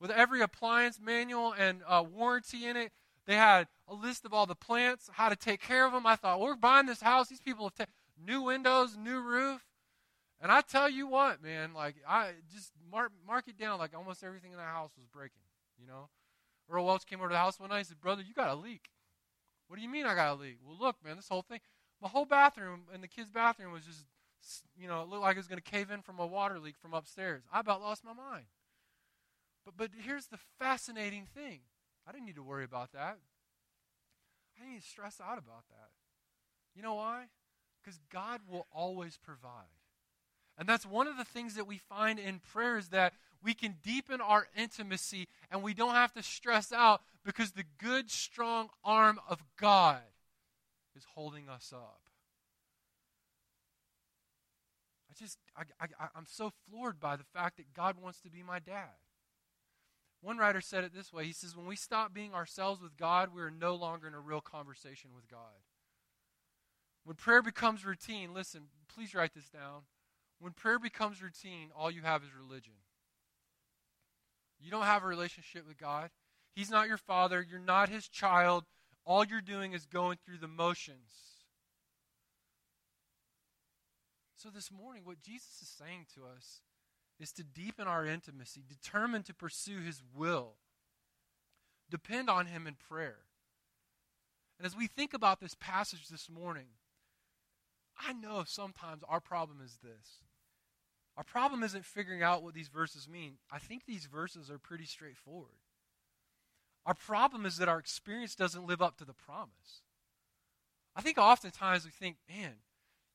with 0.01 0.13
every 0.13 0.43
appliance 0.43 1.01
manual 1.01 1.53
and 1.59 1.81
uh, 1.89 2.05
warranty 2.09 2.67
in 2.67 2.77
it. 2.77 2.93
They 3.27 3.35
had 3.35 3.67
a 3.89 3.95
list 3.95 4.25
of 4.25 4.33
all 4.33 4.47
the 4.47 4.55
plants, 4.55 5.11
how 5.13 5.29
to 5.29 5.37
take 5.37 5.61
care 5.61 5.85
of 5.85 5.93
them. 5.93 6.07
I 6.07 6.15
thought, 6.15 6.41
we're 6.41 6.55
buying 6.55 6.87
this 6.87 7.01
house. 7.01 7.29
These 7.29 7.41
people 7.41 7.65
have 7.67 7.75
taken 7.75 7.93
new 8.25 8.43
windows, 8.43 8.97
new 8.97 9.21
roof. 9.21 9.67
And 10.41 10.53
I 10.53 10.61
tell 10.61 10.89
you 10.89 11.09
what, 11.09 11.43
man, 11.43 11.75
like 11.75 11.97
I 12.09 12.31
just 12.55 12.71
mark 12.93 13.11
mark 13.27 13.49
it 13.49 13.59
down 13.59 13.81
like 13.81 13.97
almost 13.97 14.23
everything 14.23 14.53
in 14.53 14.57
the 14.57 14.63
house 14.63 14.93
was 14.97 15.09
breaking, 15.13 15.43
you 15.81 15.87
know. 15.89 16.09
Earl 16.71 16.87
Welch 16.87 17.07
came 17.07 17.21
over 17.21 17.29
to 17.29 17.35
the 17.35 17.39
house 17.39 17.59
one 17.59 17.71
night 17.71 17.79
and 17.79 17.87
said, 17.87 18.01
Brother, 18.01 18.23
you 18.27 18.35
got 18.35 18.51
a 18.51 18.55
leak. 18.55 18.91
What 19.69 19.77
do 19.77 19.83
you 19.83 19.89
mean 19.89 20.07
I 20.07 20.15
got 20.15 20.37
a 20.37 20.41
leak? 20.41 20.59
Well, 20.65 20.77
look, 20.79 20.97
man, 21.05 21.17
this 21.17 21.29
whole 21.29 21.43
thing, 21.43 21.61
my 22.01 22.09
whole 22.09 22.25
bathroom 22.25 22.83
and 22.93 23.03
the 23.03 23.09
kids' 23.09 23.31
bathroom 23.31 23.73
was 23.73 23.85
just, 23.85 24.05
you 24.77 24.89
know, 24.89 25.03
it 25.03 25.09
looked 25.09 25.23
like 25.23 25.37
it 25.37 25.41
was 25.41 25.49
going 25.49 25.61
to 25.61 25.71
cave 25.71 25.91
in 25.91 26.03
from 26.03 26.19
a 26.19 26.27
water 26.27 26.59
leak 26.59 26.77
from 26.81 26.95
upstairs. 26.95 27.43
I 27.53 27.61
about 27.61 27.81
lost 27.81 28.05
my 28.05 28.13
mind. 28.13 28.47
But, 29.65 29.77
but 29.77 29.91
here's 30.05 30.27
the 30.27 30.39
fascinating 30.59 31.27
thing 31.35 31.61
I 32.07 32.13
didn't 32.13 32.27
need 32.27 32.37
to 32.37 32.43
worry 32.43 32.65
about 32.65 32.93
that. 32.93 33.19
I 34.57 34.61
didn't 34.61 34.75
need 34.75 34.83
to 34.83 34.89
stress 34.89 35.21
out 35.21 35.39
about 35.39 35.69
that. 35.69 35.91
You 36.75 36.83
know 36.83 36.95
why? 36.95 37.25
Because 37.83 38.01
God 38.11 38.41
will 38.49 38.67
always 38.73 39.19
provide. 39.19 39.78
And 40.59 40.69
that's 40.69 40.85
one 40.85 41.07
of 41.07 41.17
the 41.17 41.25
things 41.25 41.55
that 41.55 41.69
we 41.69 41.79
find 41.79 42.19
in 42.19 42.41
prayer 42.41 42.77
is 42.77 42.89
that 42.89 43.15
we 43.43 43.55
can 43.55 43.77
deepen 43.83 44.21
our 44.21 44.49
intimacy 44.57 45.29
and 45.51 45.63
we 45.63 45.73
don't 45.73 45.95
have 45.95 46.13
to 46.15 46.23
stress 46.23 46.73
out 46.73 47.03
because 47.25 47.53
the 47.53 47.65
good, 47.79 48.11
strong 48.11 48.69
arm 48.85 49.21
of 49.29 49.43
God 49.57 50.01
is 50.97 51.05
holding 51.15 51.49
us 51.49 51.73
up. 51.73 52.01
I 55.09 55.15
just, 55.17 55.39
I, 55.57 55.63
I, 55.81 56.09
I'm 56.17 56.27
so 56.27 56.53
floored 56.69 56.99
by 56.99 57.15
the 57.15 57.25
fact 57.25 57.59
that 57.59 57.73
God 57.73 57.97
wants 58.03 58.21
to 58.23 58.31
be 58.31 58.43
my 58.43 58.59
dad. 58.59 58.97
One 60.21 60.39
writer 60.39 60.61
said 60.61 60.83
it 60.83 60.93
this 60.93 61.13
way 61.13 61.25
He 61.25 61.33
says, 61.33 61.57
When 61.57 61.67
we 61.67 61.77
stop 61.77 62.13
being 62.13 62.35
ourselves 62.35 62.83
with 62.83 62.97
God, 62.97 63.31
we 63.33 63.43
are 63.43 63.51
no 63.51 63.77
longer 63.77 64.09
in 64.09 64.15
a 64.15 64.21
real 64.21 64.41
conversation 64.41 65.11
with 65.15 65.29
God. 65.29 65.63
When 67.05 67.15
prayer 67.15 67.43
becomes 67.43 67.87
routine, 67.87 68.35
listen, 68.35 68.65
please 68.93 69.15
write 69.15 69.35
this 69.35 69.49
down. 69.49 69.83
When 70.41 70.53
prayer 70.53 70.79
becomes 70.79 71.23
routine, 71.23 71.71
all 71.77 71.91
you 71.91 72.03
have 72.03 72.23
is 72.23 72.31
religion. 72.35 72.75
You 74.61 74.71
don't 74.71 74.85
have 74.85 75.03
a 75.03 75.07
relationship 75.07 75.67
with 75.67 75.79
God. 75.79 76.11
He's 76.55 76.71
not 76.71 76.89
your 76.89 76.97
father. 76.97 77.45
You're 77.49 77.61
not 77.61 77.89
his 77.89 78.09
child. 78.09 78.65
All 79.05 79.25
you're 79.25 79.41
doing 79.41 79.73
is 79.73 79.87
going 79.87 80.19
through 80.25 80.39
the 80.39 80.49
motions. 80.49 81.13
So, 84.37 84.51
this 84.51 84.71
morning, 84.71 85.03
what 85.05 85.21
Jesus 85.21 85.63
is 85.63 85.69
saying 85.69 86.07
to 86.15 86.23
us 86.25 86.61
is 87.19 87.33
to 87.33 87.43
deepen 87.43 87.89
our 87.89 88.07
intimacy, 88.07 88.63
determine 88.69 89.25
to 89.25 89.35
pursue 89.35 89.81
his 89.81 90.03
will, 90.15 90.55
depend 91.91 92.31
on 92.31 92.47
him 92.47 92.67
in 92.67 92.77
prayer. 92.77 93.19
And 94.59 94.67
as 94.67 94.77
we 94.77 94.87
think 94.87 95.15
about 95.15 95.41
this 95.41 95.57
passage 95.59 96.09
this 96.09 96.29
morning, 96.29 96.67
I 97.99 98.13
know 98.13 98.45
sometimes 98.47 99.03
our 99.09 99.21
problem 99.21 99.59
is 99.65 99.79
this 99.83 100.21
our 101.19 101.25
problem 101.25 101.65
isn't 101.65 101.85
figuring 101.85 102.23
out 102.23 102.45
what 102.45 102.55
these 102.55 102.69
verses 102.69 103.09
mean. 103.09 103.39
I 103.51 103.59
think 103.59 103.85
these 103.85 104.07
verses 104.07 104.53
are 104.53 104.59
pretty 104.59 104.85
straightforward. 104.85 105.59
Our 106.87 106.95
problem 106.95 107.45
is 107.45 107.57
that 107.57 107.69
our 107.69 107.81
experience 107.81 108.37
doesn't 108.37 108.69
live 108.69 108.81
up 108.81 108.97
to 108.99 109.05
the 109.05 109.13
promise. 109.13 109.83
I 110.95 111.01
think 111.01 111.19
oftentimes 111.19 111.85
we 111.85 111.91
think, 111.91 112.19
man, 112.29 112.53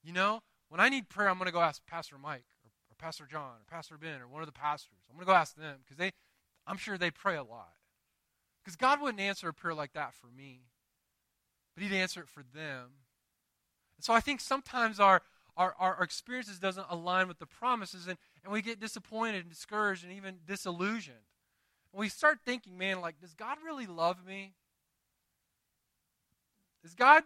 you 0.04 0.12
know, 0.12 0.42
when 0.68 0.82
I 0.82 0.90
need 0.90 1.08
prayer, 1.08 1.30
I'm 1.30 1.38
going 1.38 1.46
to 1.46 1.54
go 1.54 1.62
ask 1.62 1.82
Pastor 1.88 2.18
Mike 2.18 2.44
or, 2.66 2.72
or 2.92 2.96
Pastor 3.00 3.26
John 3.26 3.62
or 3.62 3.66
Pastor 3.72 3.98
Ben 3.98 4.22
or 4.22 4.28
one 4.28 4.42
of 4.42 4.48
the 4.48 4.52
pastors. 4.52 5.00
I'm 5.10 5.16
going 5.16 5.26
to 5.26 5.32
go 5.32 5.38
ask 5.38 5.56
them 5.56 5.78
because 5.86 5.96
they, 5.96 6.12
I'm 6.68 6.78
sure 6.78 6.98
they 6.98 7.10
pray 7.10 7.38
a 7.38 7.44
lot. 7.44 7.72
Because 8.62 8.76
God 8.76 9.00
wouldn't 9.00 9.22
answer 9.22 9.48
a 9.48 9.54
prayer 9.54 9.74
like 9.74 9.94
that 9.94 10.14
for 10.14 10.28
me, 10.28 10.64
but 11.74 11.84
He'd 11.84 11.94
answer 11.94 12.20
it 12.20 12.28
for 12.28 12.44
them. 12.54 12.92
And 13.98 14.04
so 14.04 14.14
I 14.14 14.20
think 14.20 14.42
sometimes 14.42 15.00
our, 15.00 15.22
our, 15.56 15.76
our, 15.78 15.96
our 15.96 16.04
experiences 16.04 16.60
doesn't 16.60 16.88
align 16.90 17.28
with 17.28 17.40
the 17.40 17.46
promises, 17.46 18.08
and, 18.08 18.18
and 18.44 18.52
we 18.52 18.62
get 18.62 18.80
disappointed 18.80 19.42
and 19.42 19.50
discouraged 19.50 20.04
and 20.04 20.14
even 20.14 20.36
disillusioned. 20.48 21.18
And 21.94 22.00
we 22.00 22.10
start 22.10 22.40
thinking, 22.46 22.78
man, 22.78 23.02
like, 23.02 23.20
does 23.22 23.34
God 23.34 23.58
really 23.64 23.86
love 23.86 24.26
me? 24.26 24.54
Is 26.84 26.96
God, 26.96 27.24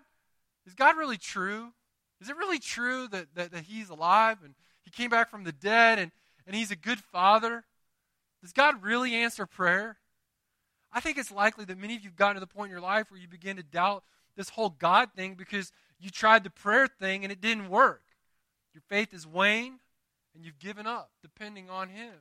is 0.66 0.74
God 0.74 0.98
really 0.98 1.18
true? 1.18 1.74
Is 2.22 2.30
it 2.30 2.36
really 2.36 2.60
true 2.60 3.08
that, 3.10 3.28
that, 3.36 3.52
that 3.52 3.64
He's 3.64 3.90
alive 3.90 4.40
and 4.44 4.56
He 4.84 4.92
came 4.92 5.10
back 5.10 5.30
from 5.30 5.44
the 5.44 5.52
dead 5.52 6.00
and, 6.00 6.12
and 6.46 6.56
He's 6.56 6.72
a 6.72 6.76
good 6.76 7.00
Father? 7.00 7.64
Does 8.42 8.54
God 8.54 8.84
really 8.84 9.16
answer 9.16 9.46
prayer? 9.46 9.98
I 10.92 11.00
think 11.00 11.18
it's 11.18 11.32
likely 11.32 11.66
that 11.66 11.78
many 11.78 11.96
of 11.96 12.02
you 12.02 12.10
have 12.10 12.16
gotten 12.16 12.36
to 12.36 12.40
the 12.40 12.48
point 12.48 12.68
in 12.68 12.72
your 12.72 12.82
life 12.82 13.10
where 13.10 13.20
you 13.20 13.28
begin 13.28 13.58
to 13.58 13.64
doubt 13.64 14.04
this 14.36 14.50
whole 14.50 14.70
God 14.70 15.10
thing 15.16 15.36
because 15.36 15.72
you 16.00 16.10
tried 16.10 16.44
the 16.44 16.50
prayer 16.50 16.88
thing 16.88 17.24
and 17.24 17.32
it 17.32 17.42
didn't 17.42 17.70
work. 17.70 18.04
Your 18.78 18.84
faith 18.88 19.12
is 19.12 19.26
waned, 19.26 19.80
and 20.36 20.46
you've 20.46 20.60
given 20.60 20.86
up 20.86 21.10
depending 21.24 21.68
on 21.68 21.90
Him, 21.90 22.14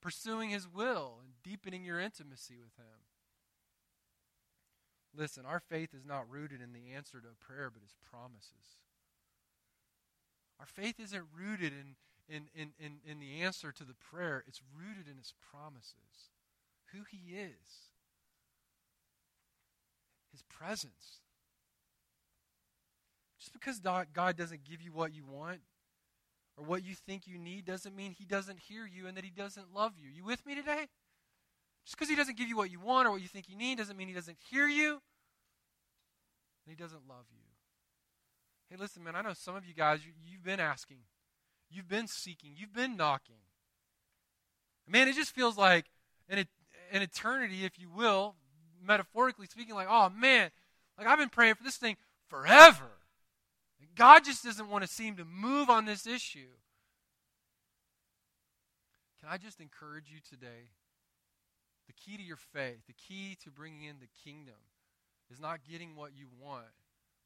pursuing 0.00 0.48
His 0.48 0.66
will, 0.66 1.18
and 1.20 1.34
deepening 1.44 1.84
your 1.84 2.00
intimacy 2.00 2.54
with 2.56 2.74
Him. 2.78 3.04
Listen, 5.14 5.44
our 5.44 5.60
faith 5.60 5.90
is 5.92 6.06
not 6.06 6.30
rooted 6.30 6.62
in 6.62 6.72
the 6.72 6.94
answer 6.96 7.20
to 7.20 7.28
a 7.28 7.44
prayer, 7.44 7.70
but 7.70 7.82
His 7.82 7.94
promises. 8.10 8.80
Our 10.58 10.64
faith 10.64 10.98
isn't 10.98 11.26
rooted 11.38 11.74
in, 11.74 11.96
in, 12.34 12.44
in, 12.54 12.70
in, 12.80 12.92
in 13.06 13.20
the 13.20 13.42
answer 13.42 13.70
to 13.70 13.84
the 13.84 13.92
prayer, 13.92 14.42
it's 14.48 14.62
rooted 14.74 15.08
in 15.10 15.18
His 15.18 15.34
promises, 15.50 16.30
who 16.94 17.00
He 17.04 17.34
is. 17.34 17.92
His 20.30 20.42
presence. 20.44 21.20
Just 23.38 23.52
because 23.52 23.78
God 23.78 24.38
doesn't 24.38 24.64
give 24.64 24.80
you 24.80 24.90
what 24.90 25.12
you 25.12 25.26
want 25.30 25.60
or 26.56 26.64
what 26.64 26.84
you 26.84 26.94
think 26.94 27.26
you 27.26 27.38
need 27.38 27.64
doesn't 27.64 27.94
mean 27.96 28.12
He 28.12 28.24
doesn't 28.24 28.58
hear 28.58 28.86
you 28.86 29.06
and 29.06 29.16
that 29.16 29.24
He 29.24 29.30
doesn't 29.30 29.74
love 29.74 29.92
you. 29.98 30.08
You 30.08 30.24
with 30.24 30.44
me 30.46 30.54
today? 30.54 30.88
Just 31.84 31.96
because 31.96 32.08
He 32.08 32.16
doesn't 32.16 32.36
give 32.36 32.48
you 32.48 32.56
what 32.56 32.70
you 32.70 32.80
want 32.80 33.08
or 33.08 33.12
what 33.12 33.22
you 33.22 33.28
think 33.28 33.48
you 33.48 33.56
need 33.56 33.78
doesn't 33.78 33.96
mean 33.96 34.08
He 34.08 34.14
doesn't 34.14 34.38
hear 34.50 34.66
you 34.66 35.00
and 36.64 36.68
He 36.68 36.74
doesn't 36.74 37.08
love 37.08 37.24
you. 37.30 37.38
Hey, 38.70 38.76
listen, 38.78 39.04
man, 39.04 39.16
I 39.16 39.22
know 39.22 39.34
some 39.34 39.56
of 39.56 39.66
you 39.66 39.74
guys, 39.74 40.00
you, 40.04 40.12
you've 40.30 40.44
been 40.44 40.60
asking, 40.60 40.98
you've 41.70 41.88
been 41.88 42.06
seeking, 42.06 42.52
you've 42.56 42.72
been 42.72 42.96
knocking. 42.96 43.36
Man, 44.88 45.08
it 45.08 45.14
just 45.14 45.34
feels 45.34 45.58
like 45.58 45.86
an, 46.28 46.46
an 46.90 47.02
eternity, 47.02 47.64
if 47.64 47.78
you 47.78 47.90
will, 47.90 48.34
metaphorically 48.82 49.46
speaking, 49.46 49.74
like, 49.74 49.88
oh 49.90 50.10
man, 50.10 50.50
like 50.98 51.06
I've 51.06 51.18
been 51.18 51.28
praying 51.28 51.54
for 51.54 51.64
this 51.64 51.76
thing 51.76 51.96
forever. 52.28 52.90
God 53.96 54.24
just 54.24 54.44
doesn't 54.44 54.68
want 54.68 54.84
to 54.84 54.88
seem 54.88 55.16
to 55.16 55.24
move 55.24 55.70
on 55.70 55.84
this 55.84 56.06
issue. 56.06 56.50
Can 59.20 59.28
I 59.30 59.36
just 59.36 59.60
encourage 59.60 60.10
you 60.10 60.18
today? 60.28 60.70
The 61.86 61.92
key 61.92 62.16
to 62.16 62.22
your 62.22 62.36
faith, 62.36 62.86
the 62.86 62.92
key 62.92 63.36
to 63.44 63.50
bringing 63.50 63.84
in 63.84 63.96
the 64.00 64.08
kingdom, 64.24 64.54
is 65.30 65.40
not 65.40 65.60
getting 65.68 65.94
what 65.94 66.10
you 66.16 66.26
want, 66.40 66.66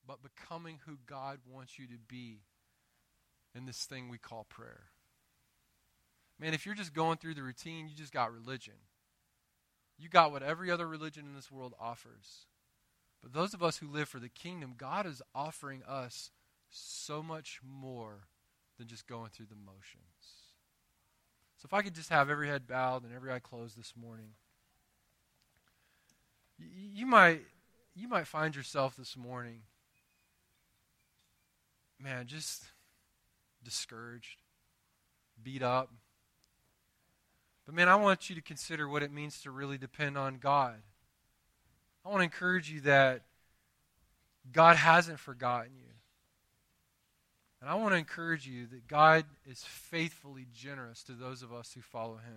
but 0.06 0.18
becoming 0.22 0.80
who 0.86 0.98
God 1.06 1.38
wants 1.50 1.78
you 1.78 1.86
to 1.86 1.98
be 2.08 2.40
in 3.54 3.66
this 3.66 3.84
thing 3.84 4.08
we 4.08 4.18
call 4.18 4.44
prayer. 4.48 4.84
Man, 6.38 6.52
if 6.52 6.66
you're 6.66 6.74
just 6.74 6.92
going 6.92 7.16
through 7.16 7.34
the 7.34 7.42
routine, 7.42 7.88
you 7.88 7.94
just 7.94 8.12
got 8.12 8.32
religion. 8.32 8.74
You 9.98 10.08
got 10.08 10.32
what 10.32 10.42
every 10.42 10.70
other 10.70 10.86
religion 10.86 11.24
in 11.26 11.34
this 11.34 11.50
world 11.50 11.74
offers. 11.80 12.46
But 13.22 13.32
those 13.32 13.54
of 13.54 13.62
us 13.62 13.78
who 13.78 13.88
live 13.88 14.08
for 14.08 14.20
the 14.20 14.28
kingdom, 14.28 14.74
God 14.76 15.06
is 15.06 15.22
offering 15.34 15.82
us 15.88 16.30
so 16.76 17.22
much 17.22 17.60
more 17.64 18.28
than 18.78 18.86
just 18.88 19.06
going 19.06 19.30
through 19.30 19.46
the 19.46 19.56
motions. 19.56 20.52
So 21.56 21.66
if 21.66 21.72
I 21.72 21.82
could 21.82 21.94
just 21.94 22.10
have 22.10 22.28
every 22.28 22.48
head 22.48 22.66
bowed 22.66 23.04
and 23.04 23.14
every 23.14 23.32
eye 23.32 23.38
closed 23.38 23.78
this 23.78 23.94
morning. 23.96 24.30
You, 26.58 27.06
might 27.06 27.42
you 27.94 28.08
might 28.08 28.26
find 28.26 28.56
yourself 28.56 28.96
this 28.96 29.16
morning 29.16 29.62
man, 32.00 32.26
just 32.26 32.64
discouraged, 33.64 34.38
beat 35.42 35.62
up. 35.62 35.90
But 37.64 37.74
man, 37.74 37.88
I 37.88 37.96
want 37.96 38.30
you 38.30 38.36
to 38.36 38.42
consider 38.42 38.88
what 38.88 39.02
it 39.02 39.12
means 39.12 39.40
to 39.42 39.50
really 39.50 39.78
depend 39.78 40.16
on 40.16 40.38
God. 40.38 40.76
I 42.04 42.08
want 42.08 42.20
to 42.20 42.24
encourage 42.24 42.70
you 42.70 42.80
that 42.82 43.22
God 44.52 44.76
hasn't 44.76 45.18
forgotten 45.18 45.72
you. 45.76 45.95
And 47.60 47.70
I 47.70 47.74
want 47.74 47.92
to 47.92 47.98
encourage 47.98 48.46
you 48.46 48.66
that 48.66 48.86
God 48.86 49.24
is 49.50 49.64
faithfully 49.64 50.46
generous 50.54 51.02
to 51.04 51.12
those 51.12 51.42
of 51.42 51.52
us 51.52 51.72
who 51.72 51.80
follow 51.80 52.16
him. 52.16 52.34